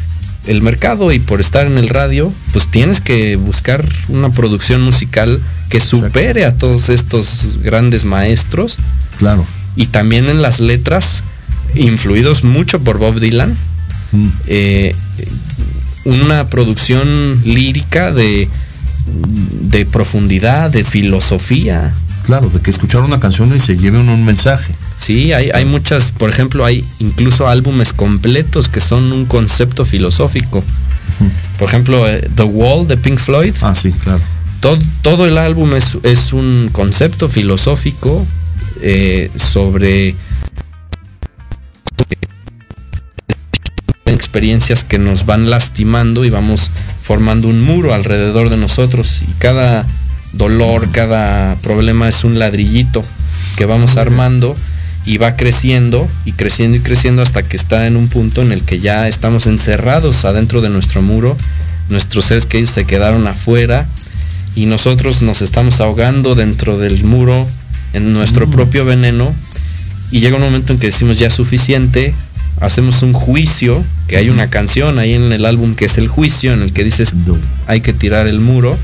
el 0.48 0.62
mercado 0.62 1.12
y 1.12 1.20
por 1.20 1.40
estar 1.40 1.66
en 1.66 1.78
el 1.78 1.88
radio, 1.88 2.32
pues 2.52 2.68
tienes 2.68 3.00
que 3.00 3.36
buscar 3.36 3.84
una 4.08 4.30
producción 4.30 4.80
musical 4.82 5.40
que 5.68 5.78
supere 5.78 6.42
Exacto. 6.42 6.56
a 6.56 6.58
todos 6.70 6.88
estos 6.88 7.58
grandes 7.62 8.04
maestros. 8.04 8.78
Claro. 9.18 9.44
Y 9.76 9.86
también 9.86 10.26
en 10.26 10.42
las 10.42 10.60
letras, 10.60 11.22
influidos 11.74 12.44
mucho 12.44 12.80
por 12.80 12.98
Bob 12.98 13.20
Dylan, 13.20 13.56
mm. 14.12 14.28
eh, 14.46 14.94
una 16.04 16.48
producción 16.48 17.42
lírica 17.44 18.10
de, 18.10 18.48
de 19.60 19.84
profundidad, 19.84 20.70
de 20.70 20.82
filosofía. 20.82 21.94
Claro, 22.28 22.50
de 22.50 22.60
que 22.60 22.70
escuchar 22.70 23.00
una 23.00 23.18
canción 23.20 23.56
y 23.56 23.58
se 23.58 23.78
lleve 23.78 23.96
un, 23.96 24.10
un 24.10 24.22
mensaje. 24.22 24.74
Sí, 24.96 25.32
hay, 25.32 25.48
hay, 25.48 25.64
muchas, 25.64 26.10
por 26.10 26.28
ejemplo, 26.28 26.66
hay 26.66 26.84
incluso 26.98 27.48
álbumes 27.48 27.94
completos 27.94 28.68
que 28.68 28.80
son 28.80 29.12
un 29.12 29.24
concepto 29.24 29.86
filosófico. 29.86 30.58
Uh 30.58 31.24
-huh. 31.24 31.58
Por 31.58 31.68
ejemplo, 31.70 32.06
eh, 32.06 32.28
The 32.34 32.42
Wall 32.42 32.86
de 32.86 32.98
Pink 32.98 33.18
Floyd. 33.18 33.54
Ah, 33.62 33.74
sí, 33.74 33.92
claro. 33.92 34.20
Todo, 34.60 34.78
todo 35.00 35.26
el 35.26 35.38
álbum 35.38 35.74
es, 35.74 35.96
es, 36.02 36.34
un 36.34 36.68
concepto 36.70 37.30
filosófico 37.30 38.26
eh, 38.82 39.30
sobre 39.34 40.14
experiencias 44.04 44.84
que 44.84 44.98
nos 44.98 45.24
van 45.24 45.48
lastimando 45.48 46.26
y 46.26 46.30
vamos 46.30 46.70
formando 47.00 47.48
un 47.48 47.62
muro 47.64 47.94
alrededor 47.94 48.50
de 48.50 48.58
nosotros 48.58 49.22
y 49.22 49.32
cada 49.38 49.86
dolor, 50.32 50.90
cada 50.90 51.56
problema 51.56 52.08
es 52.08 52.24
un 52.24 52.38
ladrillito 52.38 53.04
que 53.56 53.64
vamos 53.64 53.96
armando 53.96 54.56
y 55.04 55.16
va 55.16 55.36
creciendo 55.36 56.06
y 56.24 56.32
creciendo 56.32 56.76
y 56.76 56.80
creciendo 56.80 57.22
hasta 57.22 57.42
que 57.42 57.56
está 57.56 57.86
en 57.86 57.96
un 57.96 58.08
punto 58.08 58.42
en 58.42 58.52
el 58.52 58.62
que 58.62 58.78
ya 58.78 59.08
estamos 59.08 59.46
encerrados 59.46 60.24
adentro 60.24 60.60
de 60.60 60.68
nuestro 60.68 61.02
muro, 61.02 61.36
nuestros 61.88 62.26
seres 62.26 62.46
queridos 62.46 62.70
se 62.70 62.84
quedaron 62.84 63.26
afuera 63.26 63.86
y 64.54 64.66
nosotros 64.66 65.22
nos 65.22 65.40
estamos 65.40 65.80
ahogando 65.80 66.34
dentro 66.34 66.78
del 66.78 67.04
muro 67.04 67.46
en 67.94 68.12
nuestro 68.12 68.46
mm. 68.46 68.50
propio 68.50 68.84
veneno. 68.84 69.34
Y 70.10 70.20
llega 70.20 70.36
un 70.36 70.42
momento 70.42 70.72
en 70.72 70.78
que 70.78 70.86
decimos 70.86 71.18
ya 71.18 71.28
es 71.28 71.34
suficiente, 71.34 72.14
hacemos 72.60 73.02
un 73.02 73.12
juicio, 73.12 73.84
que 74.08 74.16
hay 74.16 74.30
una 74.30 74.48
canción 74.48 74.98
ahí 74.98 75.14
en 75.14 75.32
el 75.32 75.44
álbum 75.44 75.74
que 75.74 75.84
es 75.84 75.98
el 75.98 76.08
juicio 76.08 76.52
en 76.52 76.62
el 76.62 76.72
que 76.72 76.82
dices 76.82 77.12
hay 77.66 77.82
que 77.82 77.92
tirar 77.92 78.26
el 78.26 78.40
muro. 78.40 78.76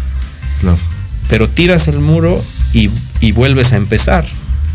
Claro 0.60 0.93
pero 1.28 1.48
tiras 1.48 1.88
el 1.88 2.00
muro 2.00 2.42
y, 2.72 2.90
y, 3.20 3.32
vuelves 3.32 3.72
a 3.72 3.76
empezar. 3.76 4.24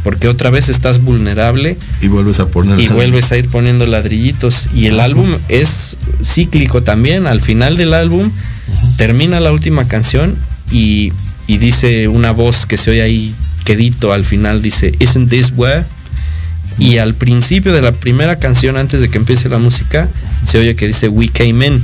Porque 0.03 0.27
otra 0.27 0.49
vez 0.49 0.69
estás 0.69 1.03
vulnerable. 1.03 1.77
Y 2.01 2.07
vuelves 2.07 2.39
a 2.39 2.47
poner. 2.47 2.79
Y 2.79 2.87
vuelves 2.87 3.31
a 3.31 3.37
ir 3.37 3.49
poniendo 3.49 3.85
ladrillitos. 3.85 4.69
Y 4.73 4.85
el 4.85 4.95
uh 4.95 4.97
-huh. 4.97 5.03
álbum 5.03 5.35
es 5.49 5.97
cíclico 6.23 6.83
también. 6.83 7.27
Al 7.27 7.41
final 7.41 7.75
del 7.75 7.93
álbum 7.93 8.27
uh 8.27 8.29
-huh. 8.29 8.95
termina 8.97 9.39
la 9.39 9.51
última 9.51 9.87
canción 9.87 10.35
y, 10.71 11.11
y, 11.47 11.57
dice 11.57 12.07
una 12.07 12.31
voz 12.31 12.65
que 12.65 12.77
se 12.77 12.91
oye 12.91 13.01
ahí 13.01 13.33
quedito 13.65 14.13
al 14.13 14.23
final. 14.23 14.61
Dice, 14.61 14.93
Isn't 14.99 15.29
this 15.29 15.51
where? 15.55 15.81
Uh 15.81 15.83
-huh. 15.83 16.85
Y 16.85 16.97
al 16.97 17.13
principio 17.13 17.73
de 17.73 17.81
la 17.81 17.91
primera 17.91 18.37
canción, 18.37 18.77
antes 18.77 19.01
de 19.01 19.09
que 19.09 19.17
empiece 19.17 19.49
la 19.49 19.57
música, 19.57 20.07
se 20.45 20.59
oye 20.59 20.75
que 20.75 20.87
dice 20.87 21.09
We 21.09 21.27
came 21.27 21.67
in. 21.67 21.83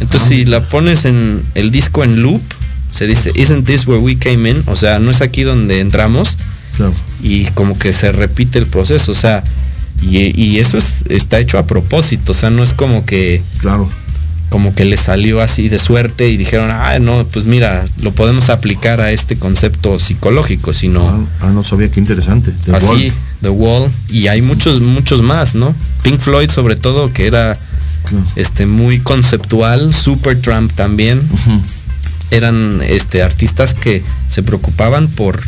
Entonces, 0.00 0.28
si 0.28 0.44
la 0.44 0.68
pones 0.68 1.04
en 1.04 1.42
el 1.54 1.70
disco 1.70 2.04
en 2.04 2.22
loop, 2.22 2.40
se 2.90 3.06
dice, 3.06 3.32
isn't 3.34 3.64
this 3.64 3.86
where 3.86 4.02
we 4.02 4.18
came 4.18 4.48
in? 4.48 4.62
O 4.66 4.76
sea, 4.76 4.98
no 4.98 5.10
es 5.10 5.20
aquí 5.20 5.42
donde 5.42 5.80
entramos. 5.80 6.38
Claro. 6.76 6.94
Y 7.22 7.44
como 7.46 7.78
que 7.78 7.92
se 7.92 8.12
repite 8.12 8.58
el 8.58 8.66
proceso, 8.66 9.12
o 9.12 9.14
sea, 9.14 9.42
y, 10.00 10.40
y, 10.40 10.58
eso 10.58 10.78
es, 10.78 11.04
está 11.08 11.40
hecho 11.40 11.58
a 11.58 11.66
propósito, 11.66 12.32
o 12.32 12.34
sea, 12.34 12.50
no 12.50 12.62
es 12.62 12.74
como 12.74 13.04
que... 13.04 13.42
Claro. 13.58 13.88
Como 14.48 14.74
que 14.74 14.86
le 14.86 14.96
salió 14.96 15.42
así 15.42 15.68
de 15.68 15.78
suerte 15.78 16.30
y 16.30 16.38
dijeron, 16.38 16.70
ah, 16.70 16.98
no, 17.00 17.26
pues 17.26 17.44
mira, 17.44 17.84
lo 18.00 18.12
podemos 18.12 18.48
aplicar 18.48 19.00
a 19.00 19.10
este 19.12 19.36
concepto 19.36 19.98
psicológico, 19.98 20.72
sino... 20.72 21.06
Ah, 21.06 21.20
ah 21.40 21.50
no 21.50 21.62
sabía, 21.62 21.90
qué 21.90 22.00
interesante. 22.00 22.52
The 22.64 22.76
así, 22.76 22.86
Wall. 22.86 23.12
The 23.42 23.48
Wall. 23.50 23.90
Y 24.08 24.28
hay 24.28 24.40
muchos, 24.40 24.80
muchos 24.80 25.20
más, 25.20 25.54
¿no? 25.54 25.74
Pink 26.02 26.20
Floyd 26.20 26.48
sobre 26.48 26.76
todo, 26.76 27.12
que 27.12 27.26
era 27.26 27.58
claro. 28.04 28.24
este 28.36 28.64
muy 28.64 29.00
conceptual, 29.00 29.92
Supertramp 29.92 30.72
también. 30.72 31.18
Uh 31.18 31.50
-huh 31.50 31.62
eran 32.30 32.80
este 32.82 33.22
artistas 33.22 33.74
que 33.74 34.02
se 34.28 34.42
preocupaban 34.42 35.08
por 35.08 35.40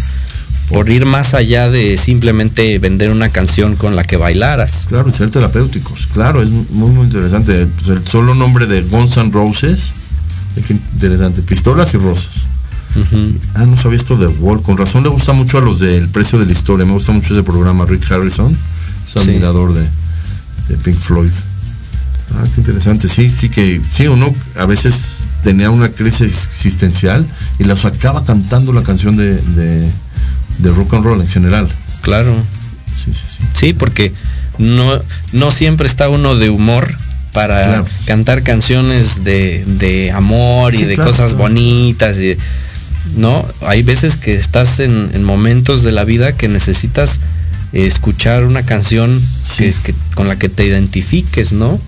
por 0.70 0.88
ir 0.88 1.04
más 1.04 1.34
allá 1.34 1.68
de 1.68 1.96
simplemente 1.96 2.78
vender 2.78 3.10
una 3.10 3.28
canción 3.28 3.74
con 3.74 3.96
la 3.96 4.04
que 4.04 4.16
bailaras. 4.16 4.86
Claro, 4.88 5.10
ser 5.10 5.30
terapéuticos. 5.30 6.06
Claro, 6.06 6.42
es 6.42 6.50
muy, 6.50 6.90
muy 6.90 7.06
interesante. 7.06 7.66
Pues 7.66 7.88
el 7.88 8.06
solo 8.06 8.36
nombre 8.36 8.66
de 8.66 8.82
Guns 8.82 9.16
N' 9.16 9.32
Roses, 9.32 9.92
qué 10.66 10.74
interesante. 10.94 11.42
Pistolas 11.42 11.92
y 11.94 11.96
rosas. 11.96 12.46
Uh 12.94 13.00
-huh. 13.00 13.38
Ah, 13.54 13.66
no 13.66 13.76
sabía 13.76 13.96
esto 13.96 14.16
de 14.16 14.28
Wall. 14.28 14.62
Con 14.62 14.76
razón 14.76 15.02
le 15.02 15.08
gusta 15.08 15.32
mucho 15.32 15.58
a 15.58 15.60
los 15.60 15.80
del 15.80 16.08
precio 16.08 16.38
de 16.38 16.46
la 16.46 16.52
historia. 16.52 16.86
Me 16.86 16.92
gusta 16.92 17.10
mucho 17.10 17.34
ese 17.34 17.42
programa. 17.42 17.84
Rick 17.84 18.10
Harrison 18.10 18.56
es 19.04 19.16
admirador 19.16 19.72
sí. 19.72 19.78
de, 19.78 20.76
de 20.76 20.82
Pink 20.84 20.98
Floyd. 20.98 21.32
Ah, 22.36 22.44
qué 22.54 22.60
interesante. 22.60 23.08
Sí, 23.08 23.28
sí 23.28 23.48
que, 23.48 23.80
sí 23.90 24.06
uno 24.06 24.32
a 24.56 24.64
veces 24.64 25.28
tenía 25.42 25.70
una 25.70 25.88
crisis 25.90 26.46
existencial 26.46 27.26
y 27.58 27.64
la 27.64 27.76
sacaba 27.76 28.24
cantando 28.24 28.72
la 28.72 28.82
canción 28.82 29.16
de, 29.16 29.34
de, 29.36 29.88
de 30.58 30.70
rock 30.70 30.94
and 30.94 31.04
roll 31.04 31.20
en 31.20 31.28
general. 31.28 31.68
Claro. 32.02 32.34
sí, 32.96 33.12
sí, 33.12 33.24
sí. 33.38 33.42
Sí, 33.52 33.72
porque 33.72 34.12
no, 34.58 35.00
no 35.32 35.50
siempre 35.50 35.86
está 35.86 36.08
uno 36.08 36.36
de 36.36 36.50
humor 36.50 36.94
para 37.32 37.62
Claro. 37.64 37.86
cantar 38.06 38.42
canciones 38.42 39.22
de, 39.24 39.64
de 39.66 40.10
amor 40.12 40.74
y 40.74 40.78
Sí, 40.78 40.84
de 40.84 40.94
claro, 40.94 41.10
cosas 41.10 41.30
claro. 41.32 41.44
bonitas. 41.48 42.18
Y, 42.18 42.36
no, 43.16 43.44
hay 43.62 43.82
veces 43.82 44.16
que 44.16 44.34
estás 44.34 44.78
en, 44.80 45.10
en 45.14 45.24
momentos 45.24 45.82
de 45.82 45.92
la 45.92 46.04
vida 46.04 46.32
que 46.36 46.48
necesitas 46.48 47.18
eh, 47.72 47.86
escuchar 47.86 48.44
una 48.44 48.64
canción 48.64 49.20
que- 49.56 49.74
que- 49.82 49.94
con 50.14 50.28
la 50.28 50.38
que 50.38 50.48
te 50.48 50.64
identifiques, 50.66 51.52
¿no? 51.52 51.80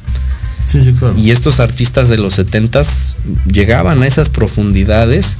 Sí, 0.72 0.82
sí, 0.82 0.92
claro. 0.98 1.14
Y 1.18 1.30
estos 1.30 1.60
artistas 1.60 2.08
de 2.08 2.16
los 2.16 2.38
70s 2.38 3.14
llegaban 3.46 4.02
a 4.02 4.06
esas 4.06 4.30
profundidades 4.30 5.36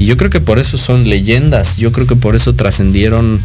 y 0.00 0.06
yo 0.06 0.16
creo 0.16 0.28
que 0.28 0.40
por 0.40 0.58
eso 0.58 0.76
son 0.76 1.08
leyendas, 1.08 1.76
yo 1.76 1.92
creo 1.92 2.06
que 2.08 2.16
por 2.16 2.34
eso 2.34 2.54
trascendieron 2.54 3.38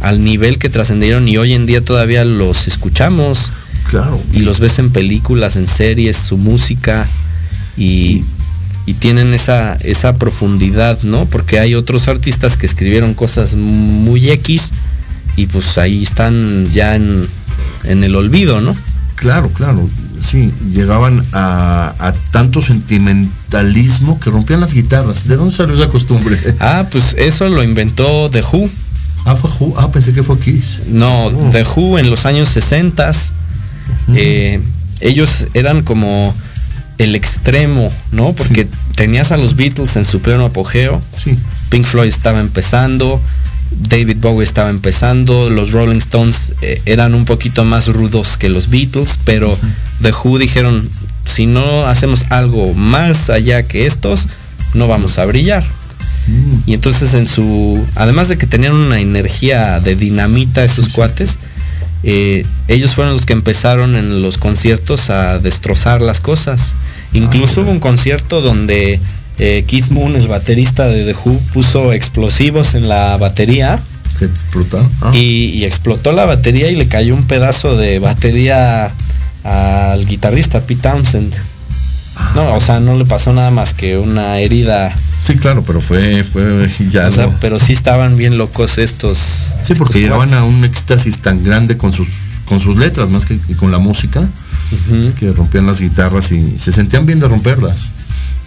al 0.00 0.22
nivel 0.22 0.58
que 0.58 0.68
trascendieron 0.70 1.26
y 1.28 1.36
hoy 1.36 1.52
en 1.54 1.66
día 1.66 1.84
todavía 1.84 2.24
los 2.24 2.68
escuchamos 2.68 3.50
Claro. 3.90 4.20
y 4.32 4.40
los 4.40 4.60
ves 4.60 4.78
en 4.78 4.90
películas, 4.90 5.56
en 5.56 5.66
series, 5.66 6.16
su 6.16 6.36
música 6.36 7.06
y, 7.76 8.22
y 8.86 8.94
tienen 8.94 9.32
esa, 9.34 9.74
esa 9.80 10.16
profundidad, 10.16 11.02
¿no? 11.02 11.24
Porque 11.24 11.58
hay 11.58 11.74
otros 11.74 12.06
artistas 12.06 12.56
que 12.56 12.66
escribieron 12.66 13.14
cosas 13.14 13.56
muy 13.56 14.30
X 14.30 14.70
y 15.36 15.46
pues 15.46 15.78
ahí 15.78 16.02
están 16.02 16.70
ya 16.72 16.96
en, 16.96 17.26
en 17.84 18.04
el 18.04 18.14
olvido, 18.14 18.60
¿no? 18.60 18.76
Claro, 19.16 19.48
claro. 19.50 19.88
Sí, 20.20 20.52
llegaban 20.72 21.24
a, 21.32 21.94
a 21.98 22.12
tanto 22.32 22.60
sentimentalismo 22.62 24.18
que 24.20 24.30
rompían 24.30 24.60
las 24.60 24.74
guitarras. 24.74 25.26
¿De 25.28 25.36
dónde 25.36 25.54
salió 25.54 25.74
esa 25.74 25.88
costumbre? 25.88 26.38
Ah, 26.60 26.86
pues 26.90 27.14
eso 27.18 27.48
lo 27.48 27.62
inventó 27.62 28.28
The 28.30 28.42
Who. 28.42 28.68
Ah, 29.24 29.36
fue 29.36 29.50
Who. 29.50 29.74
Ah, 29.78 29.90
pensé 29.92 30.12
que 30.12 30.22
fue 30.22 30.38
Kiss. 30.38 30.82
No, 30.88 31.26
Oh. 31.26 31.50
The 31.52 31.64
Who 31.64 31.98
en 31.98 32.10
los 32.10 32.26
años 32.26 32.48
60 32.48 33.10
eh, 34.14 34.60
ellos 35.00 35.46
eran 35.54 35.82
como 35.82 36.34
el 36.98 37.14
extremo, 37.14 37.92
¿no? 38.12 38.32
Porque 38.32 38.66
tenías 38.94 39.30
a 39.32 39.36
los 39.36 39.54
Beatles 39.56 39.96
en 39.96 40.04
su 40.04 40.20
pleno 40.20 40.46
apogeo. 40.46 41.00
Sí. 41.16 41.38
Pink 41.70 41.86
Floyd 41.86 42.08
estaba 42.08 42.40
empezando, 42.40 43.20
David 43.70 44.18
Bowie 44.20 44.44
estaba 44.44 44.70
empezando, 44.70 45.50
los 45.50 45.72
Rolling 45.72 45.98
Stones 45.98 46.54
eh, 46.62 46.80
eran 46.86 47.14
un 47.14 47.24
poquito 47.24 47.64
más 47.64 47.88
rudos 47.88 48.36
que 48.36 48.48
los 48.48 48.70
Beatles, 48.70 49.18
pero 49.24 49.56
The 50.02 50.12
Who 50.12 50.38
dijeron, 50.38 50.88
si 51.24 51.46
no 51.46 51.86
hacemos 51.86 52.26
algo 52.30 52.74
más 52.74 53.30
allá 53.30 53.64
que 53.64 53.86
estos, 53.86 54.28
no 54.74 54.88
vamos 54.88 55.18
a 55.18 55.26
brillar. 55.26 55.64
Y 56.66 56.74
entonces 56.74 57.14
en 57.14 57.26
su, 57.26 57.82
además 57.94 58.28
de 58.28 58.36
que 58.36 58.46
tenían 58.46 58.74
una 58.74 59.00
energía 59.00 59.80
de 59.80 59.96
dinamita 59.96 60.62
esos 60.62 60.90
cuates, 60.90 61.38
eh, 62.02 62.44
ellos 62.68 62.94
fueron 62.94 63.14
los 63.14 63.24
que 63.24 63.32
empezaron 63.32 63.96
en 63.96 64.22
los 64.22 64.36
conciertos 64.36 65.10
a 65.10 65.38
destrozar 65.38 66.02
las 66.02 66.20
cosas. 66.20 66.74
Incluso 67.14 67.62
hubo 67.62 67.70
un 67.70 67.80
concierto 67.80 68.42
donde 68.42 69.00
eh, 69.38 69.64
Keith 69.66 69.90
Moon, 69.90 70.16
el 70.16 70.28
baterista 70.28 70.86
de 70.86 71.04
The 71.04 71.14
Who, 71.14 71.38
puso 71.52 71.92
explosivos 71.92 72.74
en 72.74 72.88
la 72.88 73.16
batería. 73.16 73.80
Ah. 75.00 75.12
y, 75.14 75.50
y 75.50 75.64
explotó 75.64 76.10
la 76.10 76.24
batería 76.24 76.68
y 76.72 76.74
le 76.74 76.88
cayó 76.88 77.14
un 77.14 77.22
pedazo 77.22 77.76
de 77.76 78.00
batería 78.00 78.92
al 79.44 80.06
guitarrista 80.06 80.60
Pete 80.62 80.82
Townsend. 80.82 81.34
No, 82.34 82.54
o 82.54 82.60
sea, 82.60 82.80
no 82.80 82.96
le 82.96 83.04
pasó 83.04 83.32
nada 83.32 83.50
más 83.50 83.74
que 83.74 83.96
una 83.96 84.38
herida. 84.40 84.94
Sí, 85.24 85.36
claro, 85.36 85.62
pero 85.66 85.80
fue, 85.80 86.22
fue 86.22 86.68
ya. 86.90 87.08
O 87.08 87.12
sea, 87.12 87.26
no. 87.26 87.36
pero 87.40 87.58
sí 87.58 87.72
estaban 87.72 88.16
bien 88.16 88.38
locos 88.38 88.78
estos. 88.78 89.18
Sí, 89.62 89.74
porque 89.74 89.98
estos 89.98 90.02
llegaban 90.02 90.34
a 90.34 90.44
un 90.44 90.64
éxtasis 90.64 91.20
tan 91.20 91.44
grande 91.44 91.76
con 91.76 91.92
sus, 91.92 92.08
con 92.44 92.60
sus 92.60 92.76
letras 92.76 93.08
más 93.10 93.24
que 93.24 93.38
con 93.56 93.70
la 93.70 93.78
música, 93.78 94.28
que 95.18 95.32
rompían 95.32 95.66
las 95.66 95.80
guitarras 95.80 96.32
y 96.32 96.58
se 96.58 96.72
sentían 96.72 97.06
bien 97.06 97.20
de 97.20 97.28
romperlas. 97.28 97.90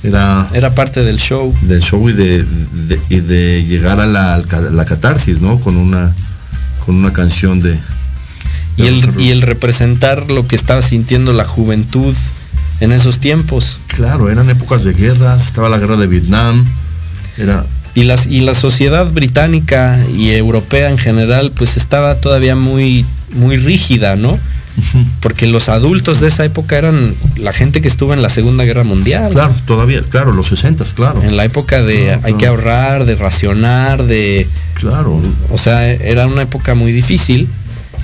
Era 0.04 0.48
Era 0.54 0.74
parte 0.74 1.04
del 1.04 1.18
show. 1.20 1.54
del 1.62 1.82
show 1.82 2.10
y 2.10 2.14
de, 2.14 2.44
de- 2.44 3.00
y 3.10 3.20
de 3.20 3.64
llegar 3.66 4.00
a 4.00 4.06
la, 4.08 4.42
la 4.72 4.86
catarsis, 4.86 5.42
¿no? 5.42 5.60
Con 5.60 5.78
una, 5.78 6.14
con 6.86 6.96
una 6.96 7.14
canción 7.14 7.60
de... 7.62 7.78
Y 8.78 8.88
el, 8.88 9.20
y 9.20 9.30
el 9.32 9.42
representar 9.42 10.32
lo 10.32 10.48
que 10.48 10.56
estaba 10.56 10.82
sintiendo 10.82 11.34
la 11.34 11.46
juventud 11.46 12.16
en 12.80 12.92
esos 12.92 13.20
tiempos. 13.20 13.80
Claro, 13.88 14.30
eran 14.32 14.50
épocas 14.50 14.84
de 14.84 14.94
guerras, 14.94 15.46
estaba 15.46 15.70
la 15.70 15.78
guerra 15.78 15.98
de 15.98 16.08
Vietnam, 16.08 16.66
era... 17.38 17.66
Y, 17.94 18.04
las, 18.04 18.26
y 18.26 18.40
la 18.40 18.56
sociedad 18.56 19.12
británica 19.12 20.00
y 20.18 20.30
europea 20.32 20.90
en 20.90 20.98
general, 20.98 21.52
pues 21.56 21.76
estaba 21.76 22.16
todavía 22.16 22.56
muy, 22.56 23.06
muy 23.34 23.58
rígida, 23.58 24.16
¿no? 24.16 24.40
Porque 25.20 25.48
los 25.48 25.70
adultos 25.70 26.20
de 26.20 26.28
esa 26.28 26.46
época 26.46 26.78
eran 26.78 27.14
la 27.38 27.54
gente 27.54 27.82
que 27.82 27.88
estuvo 27.88 28.14
en 28.14 28.22
la 28.22 28.30
Segunda 28.30 28.64
Guerra 28.64 28.84
Mundial. 28.84 29.32
Claro, 29.32 29.54
todavía, 29.66 30.02
claro, 30.02 30.34
los 30.34 30.48
60, 30.48 30.84
claro. 30.96 31.22
En 31.24 31.38
la 31.38 31.46
época 31.46 31.82
de 31.84 32.06
Claro, 32.06 32.22
hay 32.24 32.34
que 32.36 32.48
ahorrar, 32.48 33.06
de 33.06 33.16
racionar, 33.16 34.04
de... 34.04 34.48
Claro. 34.76 35.22
O 35.52 35.58
sea, 35.58 35.90
era 35.92 36.28
una 36.28 36.44
época 36.44 36.74
muy 36.76 36.92
difícil. 36.92 37.48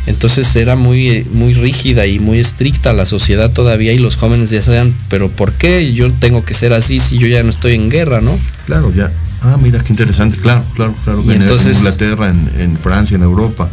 Entonces 0.06 0.56
era 0.56 0.78
muy, 0.78 1.26
muy 1.34 1.54
rígida 1.54 2.06
y 2.06 2.18
muy 2.20 2.40
estricta 2.40 2.94
la 2.94 3.06
sociedad 3.06 3.52
todavía 3.52 3.92
y 3.92 3.98
los 3.98 4.16
jóvenes 4.16 4.50
ya 4.50 4.62
sabían, 4.62 4.96
pero 5.10 5.30
¿por 5.30 5.52
qué 5.52 5.92
yo 5.92 6.10
tengo 6.14 6.46
que 6.46 6.54
ser 6.54 6.72
así 6.72 7.00
si 7.00 7.18
yo 7.18 7.28
ya 7.28 7.44
no 7.44 7.50
estoy 7.50 7.74
en 7.76 7.90
guerra, 7.90 8.22
no? 8.22 8.40
Claro, 8.68 8.94
ya. 8.96 9.12
Ah, 9.42 9.58
mira, 9.62 9.84
qué 9.84 9.92
interesante, 9.92 10.38
claro, 10.38 10.64
claro, 10.76 10.96
claro. 11.04 11.22
Y 11.26 11.32
en, 11.32 11.36
en 11.38 11.42
entonces- 11.42 11.78
Inglaterra, 11.80 12.30
en, 12.30 12.52
en 12.58 12.78
Francia, 12.78 13.16
en 13.16 13.24
Europa. 13.24 13.68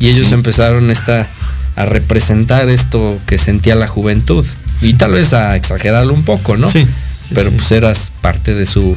Y 0.00 0.08
ellos 0.08 0.28
Sí. 0.28 0.34
empezaron 0.34 0.90
esta, 0.90 1.28
a 1.76 1.84
representar 1.86 2.68
esto 2.68 3.18
que 3.26 3.38
sentía 3.38 3.76
la 3.76 3.86
juventud. 3.86 4.44
Y 4.80 4.94
tal 4.94 5.12
vez 5.12 5.32
a 5.34 5.54
exagerarlo 5.56 6.12
un 6.14 6.24
poco, 6.24 6.56
¿no? 6.56 6.68
Sí, 6.68 6.86
Pero 7.34 7.52
pues 7.52 7.70
eras 7.70 8.10
parte 8.20 8.54
de 8.54 8.66
su, 8.66 8.96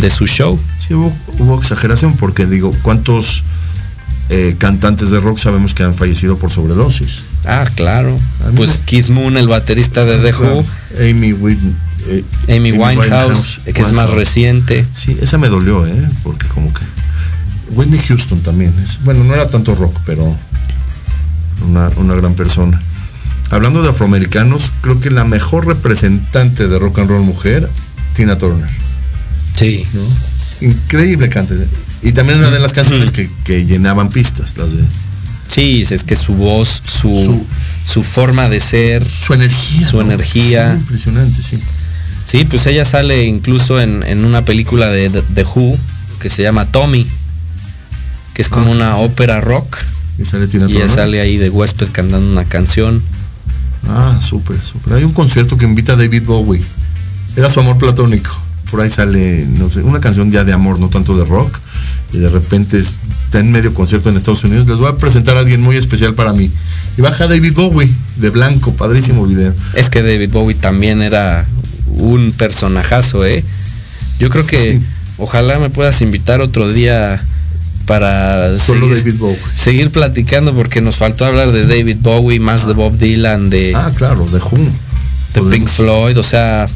de 0.00 0.10
su 0.10 0.26
show. 0.26 0.60
Sí, 0.78 0.92
hubo, 0.92 1.16
hubo 1.38 1.58
exageración 1.58 2.14
porque 2.16 2.44
digo, 2.46 2.72
¿cuántos 2.82 3.42
eh, 4.28 4.56
cantantes 4.58 5.10
de 5.10 5.20
rock 5.20 5.38
sabemos 5.38 5.72
que 5.72 5.82
han 5.82 5.94
fallecido 5.94 6.36
por 6.36 6.50
sobredosis? 6.50 7.22
Ah, 7.46 7.64
claro. 7.74 8.18
Ah. 8.42 8.50
Pues 8.56 8.82
Keith 8.84 9.08
Moon, 9.08 9.36
el 9.36 9.48
baterista 9.48 10.04
de 10.04 10.18
The 10.18 10.36
Who, 10.36 10.64
Amy, 10.98 11.34
eh, 12.08 12.24
Amy 12.54 12.72
Winehouse, 12.72 13.60
que 13.72 13.80
es 13.80 13.92
más 13.92 14.10
reciente. 14.10 14.84
Sí, 14.92 15.16
esa 15.22 15.38
me 15.38 15.48
dolió, 15.48 15.86
¿eh? 15.86 15.94
Porque 16.22 16.46
como 16.48 16.72
que... 16.74 16.80
Whitney 17.70 17.98
Houston 18.00 18.40
también. 18.40 18.72
Es, 18.82 19.02
bueno, 19.04 19.24
no 19.24 19.34
era 19.34 19.46
tanto 19.46 19.74
rock, 19.74 19.96
pero 20.06 20.36
una, 21.68 21.88
una 21.96 22.14
gran 22.14 22.34
persona. 22.34 22.80
Hablando 23.50 23.82
de 23.82 23.90
afroamericanos, 23.90 24.70
creo 24.80 25.00
que 25.00 25.10
la 25.10 25.24
mejor 25.24 25.66
representante 25.66 26.66
de 26.68 26.78
rock 26.78 26.98
and 27.00 27.10
roll 27.10 27.22
mujer, 27.22 27.68
Tina 28.14 28.36
Turner. 28.38 28.68
Sí. 29.56 29.86
¿no? 29.92 30.02
Increíble 30.68 31.28
cante. 31.28 31.54
Y 32.02 32.12
también 32.12 32.38
una 32.38 32.50
de 32.50 32.58
las 32.58 32.72
canciones 32.72 33.10
que, 33.12 33.30
que 33.44 33.64
llenaban 33.66 34.10
pistas, 34.10 34.56
las 34.56 34.72
de... 34.72 34.82
Sí, 35.48 35.84
es 35.88 36.02
que 36.04 36.16
su 36.16 36.34
voz, 36.34 36.82
su, 36.84 37.10
Su- 37.10 37.46
su, 37.86 38.02
forma 38.02 38.48
de 38.48 38.58
ser, 38.60 39.04
Su 39.04 39.34
energía. 39.34 39.86
su 39.86 39.98
¿no? 39.98 40.02
energía. 40.02 40.72
Sí, 40.72 40.78
impresionante, 40.80 41.42
sí. 41.42 41.58
Sí, 42.24 42.44
pues 42.46 42.66
ella 42.66 42.84
sale 42.84 43.24
incluso 43.24 43.78
en, 43.80 44.02
en 44.02 44.24
una 44.24 44.44
película 44.44 44.88
de 44.88 45.10
The, 45.10 45.22
The 45.34 45.44
Who 45.44 45.76
que 46.18 46.30
se 46.30 46.42
llama 46.42 46.66
Tommy, 46.66 47.06
que 48.34 48.42
es 48.42 48.48
como 48.48 48.66
Ah, 48.72 48.76
una 48.76 48.94
sí. 48.96 49.00
ópera 49.04 49.40
rock. 49.40 49.78
Y 50.18 50.24
sale 50.26 50.46
Tina 50.46 50.66
Y 50.66 50.72
ella 50.72 50.80
Turner. 50.80 50.90
sale 50.96 51.20
ahí 51.20 51.38
de 51.38 51.50
huésped 51.50 51.88
cantando 51.92 52.30
una 52.30 52.44
canción. 52.44 53.02
Ah, 53.88 54.18
súper, 54.22 54.60
súper. 54.60 54.94
Hay 54.94 55.04
un 55.04 55.12
concierto 55.12 55.56
que 55.56 55.64
invita 55.64 55.92
a 55.92 55.96
David 55.96 56.22
Bowie. 56.24 56.62
Era 57.36 57.50
su 57.50 57.60
amor 57.60 57.78
platónico. 57.78 58.30
Por 58.70 58.80
ahí 58.80 58.88
sale, 58.88 59.46
no 59.58 59.68
sé, 59.70 59.80
una 59.82 60.00
canción 60.00 60.30
ya 60.32 60.44
de 60.44 60.52
amor, 60.52 60.78
no 60.80 60.88
tanto 60.88 61.16
de 61.16 61.24
rock. 61.24 61.58
Y 62.12 62.18
de 62.18 62.28
repente 62.28 62.78
está 62.78 63.40
en 63.40 63.50
medio 63.50 63.74
concierto 63.74 64.08
en 64.08 64.16
Estados 64.16 64.44
Unidos. 64.44 64.66
Les 64.68 64.78
voy 64.78 64.88
a 64.88 64.96
presentar 64.96 65.36
a 65.36 65.40
alguien 65.40 65.60
muy 65.60 65.76
especial 65.76 66.14
para 66.14 66.32
mí. 66.32 66.50
Y 66.96 67.00
baja 67.02 67.26
David 67.26 67.52
Bowie, 67.54 67.90
de 68.16 68.30
blanco, 68.30 68.72
padrísimo 68.72 69.26
video. 69.26 69.52
Es 69.74 69.90
que 69.90 70.02
David 70.02 70.30
Bowie 70.30 70.54
también 70.54 71.02
era 71.02 71.44
un 71.88 72.32
personajazo, 72.32 73.24
¿eh? 73.26 73.44
Yo 74.20 74.30
creo 74.30 74.46
que 74.46 74.74
Sí. 74.78 74.80
ojalá 75.18 75.58
me 75.58 75.70
puedas 75.70 76.00
invitar 76.02 76.40
otro 76.40 76.72
día 76.72 77.24
para 77.86 78.58
Solo 78.58 78.88
seguir, 78.88 79.04
David 79.04 79.18
Bowie. 79.18 79.38
seguir 79.54 79.90
platicando 79.90 80.52
porque 80.54 80.80
nos 80.80 80.96
faltó 80.96 81.24
hablar 81.24 81.52
de 81.52 81.62
David 81.66 81.98
Bowie, 82.00 82.40
más 82.40 82.66
de 82.66 82.72
Bob 82.72 82.96
Dylan, 82.98 83.50
de, 83.50 83.72
Ah, 83.74 83.90
claro, 83.94 84.26
de 84.26 84.38
Who. 84.38 84.58
de 85.34 85.42
Pink 85.50 85.68
Floyd, 85.68 86.18
o 86.18 86.22
sea, 86.22 86.68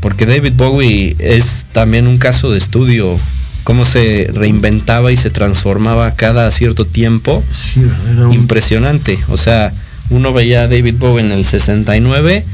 porque 0.00 0.26
David 0.26 0.52
Bowie 0.56 1.16
es 1.18 1.66
también 1.72 2.06
un 2.06 2.18
caso 2.18 2.50
de 2.50 2.58
estudio, 2.58 3.16
cómo 3.64 3.84
se 3.84 4.30
reinventaba 4.34 5.10
y 5.12 5.16
se 5.16 5.30
transformaba 5.30 6.12
cada 6.12 6.50
cierto 6.50 6.84
tiempo. 6.86 7.42
Sí, 7.52 7.82
era 8.12 8.26
un- 8.28 8.34
Impresionante, 8.34 9.18
o 9.28 9.36
sea, 9.36 9.72
uno 10.10 10.32
veía 10.34 10.62
a 10.62 10.68
David 10.68 10.96
Bowie 10.98 11.24
en 11.24 11.32
el 11.32 11.44
69 11.46 12.44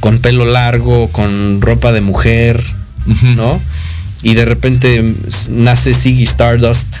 con 0.00 0.18
pelo 0.18 0.44
largo, 0.46 1.08
con 1.12 1.60
ropa 1.60 1.92
de 1.92 2.00
mujer. 2.00 2.62
¿no? 3.36 3.60
Y 4.22 4.34
de 4.34 4.44
repente 4.44 5.14
nace 5.50 5.94
Ziggy 5.94 6.24
Stardust 6.24 6.98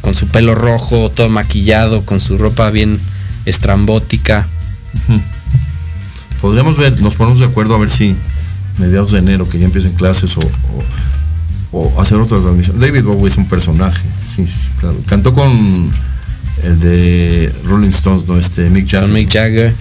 con 0.00 0.14
su 0.14 0.26
pelo 0.28 0.54
rojo, 0.54 1.10
todo 1.10 1.28
maquillado, 1.28 2.04
con 2.04 2.20
su 2.20 2.38
ropa 2.38 2.70
bien 2.70 2.98
estrambótica. 3.46 4.46
Podríamos 6.40 6.76
ver, 6.76 7.00
nos 7.00 7.14
ponemos 7.14 7.38
de 7.38 7.46
acuerdo 7.46 7.74
a 7.74 7.78
ver 7.78 7.90
si 7.90 8.16
mediados 8.78 9.12
de 9.12 9.18
enero, 9.18 9.48
que 9.48 9.58
ya 9.58 9.66
empiecen 9.66 9.92
clases 9.92 10.36
o, 10.36 10.40
o, 11.72 11.78
o 11.78 12.00
hacer 12.00 12.18
otra 12.18 12.38
transmisión. 12.38 12.80
David 12.80 13.04
Bowie 13.04 13.28
es 13.28 13.36
un 13.36 13.48
personaje, 13.48 14.02
sí, 14.20 14.46
sí, 14.46 14.70
claro. 14.80 14.96
Cantó 15.06 15.34
con 15.34 15.90
el 16.62 16.80
de 16.80 17.52
Rolling 17.64 17.90
Stones, 17.90 18.26
¿no? 18.26 18.38
Este, 18.38 18.70
Mick 18.70 18.88
Jagger. 18.88 19.08
Con 19.08 19.14
Mick 19.14 19.32
Jagger. 19.32 19.74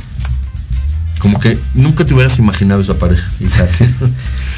Como 1.19 1.39
que 1.39 1.57
nunca 1.75 2.05
te 2.05 2.13
hubieras 2.13 2.39
imaginado 2.39 2.81
esa 2.81 2.95
pareja, 2.95 3.27
Isaac. 3.39 3.69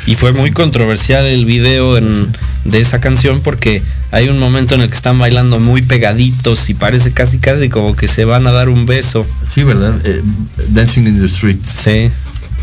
y 0.06 0.16
fue 0.16 0.34
muy 0.34 0.52
controversial 0.52 1.26
el 1.26 1.46
video 1.46 1.98
en, 1.98 2.28
de 2.66 2.82
esa 2.82 3.00
canción 3.00 3.42
porque 3.42 3.82
hay 4.12 4.30
un 4.30 4.40
momento 4.40 4.76
en 4.76 4.82
el 4.82 4.90
que 4.90 4.96
están 4.96 5.18
bailando 5.18 5.60
muy 5.60 5.82
pegaditos 5.82 6.70
y 6.70 6.74
parece 6.74 7.14
casi 7.14 7.40
casi 7.40 7.70
como 7.70 7.96
que 7.96 8.08
se 8.08 8.26
van 8.26 8.46
a 8.48 8.52
dar 8.52 8.70
un 8.70 8.86
beso. 8.86 9.26
Sí, 9.46 9.64
¿verdad? 9.64 9.96
Eh, 10.06 10.22
Dancing 10.70 11.08
in 11.08 11.20
the 11.20 11.26
Street. 11.26 11.58
Sí. 11.66 12.12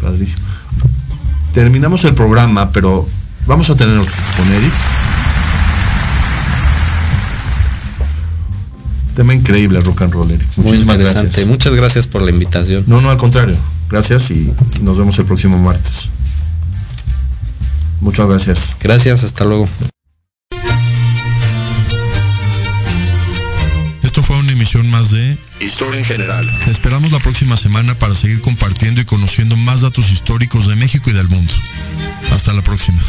Padrísimo. 0.02 0.44
Terminamos 1.54 2.04
el 2.04 2.14
programa, 2.14 2.70
pero 2.72 3.08
vamos 3.46 3.70
a 3.70 3.76
tener 3.76 3.96
con 3.96 4.52
Eric. 4.52 4.72
Tema 9.16 9.34
increíble 9.34 9.80
rock 9.80 10.02
and 10.02 10.12
roll, 10.12 10.30
Eric. 10.30 10.46
Muchísimas 10.56 10.98
gracias. 10.98 11.46
Muchas 11.46 11.74
gracias 11.74 12.06
por 12.06 12.22
la 12.22 12.30
invitación. 12.30 12.84
No, 12.86 13.00
no, 13.00 13.10
al 13.10 13.18
contrario. 13.18 13.56
Gracias 13.90 14.30
y 14.30 14.52
nos 14.82 14.96
vemos 14.96 15.18
el 15.18 15.24
próximo 15.24 15.58
martes. 15.58 16.10
Muchas 18.00 18.28
gracias. 18.28 18.76
Gracias, 18.80 19.24
hasta 19.24 19.44
luego. 19.44 19.68
Esto 24.02 24.22
fue 24.22 24.36
una 24.38 24.52
emisión 24.52 24.90
más 24.90 25.10
de 25.10 25.38
Historia 25.60 26.00
en 26.00 26.04
General. 26.04 26.50
Te 26.64 26.70
esperamos 26.70 27.12
la 27.12 27.20
próxima 27.20 27.56
semana 27.56 27.94
para 27.94 28.14
seguir 28.14 28.40
compartiendo 28.40 29.00
y 29.00 29.04
conociendo 29.04 29.56
más 29.56 29.82
datos 29.82 30.10
históricos 30.10 30.66
de 30.66 30.76
México 30.76 31.10
y 31.10 31.12
del 31.12 31.28
mundo. 31.28 31.52
Hasta 32.32 32.52
la 32.52 32.62
próxima. 32.62 33.00